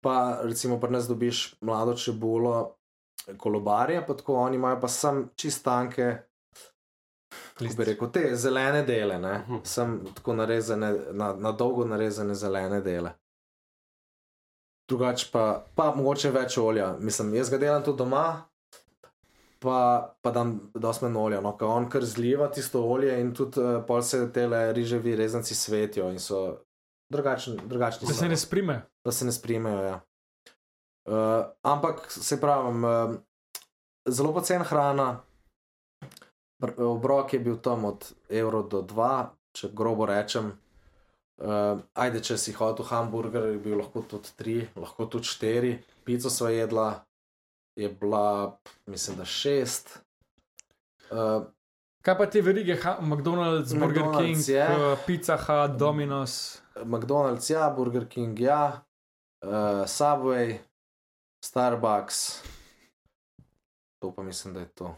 pa 0.00 0.40
recimo 0.42 0.80
pri 0.80 0.90
nas 0.90 1.08
dobiš 1.08 1.54
mlado 1.60 1.94
čebulo, 1.94 2.76
kolobarje, 3.36 4.06
pa 4.06 4.16
tako 4.16 4.34
oni 4.34 4.56
imajo 4.56 4.80
pa 4.80 4.88
sam 4.88 5.28
čistanke. 5.36 6.16
Kako 7.54 7.74
bi 7.76 7.84
rekel, 7.84 8.10
te 8.12 8.36
zelene 8.36 8.82
dele, 8.82 9.18
ne? 9.18 9.38
Mhm. 9.38 9.56
sem 9.64 10.00
tako 10.14 10.34
narezane, 10.34 10.94
na, 11.12 11.34
na 11.34 11.52
dolgo 11.52 11.84
narezane 11.84 12.34
zelene 12.34 12.80
dele. 12.80 13.12
Drugače 14.88 15.26
pa, 15.32 15.66
pa 15.74 15.92
mogoče 15.94 16.30
več 16.30 16.58
olja. 16.58 16.96
Mislim, 16.98 17.34
jaz 17.34 17.50
ga 17.50 17.58
delam 17.58 17.84
tudi 17.86 17.98
doma, 17.98 18.24
pa, 19.62 20.14
pa 20.22 20.32
dam 20.34 20.56
dosti 20.74 21.04
manj 21.04 21.18
olja. 21.20 21.40
No, 21.44 21.52
ker 21.58 21.68
on 21.68 21.86
kar 21.92 22.04
zliva 22.04 22.48
tisto 22.50 22.82
olje 22.82 23.20
in 23.20 23.30
tudi 23.36 23.62
uh, 23.62 23.84
pol 23.86 24.02
se 24.02 24.24
te 24.32 24.48
riževi 24.50 25.14
rezanci 25.16 25.54
svetijo 25.54 26.08
in 26.10 26.18
so 26.18 26.40
drugačni. 27.10 27.56
drugačni 27.64 28.08
Da 28.08 28.14
so, 28.14 28.20
se 28.20 28.28
ne 28.28 28.36
sprime. 28.36 28.82
da 29.04 29.12
se 29.12 29.24
ne 29.24 29.32
sprimejo. 29.32 29.82
Ja. 29.82 30.00
Uh, 31.04 31.46
ampak 31.62 32.10
se 32.10 32.40
pravim, 32.40 32.84
uh, 32.84 33.14
zelo 34.08 34.32
pocen 34.34 34.62
hrana. 34.62 35.20
Br- 36.62 36.82
Obrok 36.82 37.32
je 37.32 37.38
bil 37.40 37.56
tam 37.56 37.84
od 37.84 38.12
evro 38.28 38.62
do 38.62 38.82
2, 38.82 39.26
če 39.52 39.68
grobo 39.72 40.06
rečem. 40.06 40.52
Uh, 41.40 41.80
ajde, 41.94 42.20
če 42.20 42.36
si 42.38 42.52
hotel 42.52 42.84
hamburger, 42.84 43.46
je 43.54 43.58
bil 43.58 43.78
lahko 43.80 44.02
tudi 44.02 44.28
3, 44.38 44.66
lahko 44.76 45.06
tudi 45.06 45.24
4. 45.24 45.78
Pico 46.04 46.30
sva 46.30 46.50
jedla, 46.50 47.04
je 47.76 47.88
bila, 47.88 48.58
mislim, 48.86 49.16
da 49.16 49.24
6. 49.24 49.96
Uh, 51.10 51.48
Kaj 52.00 52.16
pa 52.18 52.26
te 52.26 52.40
verige, 52.40 52.76
ha, 52.80 52.96
McDonald's, 53.00 53.74
Burger 53.74 54.04
McDonald's 54.04 54.24
King, 54.24 54.48
je. 54.48 54.96
Pizza 55.06 55.36
Hut, 55.36 55.76
Domino's. 55.76 56.60
McDonald's, 56.76 57.50
ja, 57.50 57.70
Burger 57.70 58.08
King, 58.08 58.40
ja, 58.40 58.82
uh, 59.42 59.50
Subway, 59.86 60.58
Starbucks, 61.44 62.42
to 63.98 64.12
pa 64.12 64.22
mislim, 64.22 64.54
da 64.54 64.60
je 64.60 64.68
to. 64.68 64.96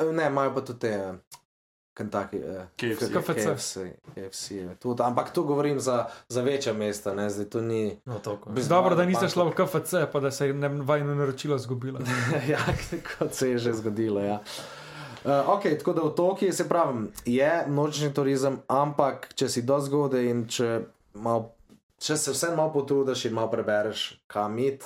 Eh, 0.00 0.04
Ne, 0.04 0.26
imajo 0.26 0.54
pa 0.54 0.60
tudi 0.60 0.78
te 0.78 1.10
uh, 1.10 1.14
Kentucky, 1.94 2.38
uh, 2.38 2.62
KFC. 2.76 3.12
KFC. 3.12 3.34
KFC, 3.34 3.78
KFC 4.14 4.50
tudi, 4.78 5.02
ampak 5.02 5.32
tu 5.32 5.42
govorim 5.44 5.80
za, 5.80 6.06
za 6.28 6.42
večja 6.42 6.72
mesta, 6.72 7.14
ne, 7.14 7.30
zdaj 7.30 7.46
to 7.46 7.60
ni. 7.60 8.00
No. 8.04 8.20
Bez- 8.46 8.68
Dobro, 8.68 8.94
da 8.94 9.04
niste 9.04 9.28
šla 9.28 9.44
v 9.44 9.54
KFC, 9.54 10.12
pa 10.12 10.20
da 10.20 10.30
se 10.30 10.46
je 10.46 10.54
ne- 10.54 10.68
vajno 10.68 11.14
naročilo 11.14 11.58
zgubilo. 11.58 11.98
ja, 12.48 12.58
kot 13.18 13.34
se 13.34 13.50
je 13.50 13.58
že 13.58 13.72
zgodilo. 13.72 14.20
Ja. 14.20 14.34
Uh, 14.34 14.87
ok, 15.24 15.62
tako 15.78 15.92
da 15.92 16.02
v 16.02 16.14
Tokiju 16.14 16.52
se 16.52 16.68
pravi, 16.68 17.06
je 17.24 17.64
nočni 17.66 18.14
turizem, 18.14 18.58
ampak 18.68 19.32
če 19.34 19.48
si 19.48 19.62
do 19.62 19.80
zgode 19.80 20.22
in 20.30 20.44
če, 20.46 20.80
mal, 21.14 21.48
če 21.98 22.16
se 22.16 22.32
vse 22.32 22.52
malo 22.56 22.72
potrudiš 22.72 23.24
in 23.24 23.34
malo 23.34 23.50
prebereš, 23.50 24.20
kam 24.26 24.58
id, 24.58 24.84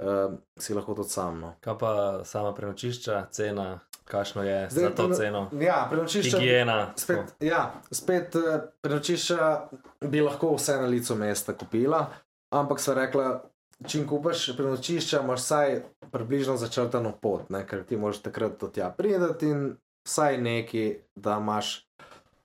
uh, 0.00 0.34
si 0.56 0.74
lahko 0.74 0.94
tudi 0.94 1.08
sam. 1.08 1.40
No. 1.40 1.54
Kaj 1.60 1.78
pa 1.78 1.92
sama 2.24 2.52
prenočišča, 2.54 3.26
cena, 3.30 3.78
kakšno 4.04 4.42
je 4.42 4.58
za 4.70 4.90
to 4.90 5.08
ceno, 5.14 5.46
Ja, 5.60 5.86
prenočišče. 5.90 6.36
higiena. 6.38 6.92
Spet, 6.96 7.34
ja, 7.40 7.72
spet 7.90 8.36
uh, 8.36 8.60
prenočišča 8.80 9.68
bi 10.00 10.20
lahko 10.20 10.54
vse 10.54 10.76
na 10.76 10.86
licu 10.86 11.16
mesta 11.16 11.56
kupila, 11.56 12.06
ampak 12.50 12.80
so 12.80 12.94
rekla, 12.94 13.40
čim 13.82 14.06
kupaš 14.08 14.56
prenočišča, 14.56 15.20
imaš 15.20 15.40
vsaj 15.40 15.82
približno 16.10 16.56
začrtano 16.56 17.12
pot, 17.12 17.50
ne? 17.50 17.66
ker 17.66 17.84
ti 17.84 17.96
moraš 17.96 18.22
takrat 18.22 18.60
do 18.60 18.68
tja 18.68 18.90
priti 18.90 19.46
in 19.46 19.76
vsaj 20.04 20.38
neki, 20.38 20.84
da 21.14 21.38
imaš 21.40 21.88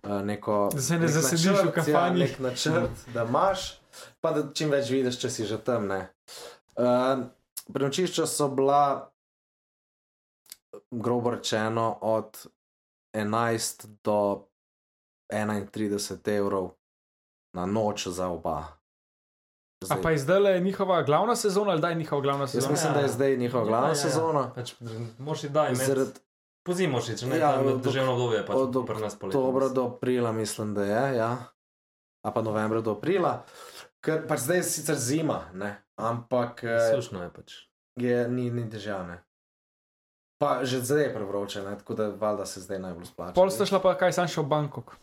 uh, 0.03 0.21
neko. 0.21 0.69
Da 0.73 0.82
se 0.82 0.93
ne 0.93 0.99
nek 0.99 1.09
zasediš 1.09 1.45
v 1.45 1.51
načrt, 1.51 1.67
Ja, 1.67 1.71
kafanji. 1.73 2.19
nek 2.19 2.39
načrt, 2.39 3.05
da 3.13 3.23
imaš, 3.23 3.82
pa 4.21 4.32
da 4.32 4.53
čim 4.53 4.69
več 4.69 4.89
vidiš, 4.89 5.19
če 5.19 5.30
si 5.30 5.45
že 5.45 5.57
tam. 5.57 5.88
ne. 5.88 6.09
Uh, 6.75 7.25
prenočišča 7.73 8.25
so 8.25 8.47
bila, 8.47 9.11
grobo 10.91 11.30
rečeno, 11.30 11.97
od 12.01 12.45
11 13.13 13.88
do 14.03 14.45
31 15.30 16.38
evrov 16.38 16.71
na 17.53 17.65
noč 17.65 18.07
za 18.07 18.27
oba. 18.27 18.78
A 19.82 19.95
pa 19.95 20.11
je 20.11 20.17
zdaj 20.19 20.39
le 20.39 20.59
njihova 20.59 21.03
glavna 21.03 21.36
sezona 21.36 21.71
ali 21.71 21.82
da 21.82 21.89
je 21.89 21.95
njihova 21.95 22.21
glavna 22.21 22.41
Jaz 22.41 22.51
sezona? 22.51 22.71
mislim, 22.71 22.93
da 22.93 22.99
je 22.99 23.07
zdaj 23.09 23.38
njihova 23.38 23.65
glavna 23.65 23.88
Ja, 23.88 23.89
ja, 23.89 23.97
ja. 23.97 24.01
sezona. 24.01 24.51
Pač, 24.51 24.73
moraš 25.17 25.43
ji 25.43 25.49
daj, 25.49 25.75
Zaradi 25.75 26.11
pozimi 26.63 26.97
iti, 26.99 27.17
če 27.17 27.27
ne 27.27 27.38
Ja, 27.38 27.51
ja, 27.51 27.59
od- 27.61 27.82
državno 27.82 28.11
obdobje, 28.13 28.45
pač 28.45 28.55
od 28.55 28.86
pri 28.86 28.95
nas 28.97 29.15
poletje. 29.15 29.39
oktobra 29.39 29.69
do 29.69 29.84
aprila, 29.86 30.32
mislim, 30.32 30.73
da 30.73 30.84
je, 30.84 31.15
ja. 31.15 31.38
a 32.21 32.32
pa 32.32 32.41
novembra 32.41 32.82
do 32.82 32.91
aprila. 32.91 33.45
Ker 34.01 34.27
pač 34.27 34.39
zdaj 34.41 34.57
je 34.57 34.63
sicer 34.65 34.95
zima, 34.97 35.41
ne? 35.53 35.71
ampak 35.95 36.63
eh, 36.63 36.91
Sušno 36.93 37.23
je 37.23 37.30
pač. 37.30 37.53
je, 37.95 38.27
ni, 38.27 38.49
ni 38.49 38.69
težavne. 38.69 39.23
Pa 40.38 40.63
že 40.63 40.80
zdaj 40.82 41.01
je 41.01 41.13
prevroče, 41.13 41.61
ne? 41.61 41.77
tako 41.77 41.93
da 41.93 42.09
valjda 42.09 42.45
se 42.45 42.59
zdaj 42.59 42.80
najbolj 42.80 43.05
splača. 43.05 43.34
Pol 43.34 43.49
ste 43.49 43.65
šla 43.65 43.80
pa 43.80 43.95
kaj, 43.95 44.11
sam 44.11 44.27
šel 44.27 44.43
v 44.43 44.47
Bangkok. 44.49 44.95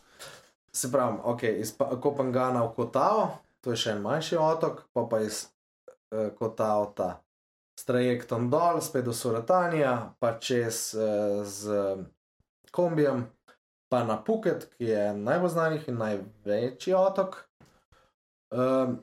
Se 0.70 0.92
pravi, 0.92 1.16
okay, 1.24 1.56
iz 1.56 1.72
Pa- 1.72 1.96
Kopangana 1.96 2.60
v 2.62 2.72
Kotao, 2.74 3.38
to 3.60 3.70
je 3.70 3.76
še 3.76 3.90
en 3.90 4.02
manjši 4.02 4.36
otok, 4.36 4.84
pa 4.92 5.04
pa 5.04 5.20
iz 5.20 5.46
uh, 6.12 6.30
Kotao 6.32 6.92
ta 6.92 7.22
s 7.76 7.84
trajektom 7.84 8.48
dol, 8.48 8.80
spet 8.80 9.04
do 9.04 9.12
Suratanija, 9.12 9.90
pa 10.18 10.38
čez 10.38 10.94
uh, 10.94 11.04
z 11.44 11.74
kombijem, 12.70 13.26
pa 13.88 14.02
na 14.02 14.16
Phuket, 14.18 14.70
ki 14.72 14.84
je 14.86 15.02
najbolj 15.14 15.50
znanih 15.50 15.88
in 15.88 15.98
največji 15.98 16.94
otok. 16.94 17.42
Um, 18.50 19.02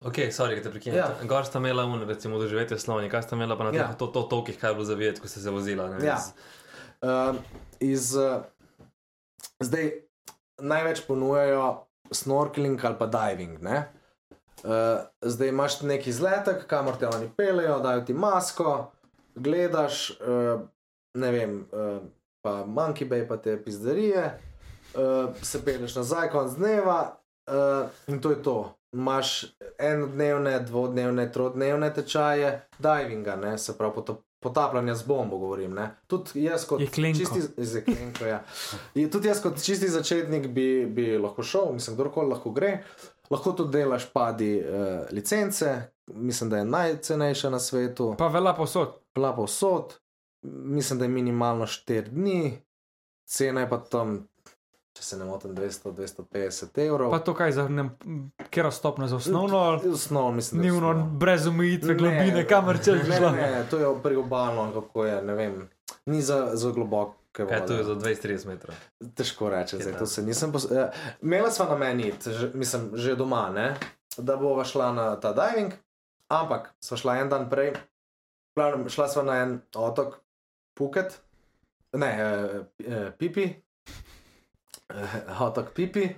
Ok, 0.00 0.16
sorry, 0.32 0.56
da 0.56 0.62
te 0.62 0.70
prekinem. 0.70 0.96
Ja. 0.96 1.10
Gor 1.22 1.44
sta 1.44 1.58
imela 1.58 1.84
un, 1.84 2.00
recimo, 2.02 2.38
doživetje 2.38 2.76
v 2.76 2.80
Sloveniji, 2.80 3.10
kaj 3.10 3.22
sta 3.22 3.36
imela 3.36 3.56
pa 3.56 3.64
na 3.64 3.70
Ja. 3.70 3.88
teh 3.88 3.98
to, 3.98 4.06
to 4.06 4.22
tokih, 4.24 4.56
kaj 4.56 4.70
je 4.70 4.74
bilo 4.74 4.84
zavideti, 4.86 5.20
ko 5.20 5.28
ste 5.28 5.40
se 5.40 5.50
vozila. 5.50 5.88
Ne, 5.90 6.00
Ja. 6.00 6.16
z- 6.16 6.32
Um, 7.00 7.38
iz, 7.80 8.14
uh, 8.14 8.40
zdaj 9.58 9.92
največ 10.58 11.00
ponujajo 11.00 11.86
snorkeling 12.12 12.84
ali 12.84 12.98
pa 12.98 13.06
diving. 13.06 13.62
Ne? 13.62 13.88
Uh, 14.64 14.70
zdaj 15.22 15.48
imaš 15.48 15.80
neki 15.80 16.10
izletek, 16.10 16.66
kamor 16.66 16.96
te 17.00 17.08
oni 17.08 17.30
pelejo, 17.36 17.78
dajo 17.78 18.00
ti 18.04 18.14
masko, 18.14 18.90
gledaš, 19.34 20.10
uh, 20.10 20.60
ne 21.14 21.30
vem, 21.32 21.54
uh, 21.72 22.02
pa 22.44 22.64
Monkey 22.66 23.08
Bay, 23.08 23.28
pa 23.28 23.36
te 23.36 23.56
pizderije, 23.64 24.38
uh, 24.94 25.30
se 25.42 25.64
peleš 25.64 25.96
nazaj, 25.96 26.30
konc 26.30 26.58
dneva 26.58 27.16
uh, 27.50 27.88
in 28.06 28.20
to 28.20 28.30
je 28.30 28.42
to. 28.42 28.74
Imaš 28.92 29.44
enodnevne, 29.78 30.58
dvodnevne, 30.60 31.32
trodnevne 31.32 31.94
tečaje 31.94 32.60
divinga, 32.78 33.36
ne? 33.36 33.58
se 33.58 33.78
pravi 33.78 33.94
potop, 33.94 34.24
potapljanja 34.40 34.94
z 34.94 35.06
bombo, 35.06 35.38
govorim. 35.38 35.74
Ne? 35.74 35.90
Tudi 36.06 36.44
jaz 36.44 36.64
kot 36.66 36.80
Jeklenko. 36.80 37.18
čisti, 37.18 37.40
z 37.56 37.74
jeklenko, 37.76 38.24
ja. 38.24 38.42
Tudi 39.12 39.28
jaz 39.28 39.42
kot 39.42 39.62
čisti 39.62 39.88
začetnik 39.88 40.46
bi, 40.48 40.86
bi 40.86 41.18
lahko 41.18 41.42
šel, 41.42 41.72
mislim, 41.72 41.96
kdorkoli 41.96 42.28
lahko 42.28 42.50
gre. 42.50 42.78
Lahko 43.30 43.52
tudi 43.52 43.78
delaš 43.78 44.08
padi 44.12 44.58
uh, 44.58 45.06
licence, 45.10 45.82
mislim, 46.14 46.50
da 46.50 46.58
je 46.58 46.64
najcenejša 46.64 47.50
na 47.50 47.60
svetu, 47.60 48.14
Pa 48.18 48.28
vela 48.28 48.54
posod. 48.54 48.96
bila 49.14 49.34
povsod, 49.36 49.94
mislim, 50.42 50.98
da 50.98 51.04
je 51.04 51.08
minimalno 51.08 51.66
4 51.66 52.08
dni, 52.08 52.58
cena 53.28 53.60
je 53.60 53.68
pa 53.70 53.78
tam, 53.78 54.28
če 55.00 55.06
se 55.06 55.16
ne 55.16 55.24
motim, 55.24 55.54
200-250 55.54 56.78
evrov. 56.78 57.10
Pa 57.10 57.18
to 57.18 57.32
kaj 57.32 57.52
za 57.52 57.64
ne, 57.66 57.86
kera 58.50 58.68
stopna 58.70 59.08
za 59.08 59.16
osnovno, 59.16 59.80
Osnovno, 59.86 60.32
mislim, 60.32 60.60
dnevno, 60.60 60.90
osnovno. 60.90 61.04
brez 61.16 61.46
omejitve 61.46 61.88
Ne, 61.88 61.96
globine, 61.96 62.42
kamor 62.44 62.76
če 62.78 62.98
Ne, 62.98 63.16
šla. 63.16 63.30
ne, 63.32 63.48
to 63.64 63.78
je 63.78 63.88
priobalno, 64.02 64.68
kako 64.72 65.04
je, 65.04 65.22
ne 65.22 65.34
vem, 65.34 65.56
ni 66.06 66.20
za, 66.20 66.50
za 66.52 66.70
globoke 66.70 67.16
Kaj 67.32 67.62
to 67.62 67.72
je 67.72 67.84
za 67.84 67.94
20-30 67.94 68.46
metrov? 68.46 68.74
Težko 69.14 69.48
reči, 69.48 69.76
Je 69.76 69.82
zdaj 69.82 69.98
to 69.98 70.06
se 70.06 70.22
nisem. 70.22 70.52
Pos... 70.52 70.66
eh, 70.66 70.90
Imela 71.22 71.48
sva 71.48 71.68
na 71.68 71.76
meni, 71.78 72.12
že, 72.20 72.50
mislim, 72.54 72.90
že 72.94 73.16
doma, 73.16 73.48
ne? 73.50 73.76
da 74.18 74.36
bova 74.36 74.64
šla 74.64 74.92
na 74.92 75.16
ta 75.16 75.30
diving, 75.32 75.72
ampak 76.28 76.74
sva 76.80 76.96
šla 76.98 77.16
en 77.16 77.28
dan 77.28 77.48
prej, 77.48 77.72
Glavnem, 78.52 78.88
šla 78.90 79.06
sva 79.08 79.22
na 79.22 79.36
en 79.38 79.52
otok, 79.72 80.18
Phuket, 80.74 81.20
ne, 81.94 82.10
eh, 82.10 82.58
eh, 82.84 83.10
Pipi, 83.12 83.46
otok 85.46 85.72
Pipi, 85.74 86.08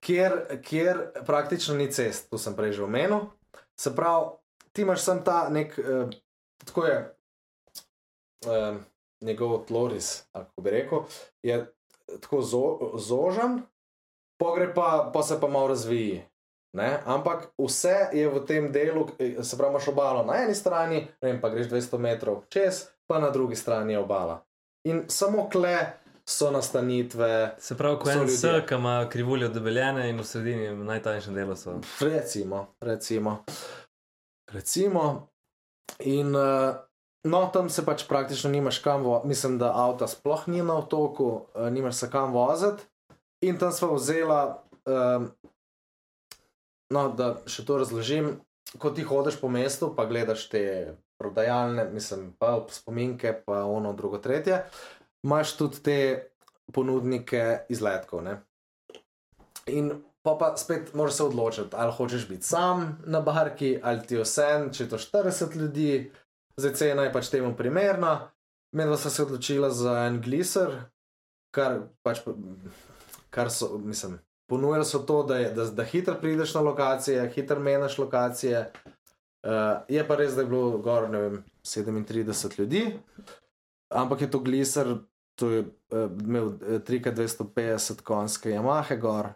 kjer, 0.00 0.60
kjer 0.62 1.00
praktično 1.26 1.74
ni 1.74 1.90
cest, 1.92 2.30
to 2.30 2.38
sem 2.38 2.56
prej 2.56 2.76
že 2.78 2.84
omenil. 2.84 3.30
Se 3.76 3.94
pravi, 3.96 4.36
ti 4.72 4.82
imaš 4.82 5.04
sem 5.04 5.22
ta 5.24 5.48
nek, 5.52 5.78
eh, 5.78 6.06
tako 6.64 6.84
je, 6.86 6.96
eh, 8.46 8.74
njegov 9.20 9.64
tloris, 9.66 10.28
kako 10.32 10.62
bi 10.62 10.70
rekel, 10.70 11.04
je 11.42 11.72
tako 12.20 12.42
zo, 12.42 12.92
zožen, 12.98 13.62
pogre 14.38 14.74
pa, 14.74 15.10
pa 15.14 15.22
se 15.22 15.40
pa 15.40 15.48
malo 15.48 15.68
razviji. 15.68 16.22
Ne? 16.76 17.00
Ampak 17.04 17.48
vse 17.58 18.10
je 18.12 18.28
v 18.28 18.44
tem 18.46 18.72
delu, 18.72 19.08
eh, 19.18 19.42
se 19.42 19.56
pravi, 19.56 19.72
imaš 19.72 19.88
obalo 19.88 20.24
na 20.24 20.42
eni 20.44 20.54
strani, 20.54 21.06
vem, 21.22 21.40
pa 21.40 21.48
greš 21.48 21.70
200 21.72 21.98
metrov 21.98 22.44
čez, 22.48 22.84
pa 23.06 23.18
na 23.18 23.30
drugi 23.30 23.56
strani 23.56 23.92
je 23.92 23.98
obala. 23.98 24.42
In 24.84 25.04
samo 25.08 25.48
kle 25.48 25.78
so 26.28 26.50
nastanitve, 26.50 27.54
Se 27.58 27.76
pravi, 27.76 27.98
ko 27.98 28.04
So 28.04 28.10
en 28.10 28.18
ljudje. 28.18 28.36
S, 28.36 28.66
ki 28.68 28.74
ima 28.74 29.08
krivulje 29.08 29.48
debeljene 29.48 30.08
in 30.10 30.18
v 30.20 30.24
sredini 30.24 30.68
v 30.68 30.84
najtanjšem 30.84 31.34
delu 31.34 31.56
so. 31.56 31.80
recimo, 32.00 32.66
recimo. 32.80 33.44
recimo. 34.52 35.28
In 35.98 36.36
uh, 36.36 36.74
no, 37.24 37.50
tam 37.52 37.70
se 37.70 37.84
pač 37.84 38.08
praktično 38.08 38.50
nimaš 38.50 38.78
kam 38.78 39.02
voziti, 39.02 39.28
mislim, 39.28 39.58
da 39.58 39.72
avta 39.74 40.06
sploh 40.06 40.48
ni 40.48 40.62
na 40.62 40.78
otoku, 40.78 41.46
uh, 41.54 41.70
nimaš 41.70 41.94
se 41.94 42.10
kam 42.10 42.32
voziti. 42.32 42.82
In 43.40 43.58
tam 43.58 43.72
smo 43.72 43.94
vzela, 43.94 44.64
um, 44.86 45.30
no, 46.90 47.08
da 47.14 47.36
še 47.46 47.64
to 47.64 47.78
razložim. 47.78 48.40
Ko 48.78 48.90
ti 48.90 49.04
hodiš 49.06 49.38
po 49.40 49.48
mestu, 49.48 49.92
pa 49.96 50.08
gledaš 50.10 50.48
te 50.50 50.96
prodajalne, 51.20 51.84
mislim, 51.92 52.32
pa 52.38 52.58
spominke, 52.70 53.32
pa 53.46 53.64
ono, 53.64 53.92
drugo, 53.92 54.18
tretje, 54.18 54.64
imaš 55.26 55.56
tudi 55.58 55.82
te 55.82 55.98
ponudnike 56.72 57.66
izletkov. 57.68 58.22
Ne? 58.22 58.36
In 59.66 59.90
pa 60.22 60.36
pa 60.38 60.52
spet 60.56 60.94
moraš 60.94 61.14
se 61.14 61.24
odločiti, 61.24 61.76
ali 61.76 61.92
hočeš 61.92 62.28
biti 62.28 62.46
sam 62.46 62.98
na 63.06 63.20
barki, 63.20 63.78
ali 63.82 64.06
ti 64.06 64.18
vse, 64.18 64.46
če 64.72 64.84
je 64.84 64.88
to 64.90 64.98
40 64.98 65.56
ljudi, 65.56 66.10
zdaj 66.56 66.74
cena 66.74 67.06
je 67.06 67.12
pač 67.14 67.30
temu 67.30 67.54
primerna. 67.56 68.30
Medva 68.72 68.96
sta 68.96 69.10
se 69.10 69.22
odločila 69.22 69.70
za 69.70 69.94
en 70.06 70.20
gliser, 70.22 70.74
kar 71.54 71.78
pač, 72.02 72.22
kar 73.30 73.50
so, 73.50 73.78
mislim, 73.78 74.18
ponujali 74.50 74.84
so 74.84 75.02
to, 75.06 75.22
da, 75.22 75.38
je, 75.38 75.50
da, 75.54 75.64
da 75.64 75.86
hitro 75.86 76.14
prideš 76.20 76.54
na 76.54 76.60
lokacije, 76.66 77.28
hitro 77.34 77.60
menjaš 77.60 77.98
lokacije. 77.98 78.66
Uh, 79.46 79.86
je 79.88 80.02
pa 80.06 80.16
res, 80.18 80.34
da 80.34 80.42
je 80.42 80.50
bilo 80.50 80.78
gor, 80.82 81.06
ne 81.10 81.18
vem, 81.22 81.42
37 81.62 82.58
ljudi, 82.58 82.82
ampak 83.94 84.26
je 84.26 84.30
to 84.30 84.40
gliser, 84.42 84.96
to 85.36 85.50
je 85.50 85.60
uh, 85.60 86.10
imel 86.24 86.46
eh, 86.46 86.78
3x250 86.80 88.02
konjske 88.02 88.50
Yamahe 88.50 88.96
gor, 88.96 89.28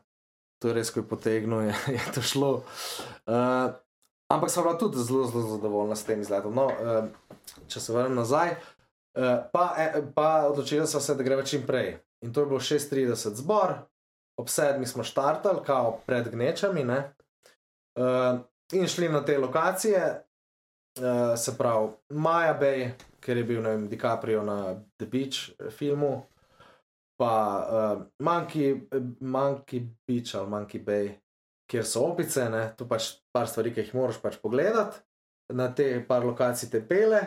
to 0.58 0.68
je 0.68 0.74
res, 0.74 0.90
ko 0.90 1.00
je 1.00 1.08
potegnil, 1.08 1.60
je, 1.68 1.74
je 1.94 2.12
to 2.14 2.22
šlo. 2.22 2.52
Uh, 3.26 3.72
ampak 4.32 4.50
sem 4.50 4.64
bila 4.64 4.78
tudi 4.78 5.04
zelo, 5.04 5.26
zelo 5.28 5.56
zadovoljna 5.56 5.96
s 5.96 6.04
tem 6.08 6.20
izletom. 6.20 6.56
No, 6.56 6.66
uh, 6.72 7.08
če 7.68 7.80
se 7.80 7.92
vrnem 7.92 8.16
nazaj, 8.16 8.56
uh, 8.56 9.36
pa, 9.52 9.66
eh, 9.78 10.00
pa 10.14 10.48
odločila 10.48 10.86
sem 10.86 11.00
se, 11.00 11.14
da 11.14 11.26
gremo 11.26 11.44
čim 11.44 11.66
prej. 11.66 11.98
In 12.24 12.32
to 12.32 12.44
je 12.44 12.46
bilo 12.46 12.60
6:30 12.60 13.36
zbor, 13.40 13.76
ob 14.40 14.48
sedmi 14.48 14.86
smo 14.86 15.04
štartali, 15.04 15.64
kao 15.66 16.00
pred 16.06 16.28
gnečami. 16.32 16.84
Uh, 16.84 18.40
in 18.72 18.86
šli 18.88 19.08
na 19.08 19.24
te 19.24 19.38
lokacije, 19.38 20.29
uh, 20.98 21.36
se 21.36 21.56
pravi 21.58 21.88
Maja 22.10 22.54
Bay, 22.60 22.90
ker 23.20 23.36
je 23.36 23.44
bil 23.44 23.62
vem, 23.62 23.88
DiCaprio 23.88 24.42
na 24.42 24.74
The 24.98 25.06
Beach 25.06 25.50
filmu, 25.70 26.26
pa 27.20 27.34
uh, 27.60 28.02
Monkey, 28.24 28.88
Monkey 29.20 29.84
Beach 30.06 30.34
ali 30.34 30.48
Monkey 30.48 30.80
Bay, 30.84 31.12
kjer 31.70 31.86
so 31.86 32.06
opice, 32.10 32.48
ne? 32.50 32.70
to 32.76 32.88
pač 32.88 33.12
par 33.32 33.48
stvari, 33.48 33.74
ki 33.74 33.84
jih 33.84 33.94
moraš 33.94 34.18
pač 34.22 34.40
pogledati, 34.42 34.98
na 35.54 35.68
te 35.74 35.92
par 36.06 36.26
lokacij 36.26 36.70
te 36.72 36.80
pele. 36.86 37.20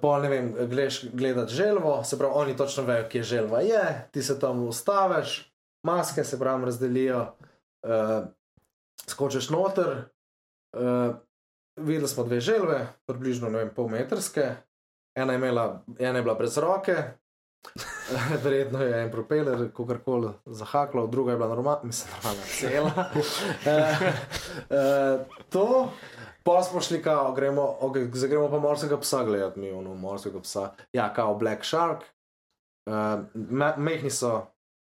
Pol 0.00 0.22
ne 0.22 0.28
vem, 0.30 0.48
gledaš 0.70 1.00
gledati 1.10 1.54
želvo, 1.54 1.98
se 2.06 2.18
pravi, 2.18 2.34
oni 2.38 2.56
točno 2.56 2.84
vejo, 2.86 3.08
kje 3.10 3.22
želva 3.22 3.60
je, 3.66 3.84
ti 4.14 4.22
se 4.22 4.38
tam 4.40 4.62
ustaviš, 4.66 5.40
maske 5.86 6.24
se 6.24 6.38
pravi 6.38 6.64
razdelijo, 6.64 7.20
uh, 7.82 8.26
skočiš 9.06 9.50
noter. 9.50 10.04
Uh, 10.72 11.18
videli 11.76 12.08
smo 12.08 12.24
dve 12.24 12.40
želve, 12.40 12.86
približno 13.06 13.48
vem, 13.48 13.70
pol 13.74 13.88
metrske, 13.88 14.54
ena 15.14 15.32
je, 15.32 15.36
imela, 15.36 15.84
ena 15.98 16.18
je 16.18 16.22
bila 16.22 16.34
brez 16.34 16.58
roke, 16.58 16.96
verjetno 18.44 18.82
je 18.82 19.02
en 19.02 19.10
propeler, 19.10 19.70
kakorkoli 19.70 20.28
zahaklo, 20.46 21.06
druga 21.06 21.32
je 21.32 21.36
bila 21.36 21.48
normalna, 21.48 21.80
mislim, 21.82 22.12
normalna 22.14 22.42
cela. 22.46 22.92
uh, 23.14 24.06
uh, 24.78 25.26
to. 25.50 25.92
Pa 26.42 26.62
smo 26.62 26.80
šli, 26.80 27.02
kao, 27.02 27.32
gremo, 27.32 27.76
okay, 27.80 28.10
zdaj 28.14 28.28
gremo 28.28 28.50
pa 28.50 28.58
morskega 28.58 29.00
psa 29.00 29.24
gledati, 29.24 29.60
mi 29.60 29.72
ono 29.72 29.94
morskega 29.94 30.40
psa. 30.40 30.70
Ja, 30.92 31.14
kao 31.14 31.34
Black 31.34 31.64
Shark. 31.64 32.04
Uh, 32.86 33.74
mehni 33.76 34.10
so, 34.10 34.46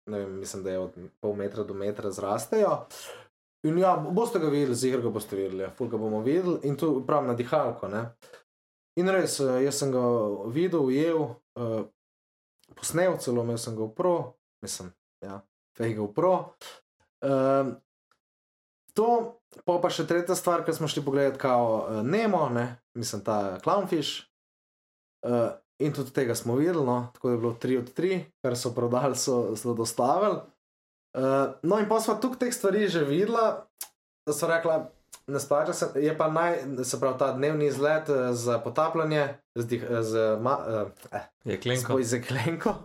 ne 0.05 0.19
vem, 0.19 0.39
mislim, 0.39 0.63
da 0.63 0.71
je 0.71 0.79
od 0.79 0.91
pol 1.19 1.33
metra 1.33 1.63
do 1.63 1.73
metra 1.73 2.11
zrastejo. 2.11 2.85
In 3.65 3.77
ja, 3.81 3.95
boste 3.97 4.39
ga 4.39 4.49
videli, 4.53 4.75
zigar 4.77 5.01
ga 5.01 5.09
boste 5.09 5.37
videli, 5.37 5.63
ja, 5.65 5.71
ful 5.73 5.89
ga 5.89 5.97
bomo 5.97 6.21
videli 6.25 6.59
in 6.69 6.75
tu 6.77 6.99
pravim 7.07 7.31
na 7.31 7.37
dihalko. 7.37 7.89
Ne? 7.89 8.03
In 9.01 9.09
res, 9.09 9.39
jaz 9.41 9.79
sem 9.81 9.91
ga 9.91 10.03
videl, 10.53 10.85
ujel, 10.85 11.23
uh, 11.57 11.81
posnel 12.77 13.17
celo, 13.21 13.43
imel 13.43 13.57
sem 13.61 13.75
ga 13.75 13.87
v 13.87 13.95
pro, 13.97 14.13
mislim, 14.63 14.93
ja, 15.25 15.39
fej 15.77 15.97
ga 15.97 16.05
v 16.05 16.13
pro. 16.13 16.35
Uh, 17.25 17.73
to, 18.93 19.09
pa 19.65 19.79
pa 19.81 19.91
še 19.91 20.05
tretja 20.07 20.37
stvar, 20.37 20.63
ki 20.63 20.75
smo 20.77 20.89
šli 20.91 21.03
pogledati, 21.03 21.41
kao 21.41 21.67
uh, 21.81 21.99
Nemo, 22.05 22.45
ne? 22.53 22.69
mislim, 22.95 23.25
ta 23.25 23.57
clownfish. 23.65 24.27
Uh, 25.25 25.55
in 25.81 25.91
tudi 25.91 26.13
tega 26.13 26.37
smo 26.37 26.55
videli, 26.59 26.85
no? 26.85 27.09
tako 27.15 27.31
da 27.31 27.33
je 27.33 27.41
bilo 27.41 27.55
3 27.65 27.79
od 27.81 27.89
3, 27.97 28.19
kar 28.45 28.55
so 28.55 28.75
prodali, 28.77 29.17
so 29.17 29.55
zelo 29.57 29.73
dostavili. 29.81 30.43
Uh, 31.15 31.53
no, 31.63 31.79
in 31.79 31.87
pa 31.87 32.01
smo 32.03 32.17
tukaj 32.19 32.41
teh 32.43 32.53
stvari 32.53 32.89
že 32.91 33.05
videla, 33.07 33.63
da 34.27 34.33
so 34.35 34.49
rekla, 34.51 34.89
ne 35.31 35.39
splača 35.39 35.73
se, 35.73 35.87
je 35.95 36.11
pa 36.17 36.27
naj, 36.27 36.57
se 36.83 36.99
pravi, 36.99 37.19
ta 37.19 37.31
dnevni 37.31 37.69
izlet 37.71 38.09
uh, 38.09 38.33
za 38.35 38.59
potapljanje 38.59 39.37
z, 39.55 39.67
dih, 39.67 39.85
z, 40.01 40.25
ma, 40.41 40.57
eh, 41.11 41.21
Je 41.45 41.59
klenko. 41.61 42.01
z 42.03 42.19
eklenko, 42.19 42.75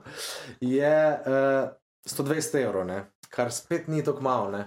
je 0.61 0.95
uh, 1.27 1.75
120 2.07 2.63
evrov, 2.63 2.87
ne? 2.87 3.05
kar 3.31 3.53
spet 3.53 3.89
ni 3.89 4.05
tako 4.05 4.23
malo. 4.23 4.51
Ne? 4.51 4.65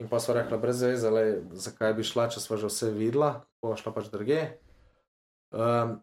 In 0.00 0.08
pa 0.08 0.20
so 0.20 0.32
rekla, 0.36 0.58
brez 0.60 0.82
veze, 0.82 1.10
lej, 1.10 1.38
zakaj 1.52 1.94
bi 1.96 2.04
šla, 2.04 2.28
če 2.32 2.40
smo 2.40 2.56
že 2.60 2.68
vse 2.72 2.90
videla, 2.92 3.44
pa 3.60 3.76
šla 3.76 3.92
pač 3.96 4.08
druge. 4.12 4.40
Um, 5.54 6.00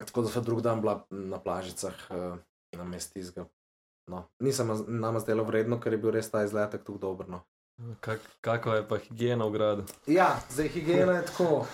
tako 0.00 0.26
da 0.26 0.32
so 0.32 0.40
drug 0.44 0.64
dan 0.64 0.80
bila 0.80 1.02
na 1.10 1.38
plažicah, 1.40 1.96
uh, 2.10 2.40
na 2.76 2.84
mestu 2.88 3.20
izga. 3.20 3.46
No, 4.06 4.24
nisem 4.40 4.70
nama 4.88 5.20
zdelo 5.20 5.44
vredno, 5.44 5.80
ker 5.80 5.92
je 5.92 5.98
bil 5.98 6.12
res 6.14 6.30
ta 6.30 6.44
izletek 6.46 6.84
tako 6.86 6.98
dober. 7.02 7.28
No. 7.28 7.42
Kak, 8.00 8.20
kako 8.40 8.74
je 8.74 8.88
pa 8.88 8.98
higiena 8.98 9.46
v 9.46 9.52
gradu? 9.52 9.86
Ja, 10.06 10.36
zdaj 10.50 10.68
higiena 10.72 11.18
je 11.18 11.24
tako. 11.26 11.66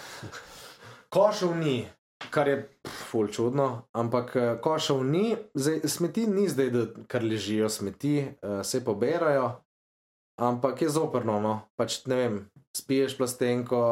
Košov 1.13 1.53
ni, 1.61 1.85
kar 2.31 2.49
je 2.49 2.57
ful 2.89 3.29
čudno, 3.29 3.85
ampak 3.93 4.37
eh, 4.37 4.55
košov 4.63 5.05
ni, 5.05 5.37
zdaj, 5.55 5.85
smeti 5.87 6.27
ni 6.27 6.49
zdaj, 6.49 6.71
da 6.71 6.87
kar 7.07 7.23
ležijo 7.23 7.69
smeti, 7.69 8.25
uh, 8.43 8.63
se 8.65 8.81
poberajo, 8.85 9.51
ampak 10.41 10.83
je 10.83 10.89
zoprno. 10.89 11.39
No. 11.41 11.55
Pač 11.77 12.01
ne 12.07 12.17
vem, 12.17 12.39
spiješ 12.77 13.19
plastenko, 13.21 13.83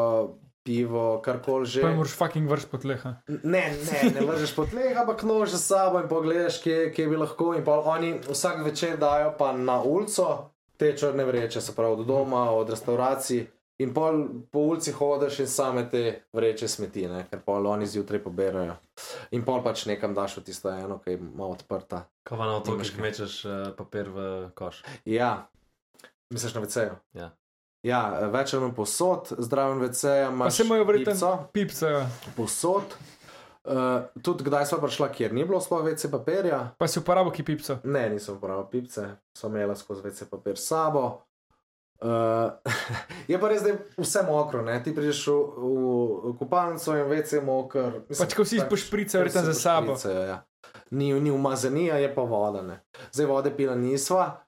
pivo, 0.64 1.20
karkoli 1.24 1.66
že. 1.66 1.82
Pa 1.82 1.88
jim 1.88 2.00
moraš 2.00 2.16
fucking 2.16 2.50
vrš 2.50 2.66
po 2.70 2.78
tleh. 2.78 3.04
Ne, 3.28 3.64
ne, 3.72 4.00
ne 4.14 4.26
vržeš 4.26 4.54
po 4.56 4.66
tleh, 4.68 4.96
ampak 4.96 5.22
nože 5.22 5.58
s 5.58 5.70
sabo 5.72 6.00
in 6.00 6.08
pogledaš, 6.08 6.60
kje, 6.62 6.90
kje 6.94 7.08
bi 7.08 7.20
lahko. 7.20 7.54
In 7.56 7.64
oni 7.66 8.18
vsak 8.28 8.64
večer 8.64 8.98
dajo 9.00 9.34
pa 9.38 9.52
na 9.56 9.80
ulico 9.82 10.50
te 10.76 10.96
črne 10.96 11.24
vreče, 11.24 11.60
se 11.60 11.74
pravi 11.76 12.00
od 12.00 12.06
doma, 12.06 12.50
od 12.50 12.70
restauracij. 12.70 13.46
In 13.80 13.94
pol 13.96 14.26
po 14.52 14.60
ulici 14.68 14.92
hodiš 14.92 15.38
in 15.40 15.46
same 15.48 15.86
te 15.90 16.22
vreče 16.36 16.68
smeti, 16.68 17.06
ne? 17.08 17.22
ker 17.30 17.40
pol 17.40 17.66
oni 17.66 17.86
zjutraj 17.88 18.20
poberajo. 18.20 18.74
In 19.32 19.44
pol 19.44 19.62
pač 19.64 19.86
nekam 19.88 20.12
daš 20.14 20.36
v 20.36 20.44
tisto 20.50 20.68
eno, 20.68 20.98
ki 21.00 21.14
je 21.14 21.20
malo 21.20 21.56
odprta. 21.56 22.02
Kaj 22.28 22.38
pa 22.38 22.48
na 22.48 22.58
otokih 22.58 22.92
mečeš 23.00 23.38
uh, 23.48 23.54
papir 23.76 24.12
v 24.12 24.26
koš? 24.54 24.82
Ja, 25.08 25.48
misliš 26.28 26.58
na 26.58 26.64
vecejo. 26.66 26.98
Ja. 27.16 27.30
Ja, 27.82 28.28
več 28.28 28.52
manj 28.60 28.74
posod, 28.76 29.30
zdraven 29.38 29.80
veceja, 29.80 30.26
Pa 30.28 30.34
imaš 30.34 30.58
se 30.58 30.66
imajo 30.66 30.84
verjetno 30.84 31.12
pipco. 31.14 31.48
pipce, 31.52 31.92
posod. 32.36 32.96
Uh, 33.64 34.02
tudi 34.24 34.44
kdaj 34.44 34.66
smo 34.66 34.78
prišla, 34.80 35.08
kjer 35.12 35.32
ni 35.36 35.44
bilo 35.44 35.60
sploh 35.60 35.82
vece 35.84 36.10
papirja. 36.10 36.74
pa 36.78 36.88
si 36.88 36.98
uporabil 36.98 37.32
ki 37.32 37.42
pipco. 37.44 37.78
Ne, 37.84 38.08
nisem 38.10 38.36
uporabljal 38.36 38.70
pipce, 38.70 39.04
sem 39.36 39.50
imela 39.52 39.76
skozi 39.76 40.02
vece 40.04 40.28
papir 40.30 40.56
sabo. 40.56 41.22
Uh, 42.00 42.52
je 43.28 43.40
pa 43.40 43.48
res, 43.48 43.62
da 43.62 43.68
je 43.68 43.78
vse 43.98 44.22
mokro, 44.28 44.62
ne? 44.64 44.78
ti 44.84 44.94
prideš 44.96 45.26
v, 45.28 45.34
v 46.24 46.36
kopalnico 46.38 46.96
in 46.96 47.08
vece 47.12 47.36
je 47.36 47.42
mokr. 47.44 48.00
Mislim, 48.08 48.26
Pač 48.26 48.36
ko 48.36 48.44
vsi 48.48 48.62
pošpricajo, 48.70 49.20
verjetno 49.20 49.42
za 49.52 49.54
sabo. 49.54 49.96
Ja. 50.08 50.38
Ni, 50.90 51.12
ni 51.20 51.30
umazanija, 51.30 52.00
je 52.00 52.08
pa 52.14 52.22
voda. 52.22 52.62
Ne? 52.62 52.80
Zdaj 53.12 53.26
vode 53.28 53.52
pila 53.56 53.76
nisva, 53.76 54.40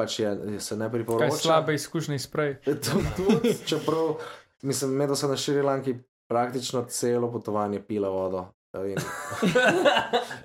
pač 0.00 0.18
je, 0.22 0.30
se 0.64 0.76
ne 0.80 0.88
priporoča. 0.92 1.28
Kaj 1.28 1.38
slabe 1.38 1.74
izkušnje 1.76 2.18
sprej. 2.18 2.54
To 2.84 3.02
tudi, 3.16 3.52
čeprav 3.68 4.16
mislim, 4.62 4.96
med 4.96 5.12
so 5.18 5.28
na 5.28 5.36
Šrilanki 5.36 5.98
praktično 6.30 6.84
celo 6.88 7.32
potovanje 7.32 7.82
pila 7.82 8.08
vodo. 8.08 8.46
In, 8.74 8.94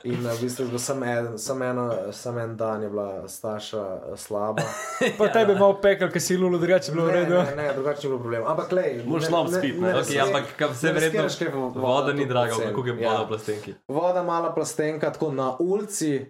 in 0.14 0.24
v 0.26 0.38
bistvu 0.41 0.64
je 0.66 0.70
bil 0.70 0.80
samo 0.82 1.06
en, 1.06 1.28
sam 1.38 1.62
eno, 1.62 1.84
sam 2.12 2.38
en 2.41 2.56
dan 2.58 2.82
je 2.84 2.89
bila 2.89 3.28
Staša 3.28 3.82
eh, 3.82 4.18
slaba. 4.18 4.64
Pa 5.18 5.28
tebe 5.28 5.53
malo 5.56 5.78
pekel, 5.82 6.10
ker 6.10 6.22
si 6.22 6.38
lulo, 6.38 6.58
drugače 6.58 6.91
bilo 6.91 7.06
v 7.06 7.12
Ne, 7.12 7.20
redu. 7.20 7.36
ne, 7.36 7.56
ne, 7.56 7.74
drugače 7.74 8.08
ni 8.08 8.10
bilo 8.10 8.20
problema. 8.20 8.49
Ampak, 8.49 8.72
lej, 8.72 9.03
Moraš 9.06 9.28
slab 9.28 9.51
spiti, 9.53 9.78
ne? 9.78 9.93
Okay, 9.93 10.18
ampak 10.26 10.70
vse 10.72 10.93
verjetno. 10.93 11.70
Voda 11.76 12.14
ni 12.14 12.26
draga, 12.26 12.58
ampak 12.58 12.74
kako 12.74 12.88
je 12.88 12.93
voda 12.93 13.22
v 13.22 13.28
plastenki. 13.28 13.76
Voda, 13.88 14.24
mala 14.24 14.53
plastenka, 14.56 15.12
tako 15.14 15.32
na 15.32 15.53
ulici 15.60 16.26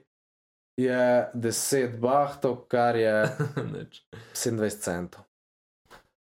je 0.78 1.30
10 1.34 2.00
bahtov, 2.00 2.66
kar 2.68 2.96
je 2.96 3.30
Nič. 3.76 4.04
27 4.34 4.80
centov. 4.80 5.24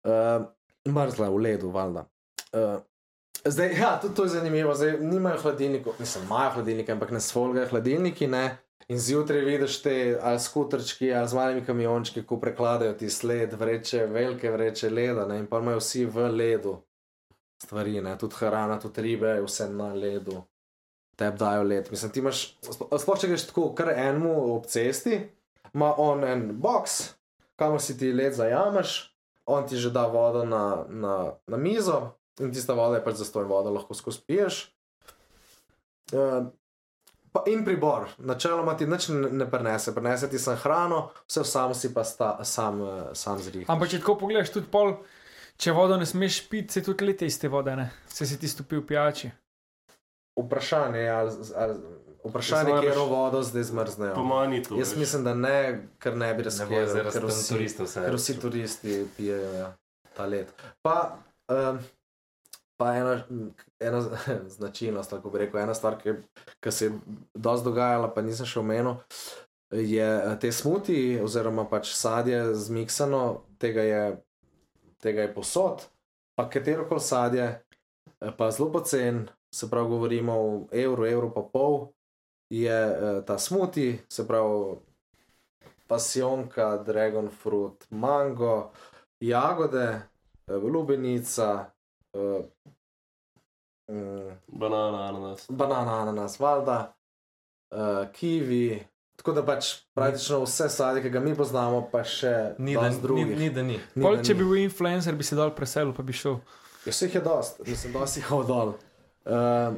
Uh, 0.06 0.46
mrzla 0.86 1.28
v 1.30 1.36
ledu, 1.36 1.70
valjda. 1.70 2.06
Uh, 2.54 2.78
zdaj, 3.44 3.74
ja, 3.74 3.98
tudi 4.02 4.14
to 4.14 4.22
je 4.22 4.28
zanimivo. 4.38 4.74
Zdaj, 4.74 4.98
nimajo 5.00 5.40
hladilnikov, 5.42 5.94
mislim, 5.98 6.24
imajo 6.24 6.50
hladilnike, 6.50 6.92
ampak 6.92 7.10
ne 7.10 7.20
svolgajo 7.20 7.68
hladilniki. 7.68 8.26
Ne? 8.26 8.58
In 8.88 8.98
zjutraj 9.02 9.40
vidiš 9.40 9.82
te 9.82 10.18
ali 10.22 10.40
skuterčki 10.40 11.14
ali 11.14 11.28
z 11.28 11.34
malimi 11.34 11.64
kamiončki, 11.66 12.22
ko 12.22 12.38
prekladajo 12.40 12.92
ti 12.94 13.10
sled, 13.10 13.54
vreče, 13.58 14.06
velike 14.06 14.50
vreče 14.50 14.90
leda. 14.90 15.26
Ne? 15.26 15.38
In 15.42 15.46
pa 15.50 15.58
imajo 15.58 15.82
vsi 15.82 16.04
v 16.06 16.28
ledu 16.30 16.76
stvari, 17.62 18.00
ne? 18.00 18.18
tudi 18.18 18.34
hrana, 18.38 18.78
tudi 18.80 19.02
ribe, 19.02 19.40
vse 19.42 19.68
na 19.70 19.90
ledu. 19.94 20.44
Tebi 21.16 21.38
dajo 21.40 21.62
led. 21.64 21.88
Mislim, 21.90 22.12
ti 22.12 22.20
imaš, 22.20 22.42
sploh 23.00 23.20
če 23.20 23.30
greš 23.30 23.46
tako, 23.48 23.70
kar 23.76 23.92
enemu 23.94 24.34
ob 24.56 24.66
cesti, 24.68 25.22
ima 25.72 25.94
on 26.00 26.24
en 26.24 26.50
box, 26.60 27.14
kamor 27.56 27.80
si 27.80 27.96
ti 27.98 28.12
let 28.12 28.36
zajameš, 28.36 28.98
on 29.46 29.66
ti 29.68 29.80
že 29.80 29.90
da 29.90 30.06
vodo 30.12 30.44
na, 30.44 30.84
na, 30.88 31.16
na 31.46 31.56
mizo 31.56 32.16
in 32.40 32.52
tista 32.52 32.74
voda 32.74 32.98
je 32.98 33.04
pač 33.04 33.20
zastojna 33.22 33.48
voda, 33.48 33.72
lahko 33.72 33.94
skozi 33.94 34.20
piješ. 34.26 34.58
Uh, 36.12 36.48
pa 37.32 37.42
in 37.50 37.64
pribor, 37.64 38.08
načeloma 38.18 38.76
ti 38.76 38.86
nič 38.86 39.08
ne, 39.08 39.30
ne 39.40 39.46
prenese, 39.50 39.94
prenese 39.94 40.28
ti 40.30 40.38
samo 40.38 40.56
hrano, 40.62 41.00
vse 41.28 41.44
sam 41.44 41.74
si 41.74 41.92
pa 41.94 42.04
sta, 42.04 42.36
sam, 42.44 42.80
eh, 42.82 43.00
sam 43.12 43.40
zrih. 43.42 43.66
Ampak 43.68 43.92
če 43.92 44.00
tako 44.00 44.14
pogledaš, 44.22 44.52
tudi 44.54 44.70
pol, 44.72 44.94
če 45.60 45.74
vodo 45.76 45.98
ne 46.00 46.06
smeš 46.08 46.38
piti, 46.48 46.72
se 46.72 46.84
tudi 46.84 47.04
lete 47.04 47.28
iz 47.28 47.36
te 47.40 47.50
vode, 47.52 47.74
ne? 47.76 47.90
se 48.08 48.28
si 48.28 48.38
ti 48.40 48.48
stopil 48.48 48.86
pijači. 48.88 49.32
Vprašanje 50.36 50.98
je, 50.98 51.10
ali, 51.10 51.30
ali, 51.56 51.74
vprašanje, 52.24 52.70
Jaz 52.70 52.80
kje 52.80 52.90
najbrž- 52.90 53.08
vodo 53.08 53.42
zdaj 53.42 53.62
zmrznejo. 53.62 54.14
Po 54.14 54.24
manj 54.24 54.62
to. 54.62 54.76
Jaz 54.76 54.90
veš. 54.90 54.98
mislim, 54.98 55.24
da 55.24 55.34
ne, 55.34 55.88
ker 55.98 56.16
ne 56.16 56.34
bi 56.34 56.50
zdaj 56.50 56.68
ker 56.68 57.04
razpren 57.04 57.28
vsi, 57.28 57.54
turistov 57.54 57.86
vse. 57.86 58.00
ker 58.04 58.14
vsi 58.14 58.40
turisti 58.40 59.06
pijejo 59.16 59.52
ja, 59.52 59.76
ta 60.16 60.26
let. 60.26 60.52
Pa, 60.82 61.16
um, 61.48 61.78
pa 62.76 62.94
ena, 62.94 63.22
ena 63.80 64.00
značilnost, 64.58 65.10
tako 65.10 65.30
bi 65.30 65.38
rekel, 65.38 65.60
ena 65.60 65.74
stvar, 65.74 65.98
ki, 66.02 66.18
ki 66.60 66.72
se 66.72 66.84
je 66.84 66.92
dosti 67.34 67.64
dogajala, 67.64 68.12
pa 68.14 68.22
nisem 68.22 68.46
še 68.46 68.60
omenil, 68.60 68.96
je 69.72 70.04
eh, 70.04 70.36
te 70.40 70.52
smuti, 70.52 71.20
oziroma 71.22 71.64
pač 71.64 71.94
sadje 71.94 72.54
zmiksano, 72.54 73.42
tega 73.58 73.82
je, 73.82 74.02
tega 75.02 75.22
je 75.26 75.34
posod, 75.34 75.82
pa 76.38 76.48
katero 76.50 76.84
koli 76.88 77.00
sadje, 77.00 77.48
eh, 78.20 78.32
pa 78.36 78.50
zelo 78.50 78.70
pocen, 78.72 79.26
se 79.56 79.70
pravi, 79.70 79.88
govorimo 79.88 80.32
o 80.34 80.48
evru, 80.72 81.06
evru 81.06 81.30
pa 81.32 81.42
pol, 81.42 81.86
je 82.50 82.72
eh, 82.72 83.22
ta 83.26 83.38
smuti, 83.38 83.86
se 84.08 84.26
pravi, 84.28 84.76
pasionka, 85.86 86.76
dragon 86.78 87.30
fruit, 87.32 87.86
mango, 87.90 88.70
jagode, 89.20 90.00
eh, 90.46 90.52
lubenica, 90.54 91.70
eh, 92.12 92.42
mm, 93.88 94.30
Banana, 94.48 95.08
ananas. 95.08 95.46
banana, 95.50 96.00
ananas, 96.00 96.38
valda, 96.38 96.94
uh, 97.70 97.78
kiwi. 98.12 98.84
Tako 99.16 99.32
da 99.32 99.42
pač 99.42 99.64
praktično 99.94 100.42
vse 100.42 100.68
sadje, 100.68 101.02
ki 101.02 101.10
ga 101.10 101.20
mi 101.20 101.32
poznamo, 101.34 101.88
pa 101.92 102.02
še 102.04 102.54
Ni 102.58 102.74
da, 102.74 102.88
ni, 102.90 103.00
drugih. 103.00 103.38
ni, 103.38 103.50
da 103.50 103.62
ni. 103.62 103.78
Ni, 103.94 104.02
Pol, 104.02 104.16
da 104.16 104.22
če 104.22 104.34
ni. 104.34 104.38
bi 104.38 104.44
bil 104.44 104.56
influencer, 104.66 105.14
bi 105.16 105.24
se 105.24 105.36
dol 105.36 105.54
preselil, 105.56 105.94
pa 105.96 106.02
bi 106.02 106.12
šel. 106.12 106.36
Ja, 106.84 106.92
vseh 106.92 107.14
je 107.14 107.22
dosti, 107.24 107.64
mislim, 107.66 107.92
dosti 107.96 108.20
jih 108.20 108.28
je 108.30 108.44
dol. 108.46 108.74
Uh, 109.26 109.74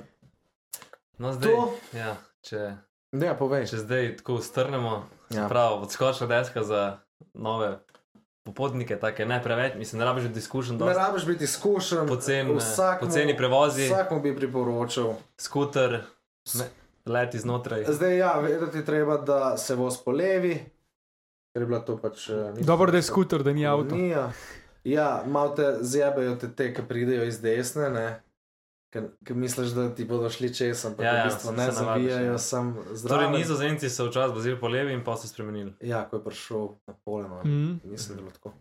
No, 1.18 1.32
zdaj, 1.32 1.50
To- 1.50 1.74
ja, 1.92 2.14
če, 2.40 2.76
ne, 3.12 3.32
povej. 3.34 3.66
če 3.66 3.76
zdaj 3.78 4.16
tako 4.16 4.38
strnemo, 4.38 5.08
Ja. 5.28 5.40
ja. 5.40 5.48
prav, 5.48 5.82
odskočna 5.82 6.26
deska 6.26 6.62
za 6.62 6.98
nove 7.34 7.78
popotnike, 8.44 8.96
take 8.96 9.26
ne 9.26 9.42
preveč, 9.42 9.74
mislim, 9.74 9.98
ne 9.98 10.04
rabiš 10.04 10.24
biti 10.24 10.38
izkušen, 10.38 10.76
Ne 10.78 10.94
rabiš 10.94 11.26
biti 11.26 11.44
izkušen, 11.44 12.06
poceni, 12.06 12.54
poceni 13.00 13.36
prevozi, 13.36 13.84
Vsakmu 13.84 14.20
bi 14.20 14.36
priporočal. 14.36 15.14
skuter, 15.36 16.04
ne, 16.54 16.64
leti 17.06 17.38
znotraj. 17.38 17.84
Zdaj, 17.88 18.16
ja, 18.16 18.32
vedeti 18.34 18.84
treba, 18.84 19.16
da 19.18 19.56
se 19.56 19.74
voz 19.74 19.98
po 19.98 20.10
levi, 20.12 20.54
ker 21.52 21.62
je 21.62 21.66
bila 21.66 21.80
to 21.80 21.96
pač. 21.96 22.28
eh, 22.28 22.52
Dobro, 22.60 22.90
da 22.90 22.96
je 22.96 23.02
skuter, 23.04 23.42
da 23.42 23.52
ni 23.52 23.66
avto. 23.66 23.94
Ni, 23.94 24.08
ja, 24.08 24.30
ja 24.84 25.22
malo 25.26 25.48
te 25.50 25.76
zjebajo 25.80 26.36
te, 26.36 26.48
te 26.48 26.74
ki 26.74 26.82
pridejo 26.84 27.24
iz 27.24 27.40
desne, 27.40 27.90
ne. 27.90 28.22
Ker 28.88 29.36
misliš, 29.36 29.74
da 29.76 29.94
ti 29.94 30.04
bodo 30.08 30.30
šli 30.32 30.48
čez, 30.54 30.86
ampak 30.88 31.04
Ja, 31.04 31.10
ja, 31.12 31.16
ja, 31.16 31.24
v 31.24 31.28
bistvu 31.28 31.50
se 31.50 31.56
ne 31.56 31.72
zavijajo, 31.76 32.30
ja. 32.32 32.38
sem 32.40 32.70
Torej, 33.08 33.28
nizozemci 33.34 33.90
so 33.92 34.06
včasih 34.08 34.34
vozili 34.34 34.56
po 34.60 34.68
levi 34.72 34.94
in 34.96 35.02
pa 35.04 35.16
so 35.16 35.28
spremenili. 35.28 35.74
Ja, 35.84 36.06
ko 36.08 36.16
je 36.16 36.24
prišel 36.24 36.68
na 36.88 36.94
pole, 37.04 37.28
no. 37.28 37.42
Mm. 37.44 37.80
mislim, 37.84 38.16
da 38.16 38.22
je 38.22 38.24
bilo 38.24 38.32
tako. 38.32 38.54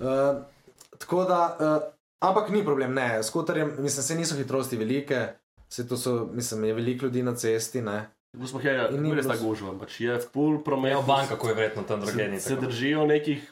Uh, 0.00 0.96
tako 0.98 1.24
da, 1.28 1.40
uh, 1.60 1.92
ampak 2.24 2.48
ni 2.50 2.64
problem, 2.64 2.94
ne, 2.96 3.22
skuterjem, 3.22 3.74
mislim, 3.78 4.02
se 4.02 4.16
niso 4.16 4.36
hitrosti 4.36 4.80
velike, 4.80 5.26
se 5.68 5.88
to 5.88 5.96
so, 5.96 6.24
mislim, 6.32 6.64
je 6.64 6.74
veliko 6.74 7.06
ljudi 7.06 7.22
na 7.22 7.36
cesti, 7.36 7.82
ne. 7.82 8.06
Gospod 8.36 8.62
Hega, 8.62 8.88
In 8.92 9.02
ni 9.02 9.14
res 9.16 9.28
tako 9.28 9.50
gužva, 9.52 9.76
pač 9.80 10.00
je 10.00 10.16
full 10.32 10.62
promet. 10.64 10.92
Ja, 10.92 11.04
banka, 11.04 11.36
ko 11.36 11.48
je 11.52 11.54
verjetno 11.54 11.84
tam 11.88 12.00
drugeni. 12.00 12.40
se, 12.40 12.48
se 12.48 12.56
držijo 12.60 13.06
nekih 13.06 13.44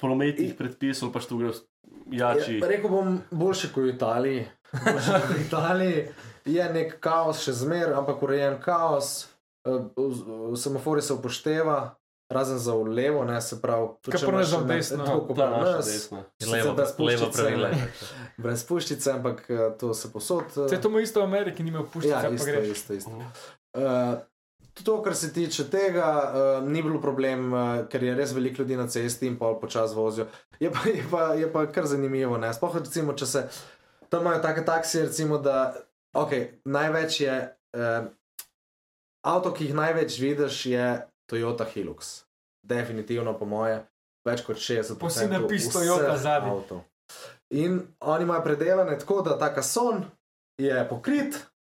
prometnih 0.00 0.54
predpisov, 0.58 1.12
pač 1.12 1.28
tu 1.28 1.40
gre 1.40 1.52
jači. 2.08 2.58
Ja, 2.58 2.66
rekel 2.66 2.90
bom, 2.90 3.20
boljše 3.30 3.68
kot 3.68 3.82
v 3.82 3.88
Italiji. 3.90 4.44
V 5.28 5.40
Italiji 5.42 6.08
je 6.46 6.64
nek 6.70 6.94
kaos, 6.98 7.40
še 7.40 7.52
zmer, 7.54 7.92
ampak 7.92 8.22
urejen 8.22 8.56
kaos. 8.58 9.28
V- 9.64 10.56
Semaforje 10.56 11.02
se 11.02 11.12
upošteva, 11.12 11.94
razen 12.28 12.58
za 12.58 12.74
levo, 12.74 13.24
ne 13.24 13.36
se 13.38 13.60
pravi. 13.60 13.88
če 14.02 14.26
imaš 14.26 14.46
za 14.46 14.60
desno? 14.62 15.04
Tako 15.04 15.20
kot 15.22 15.36
pri 15.36 15.46
nas. 15.46 15.90
Levo, 16.42 16.72
brez 16.72 16.90
levo 16.98 17.26
puščice, 17.26 17.38
pravilo. 17.38 17.68
ne. 17.68 17.88
Brez 18.38 18.64
puščice, 18.64 19.12
ampak 19.12 19.44
eh, 19.48 19.70
to 19.78 19.94
se 19.94 20.10
posod. 20.10 20.44
eh, 20.56 20.68
Se 20.68 20.80
to 20.80 20.90
mu 20.90 20.98
isto 20.98 21.20
v 21.20 21.24
Ameriki 21.24 21.62
nima 21.62 21.84
puščice, 21.84 22.10
Ja, 22.10 22.22
pa 22.22 22.34
isto, 22.34 22.60
isto, 22.66 22.94
isto. 22.94 23.10
Mhm. 23.10 23.26
Uh, 23.74 24.18
to, 24.84 25.02
kar 25.02 25.14
se 25.14 25.32
tiče 25.32 25.68
tega, 25.70 26.08
uh, 26.32 26.68
ni 26.68 26.82
bilo 26.82 27.00
problem, 27.00 27.52
uh, 27.52 27.60
ker 27.88 28.02
je 28.02 28.14
res 28.14 28.32
veliko 28.32 28.62
ljudi 28.62 28.76
na 28.76 28.88
cesti 28.88 29.26
in 29.26 29.36
pol 29.38 29.60
počas 29.60 29.94
vozijo. 29.94 30.26
Je 30.60 30.70
pa, 30.72 30.88
je 30.88 31.04
pa, 31.10 31.22
je 31.34 31.52
pa 31.52 31.66
kar 31.72 31.86
zanimivo. 31.86 32.38
Ne? 32.38 32.52
Sploh, 32.54 32.76
recimo, 32.80 33.12
če 33.12 33.26
se 33.26 33.44
tam 34.08 34.26
imajo 34.26 34.42
take 34.42 34.64
taksije, 34.64 35.04
recimo, 35.10 35.38
da 35.38 35.74
okay, 36.16 36.48
največ 36.64 37.20
je 37.20 37.36
uh, 37.76 38.08
avto, 39.26 39.52
ki 39.52 39.70
jih 39.70 39.74
največ 39.74 40.18
vidiš, 40.20 40.66
je 40.66 40.86
Toyota 41.30 41.66
Hilux. 41.68 42.22
Definitivno, 42.62 43.34
po 43.38 43.46
moje, 43.48 43.80
več 44.26 44.44
kot 44.46 44.56
60%. 44.56 44.98
Pa 45.00 45.10
si 45.10 45.28
napis 45.30 45.68
vseh 45.68 45.78
Toyota 45.80 46.16
zadaj. 46.16 46.50
avtov. 46.50 46.82
In 47.52 47.80
oni 48.00 48.24
imajo 48.24 48.44
predelane 48.44 48.98
tako, 48.98 49.20
da 49.22 49.36
ta 49.38 49.50
kason 49.54 50.04
je 50.60 50.86
pokrit, 50.88 51.36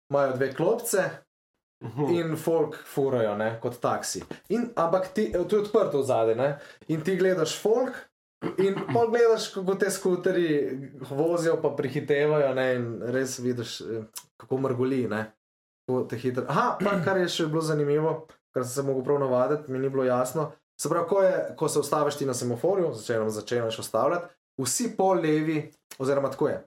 imajo 0.10 0.36
dve 0.38 0.54
klopce. 0.56 1.10
In 2.10 2.36
folk 2.38 2.78
furajo, 2.94 3.36
ne, 3.38 3.56
kot 3.62 3.80
taksi. 3.82 4.24
In, 4.50 4.70
ampak 4.76 5.14
ti, 5.14 5.30
tu 5.50 5.56
je 5.56 5.62
odprto 5.62 6.04
zadaj, 6.04 6.36
ne, 6.36 6.50
in 6.88 7.02
ti 7.06 7.18
gledaš 7.20 7.58
folk. 7.62 7.96
In 8.62 8.76
pol 8.94 9.10
gledaš, 9.10 9.48
kako 9.56 9.76
te 9.80 9.90
skuteri 9.90 10.50
vozijo, 11.10 11.56
pa 11.62 11.72
prehitevajo, 11.78 12.52
ne, 12.54 12.68
in 12.76 12.92
res 13.16 13.40
vidiš, 13.40 13.80
eh, 13.82 14.04
kako 14.38 14.60
mrgoli. 14.68 15.08
Ne, 15.10 15.24
kako 15.88 16.04
te 16.10 16.18
hitro. 16.18 16.46
Aha, 16.48 16.78
pa 16.84 17.00
kar 17.06 17.18
je 17.18 17.30
še 17.32 17.48
bilo 17.50 17.62
zanimivo, 17.62 18.26
kar 18.54 18.66
sem 18.66 18.74
se 18.74 18.86
mogel 18.88 19.04
prav 19.06 19.20
navaditi, 19.24 19.72
mi 19.72 19.80
ni 19.80 19.90
bilo 19.90 20.06
jasno. 20.06 20.52
Se 20.82 20.90
pravi, 20.92 21.08
ko, 21.08 21.22
je, 21.24 21.36
ko 21.58 21.70
se 21.70 21.80
ustaviš 21.80 22.18
ti 22.20 22.26
na 22.26 22.34
semaforju, 22.34 22.94
začenjam 22.94 23.30
začenjaš 23.30 23.80
ustavljati, 23.80 24.28
vsi 24.62 24.90
pol 24.98 25.22
levi, 25.24 25.72
oziroma 26.00 26.32
tako 26.32 26.50
je. 26.52 26.58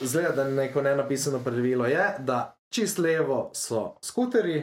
Zgleda, 0.00 0.32
da 0.32 0.44
neko 0.44 0.82
nenapisano 0.82 1.38
pravilo 1.44 1.86
je, 1.86 2.06
da 2.18 2.59
čist 2.70 2.98
levo 2.98 3.50
so 3.54 3.96
skuteri, 4.04 4.62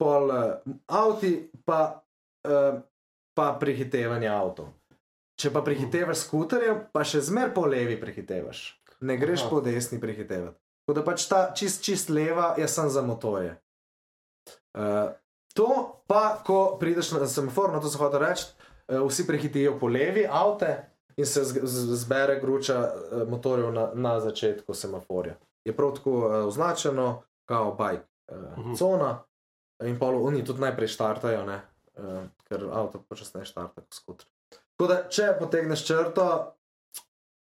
pol 0.00 0.30
uh, 0.30 0.74
avti, 0.86 1.36
pa, 1.64 2.02
uh, 2.48 2.80
pa 3.36 3.52
prehitevanje 3.60 4.30
avtov. 4.30 4.72
Če 5.40 5.50
pa 5.50 5.64
prehitevaš 5.66 6.28
skuterjem, 6.28 6.84
pa 6.94 7.02
še 7.06 7.22
zmer 7.26 7.50
po 7.54 7.66
levi 7.66 7.96
prehitevaš. 8.00 8.66
Ne 9.04 9.16
greš 9.18 9.44
Aha. 9.44 9.50
Po 9.50 9.60
desni 9.64 9.98
prehitevati. 10.00 10.56
Tako 10.84 10.96
da 10.98 11.04
pač 11.06 11.26
ta 11.28 11.40
čist, 11.56 11.82
čist 11.82 12.10
leva 12.12 12.54
je 12.60 12.68
sem 12.68 12.90
za 12.92 13.02
motorje. 13.02 13.56
Uh, 14.74 15.14
to 15.56 15.68
pa, 16.10 16.42
ko 16.46 16.76
prideš 16.80 17.14
na 17.14 17.26
semafor, 17.30 17.72
na 17.72 17.80
to 17.80 17.90
se 17.90 17.98
hoče 17.98 18.20
reči, 18.20 18.46
uh, 18.92 19.02
vsi 19.08 19.26
prehitijo 19.26 19.78
po 19.80 19.88
levi 19.88 20.26
avte 20.30 20.76
in 21.16 21.26
se 21.26 21.44
z, 21.44 21.62
z, 21.62 21.96
zbere 22.04 22.40
gruča 22.40 22.78
uh, 22.84 23.28
motorjev 23.30 23.72
na, 23.72 23.88
na 23.94 24.18
začetku 24.20 24.74
semaforja. 24.74 25.38
Je 25.64 25.74
prav 25.76 25.94
tako 25.98 26.18
uh, 26.26 26.34
označeno, 26.46 27.22
kao 27.44 27.74
bike 27.74 28.04
uh, 28.32 28.58
Mhm. 28.58 28.74
cona 28.74 29.24
in 29.84 29.98
pol 29.98 30.26
oni 30.26 30.44
tudi 30.44 30.60
najprej 30.60 30.88
štartajo, 30.88 31.44
ne, 31.46 31.60
uh, 31.96 32.22
ker 32.48 32.64
avto 32.72 33.02
počasneje 33.08 33.44
štarta 33.44 33.80
kot 33.82 33.94
skuter. 33.94 34.26
Tako 34.74 34.86
da, 34.86 35.08
če 35.08 35.36
potegneš 35.38 35.86
črto, 35.86 36.28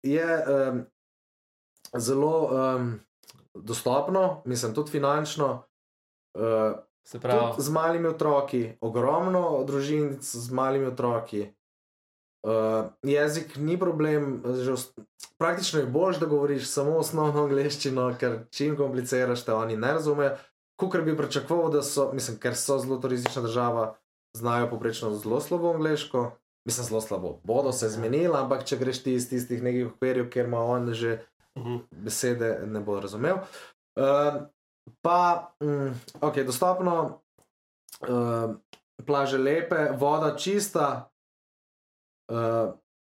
je 0.04 0.28
um, 0.46 0.86
zelo 1.98 2.34
um, 2.46 3.00
dostopno, 3.54 4.42
mislim, 4.46 4.74
tudi 4.74 4.92
finančno. 4.92 5.64
Uh, 6.34 6.74
Se 7.04 7.20
pravi, 7.20 7.54
z 7.58 7.70
malimi 7.70 8.08
otroki, 8.08 8.78
ogromno 8.82 9.64
družin 9.68 10.18
z 10.22 10.52
malimi 10.52 10.86
otroki. 10.86 11.54
Uh, 12.44 12.92
jezik 13.04 13.56
ni 13.56 13.80
problem, 13.80 14.44
že 14.56 14.74
praktično 15.38 15.80
je 15.80 15.86
bolj, 15.86 16.18
da 16.20 16.26
govoriš 16.26 16.68
samo 16.68 16.98
osnovno 16.98 17.44
angliščino, 17.44 18.10
ker 18.20 18.40
čim 18.52 18.76
kompliciraš, 18.78 19.46
te 19.46 19.54
oni 19.54 19.78
ne 19.78 19.94
razumejo. 19.94 20.36
Kukor 20.80 21.02
bi 21.02 21.18
pričakoval, 21.18 21.72
da 21.72 21.84
so, 21.84 22.10
mislim, 22.14 22.38
ker 22.38 22.56
so 22.56 22.80
zelo 22.80 22.98
turistična 22.98 23.42
država, 23.42 23.96
znajo 24.38 24.70
poprečno 24.70 25.14
zelo 25.16 25.40
slabo 25.42 25.72
angliško. 25.74 26.32
Mislim, 26.68 26.86
zelo 26.86 27.02
slabo. 27.02 27.40
Bodo 27.44 27.72
se 27.72 27.90
zmenili, 27.90 28.36
ampak 28.36 28.66
če 28.66 28.78
greš 28.78 29.04
ti 29.04 29.14
iz 29.14 29.30
tistih 29.30 29.64
nekih 29.64 29.88
okvirjev, 29.88 30.30
kjer 30.30 30.46
ima 30.46 30.60
on 30.60 30.94
že 30.94 31.20
Mhm. 31.56 31.76
besede 31.92 32.60
ne 32.66 32.80
bo 32.80 33.00
razumel. 33.00 33.36
Uh, 33.96 34.42
pa, 35.02 35.52
mm, 35.64 35.94
ok, 36.22 36.36
dostopno, 36.46 37.22
uh, 38.08 38.56
plaže 39.06 39.38
lepe, 39.38 39.92
voda 39.98 40.36
čista, 40.38 41.10
Uh, 42.32 42.74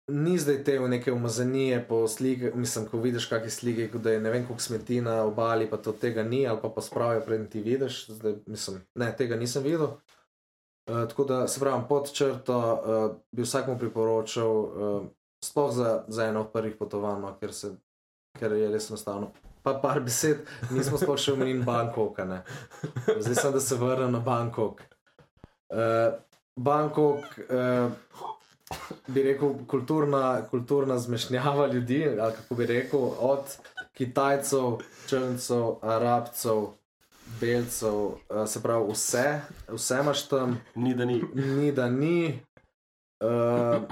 ni 0.09 0.39
zdaj 0.39 0.65
te 0.65 0.79
v 0.79 0.89
neke 0.89 1.13
umazanije 1.13 1.81
po 1.89 2.09
sliki, 2.09 2.51
mislim, 2.55 2.87
ko 2.87 2.99
vidiš 3.03 3.27
kakšne 3.27 3.51
slike, 3.51 3.99
da 3.99 4.11
je 4.11 4.21
ne 4.21 4.31
vem, 4.31 4.47
koliko 4.47 4.63
smeti 4.63 5.01
na 5.01 5.23
obali, 5.23 5.71
pa 5.71 5.77
to 5.77 5.93
tega 5.93 6.23
ni, 6.23 6.47
ali 6.47 6.59
pa 6.63 6.69
pa 6.69 6.81
spravijo, 6.81 7.25
preden 7.27 7.47
ti 7.51 7.61
vidiš. 7.61 8.07
Zdaj, 8.11 8.35
mislim, 8.47 8.83
ne, 8.95 9.17
tega 9.17 9.37
nisem 9.37 9.63
videl. 9.63 9.97
Uh, 10.87 11.09
tako 11.09 11.25
da 11.25 11.49
se 11.49 11.61
pravim, 11.61 11.89
pod 11.89 12.13
črto 12.13 12.59
uh, 12.59 13.17
bi 13.33 13.43
vsakmu 13.43 13.79
priporočal, 13.79 14.61
uh, 14.61 15.03
sploh 15.45 15.75
za, 15.75 16.05
za 16.09 16.25
eno 16.25 16.41
od 16.41 16.53
prvih 16.53 16.77
potovanj, 16.79 17.21
no, 17.21 17.35
ker, 17.41 17.51
ker 18.39 18.53
je 18.53 18.71
res 18.71 18.91
enostavno. 18.91 19.33
Pa 19.67 19.75
par 19.83 19.99
besed, 20.01 20.47
nismo 20.71 20.99
sploh 20.99 21.19
še 21.19 21.33
omenili 21.35 21.65
Bangkoka. 21.67 22.25
ne. 22.25 22.45
Zdaj 23.19 23.35
sem, 23.35 23.53
da 23.53 23.61
se 23.61 23.75
vrnem 23.75 24.13
na 24.13 24.21
Bangkok. 24.23 24.83
Uh, 25.75 26.15
Bangkok, 26.55 27.25
uh, 27.51 27.91
bi 29.07 29.23
rekel, 29.23 29.55
kulturna, 29.67 30.43
kulturna 30.51 30.99
zmešnjava 30.99 31.67
ljudi, 31.67 32.09
ali 32.21 32.33
kako 32.33 32.55
bi 32.55 32.67
rekel, 32.67 33.01
od 33.19 33.57
Kitajcev, 33.93 34.79
Črncev, 35.09 35.75
Arabcev, 35.83 36.67
Belcev, 37.41 37.95
uh, 37.95 38.17
se 38.47 38.63
pravi, 38.63 38.93
vse, 38.93 39.41
vse 39.69 39.99
imaš 40.01 40.29
tam 40.29 40.61
Ni 40.75 40.95
da 40.95 41.05
ni. 41.05 41.23
ni 41.35 41.73
da 41.73 41.89
ni, 41.91 42.41
uh, 43.25 43.83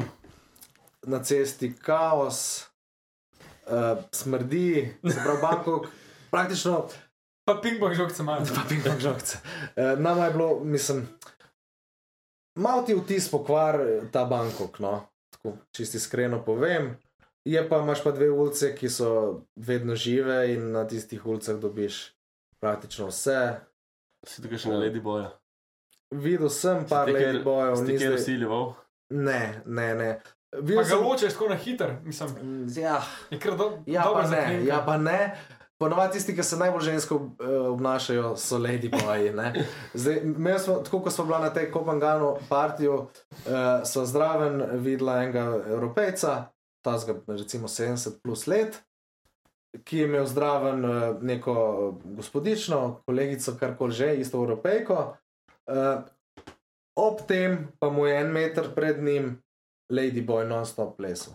na 1.02 1.22
cesti 1.22 1.72
kaos, 1.82 2.66
uh, 3.66 3.98
smrdi, 4.12 4.94
se 5.10 5.20
pravi, 5.24 5.38
Bangkok, 5.42 5.86
praktično 6.30 6.88
Pa 7.44 7.60
ping-pong 7.62 7.94
žogce 7.94 8.22
imajo. 8.22 8.44
pa 8.54 8.62
ping-pong 8.68 9.00
žogce. 9.00 9.38
Uh, 9.76 9.98
nama 10.00 10.24
je 10.24 10.30
bilo, 10.32 10.60
mislim, 10.64 11.08
malo 12.54 12.82
ti 12.82 12.94
vtis 12.94 13.30
pokvar 13.30 13.80
eh, 13.80 14.02
ta 14.12 14.24
Bangkok, 14.24 14.78
no, 14.78 14.94
tako 15.30 15.56
čisto 15.70 15.96
iskreno 15.96 16.42
povem. 16.44 16.96
Je 17.44 17.68
pa 17.68 17.78
imaš 17.78 18.00
pa 18.02 18.10
dve 18.10 18.30
ulice, 18.30 18.74
ki 18.74 18.88
so 18.88 19.08
vedno 19.56 19.94
žive 19.94 20.54
in 20.54 20.70
na 20.72 20.86
tistih 20.86 21.26
ulicah 21.26 21.56
dobiš 21.56 22.14
praktično 22.58 23.06
vse. 23.06 23.60
Si 24.24 24.42
tukaj 24.42 24.58
še 24.58 24.68
na 24.68 24.78
Lady 24.78 25.02
Boya. 25.02 25.28
Videl 26.10 26.48
sem 26.48 26.86
par 26.88 27.08
lady 27.08 27.42
bojev, 27.42 27.76
Ste 27.76 27.84
ni 27.84 27.98
kjer 27.98 28.12
zdaj- 28.12 28.20
usiljeval? 28.20 28.72
Ne, 29.10 29.62
ne, 29.66 29.94
ne. 29.94 30.08
Pa 30.50 30.58
Videl 30.60 30.76
ga 30.78 30.88
sem, 30.88 31.02
ločeš 31.02 31.32
tako 31.32 31.48
na 31.48 31.56
hiter, 31.56 31.96
mislim, 32.04 32.30
ja, 32.76 33.02
je 33.30 33.38
kar 33.38 33.56
do, 33.56 33.66
ja, 33.86 34.04
dobro 34.04 34.22
pa 34.22 34.30
ne, 34.30 34.64
ja, 34.64 34.78
pa 34.86 34.96
ne. 34.96 35.18
Ponovadi 35.78 36.12
tisti, 36.12 36.36
ki 36.36 36.42
se 36.42 36.56
najbolj 36.56 36.84
žensko 36.86 37.16
uh, 37.16 37.30
obnašajo, 37.72 38.36
so 38.36 38.58
lady 38.58 38.88
boji. 38.88 39.32
Zdaj, 39.94 40.20
smo, 40.58 40.74
tako 40.74 41.00
kot 41.00 41.12
smo 41.12 41.24
bila 41.24 41.38
na 41.38 41.50
tej 41.50 41.70
Kopanganu 41.72 42.36
partiju, 42.48 42.94
uh, 42.94 43.08
sva 43.84 44.04
zraven 44.06 44.62
videla 44.72 45.22
enega 45.22 45.44
evropejca, 45.66 46.36
ta 46.84 46.98
zga 46.98 47.16
recimo 47.26 47.68
70 47.68 48.20
plus 48.22 48.46
let, 48.46 48.78
ki 49.84 49.98
je 49.98 50.04
imel 50.04 50.26
zraven 50.26 50.84
uh, 50.84 51.22
neko 51.22 51.54
gospodično, 52.04 53.02
kolegico, 53.06 53.56
karkoli 53.60 53.92
že, 53.92 54.16
isto 54.16 54.38
evropejko. 54.38 55.16
Uh, 55.66 56.04
ob 56.96 57.26
tem 57.26 57.66
pa 57.78 57.90
mu 57.90 58.06
je 58.06 58.20
en 58.20 58.32
meter 58.32 58.70
pred 58.74 59.02
njim 59.02 59.42
ladyboy 59.90 60.46
non-stop 60.46 60.96
plesal. 60.96 61.34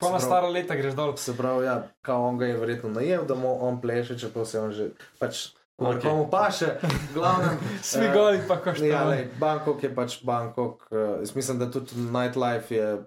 Pa 0.00 0.10
na 0.10 0.20
stara 0.20 0.48
leta 0.48 0.74
greš 0.74 0.94
dol. 0.96 1.16
Se 1.20 1.36
pravi, 1.36 1.66
ja, 1.66 1.82
kao 2.02 2.24
on 2.28 2.38
ga 2.40 2.46
je 2.46 2.56
verjetno 2.56 2.90
najel, 2.90 3.26
da 3.28 3.34
mu 3.34 3.52
on 3.66 3.80
pleše, 3.80 4.18
čeprav 4.18 4.46
se 4.48 4.60
on 4.60 4.72
že 4.72 4.90
pač. 5.20 5.48
Okay. 5.80 6.12
mu 6.12 6.28
paše, 6.28 6.76
glavnem. 7.14 7.56
Svi 7.82 8.04
eh, 8.04 8.12
goli 8.12 8.40
pa 8.48 8.60
ko 8.60 8.68
Ja, 8.68 8.74
šta. 8.76 9.04
lej, 9.08 9.28
Bangkok 9.40 9.82
je 9.82 9.94
pač 9.94 10.18
Bangkok. 10.24 10.88
Uh, 10.90 11.20
jaz 11.20 11.32
mislim, 11.36 11.58
da 11.58 11.70
tudi 11.70 11.96
nightlife 11.96 12.74
je 12.74 13.04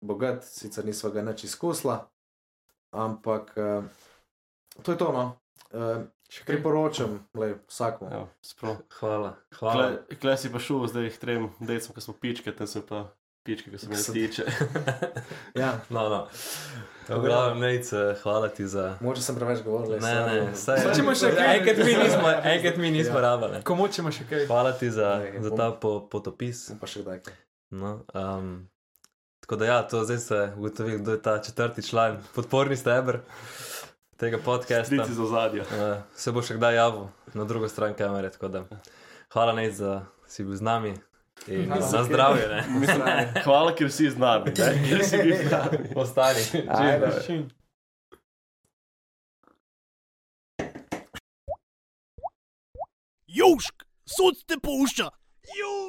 bogat, 0.00 0.44
sicer 0.44 0.84
nisva 0.84 1.10
ga 1.10 1.24
nič 1.24 1.44
izkusila, 1.44 2.04
ampak 2.92 3.56
uh, 3.56 3.84
to 4.82 4.92
je 4.92 4.98
to. 4.98 5.08
No. 5.12 5.24
Uh, 5.72 6.04
priporočam 6.46 7.24
lej, 7.32 7.56
vsakmu. 7.68 8.08
Ja. 8.12 8.26
Hvala. 9.00 9.36
Hvala. 9.56 9.88
Kle, 10.08 10.18
kle 10.20 10.36
si 10.36 10.52
pa 10.52 10.60
šel 10.60 10.84
zdaj 10.88 11.10
k 11.16 11.20
trem 11.20 11.48
decem, 11.60 11.96
ki 11.96 12.04
smo 12.04 12.12
pičke, 12.20 12.52
tam 12.52 12.68
so 12.68 12.84
pa 12.84 13.08
pičke, 13.46 13.70
ki 13.70 13.78
so 13.78 13.86
me 13.86 13.94
Ki 13.94 14.02
so- 14.02 14.12
tiče. 14.12 14.44
Ja, 15.54 15.80
No, 15.90 16.08
no. 16.08 16.26
V 17.08 17.20
glavnem, 17.20 17.60
Nejc, 17.60 17.86
eh, 17.88 18.16
hvala 18.18 18.48
ti 18.48 18.66
za. 18.66 18.96
moče 19.00 19.22
sem 19.22 19.36
preveč 19.36 19.62
govoril. 19.62 19.94
Ne, 19.96 20.14
ne, 20.16 20.54
saj, 20.56 20.78
Saj 20.80 20.94
ćemo 20.94 21.14
še 21.14 21.30
kaj. 21.30 21.56
enkrat 21.56 21.78
mi 21.78 21.94
nismo, 21.94 22.28
enkrat 22.52 22.76
mi 22.76 22.90
nismo 22.90 23.14
Ja. 23.14 23.20
rabili. 23.22 23.62
Komu 23.62 23.88
ćemo 23.88 24.10
še 24.10 24.24
kaj? 24.24 24.46
Hvala 24.46 24.72
ti 24.74 24.90
za, 24.90 25.12
Ne, 25.16 25.38
za 25.40 25.50
ta 25.52 25.70
po, 25.72 26.00
potopis. 26.02 26.70
Pa 26.74 26.86
še 26.86 27.00
kdaj. 27.00 27.20
No, 27.72 27.92
um, 28.12 28.66
tako 29.40 29.56
da, 29.56 29.64
ja, 29.66 29.82
to 29.84 30.02
zdaj 30.02 30.18
se 30.18 30.52
ugotovi, 30.52 30.98
kdo 30.98 31.12
je 31.12 31.22
ta 31.22 31.38
četrti 31.38 31.82
član, 31.84 32.18
podporni 32.34 32.74
steber 32.74 33.20
tega 34.16 34.38
podcasta. 34.40 34.84
Strici 34.86 35.14
za 35.14 35.26
zadje. 35.26 35.62
Uh, 35.62 35.68
se 36.12 36.32
bo 36.32 36.42
še 36.42 36.54
kdaj 36.54 36.74
javil 36.74 37.06
na 37.32 37.44
drugo 37.44 37.68
stran 37.68 37.94
kamere. 37.94 38.30
tako 38.30 38.48
Da, 38.48 38.64
hvala, 39.30 39.52
Nec, 39.54 39.78
da 39.78 39.94
si 40.26 40.42
bil 40.42 40.54
z 40.54 40.62
nami 40.62 40.94
in 41.46 41.66
Hvala. 41.66 41.82
za 41.82 42.04
zdravje. 42.04 42.48
ne. 42.48 42.62
Hvala, 43.44 43.74
ker 43.74 43.92
si 43.92 44.10
z 44.10 44.18
nami. 44.18 44.50
ne, 44.50 44.54
Ker 44.88 45.04
si 45.04 45.16
bil 45.16 45.36
z 45.36 45.50
nami. 45.50 45.78
Ostani. 45.94 46.42
Čim. 47.26 47.48
Južk, 53.28 53.84
sod 54.06 54.44
te 54.46 54.56
pušča. 54.58 55.10
Južk. 55.52 55.85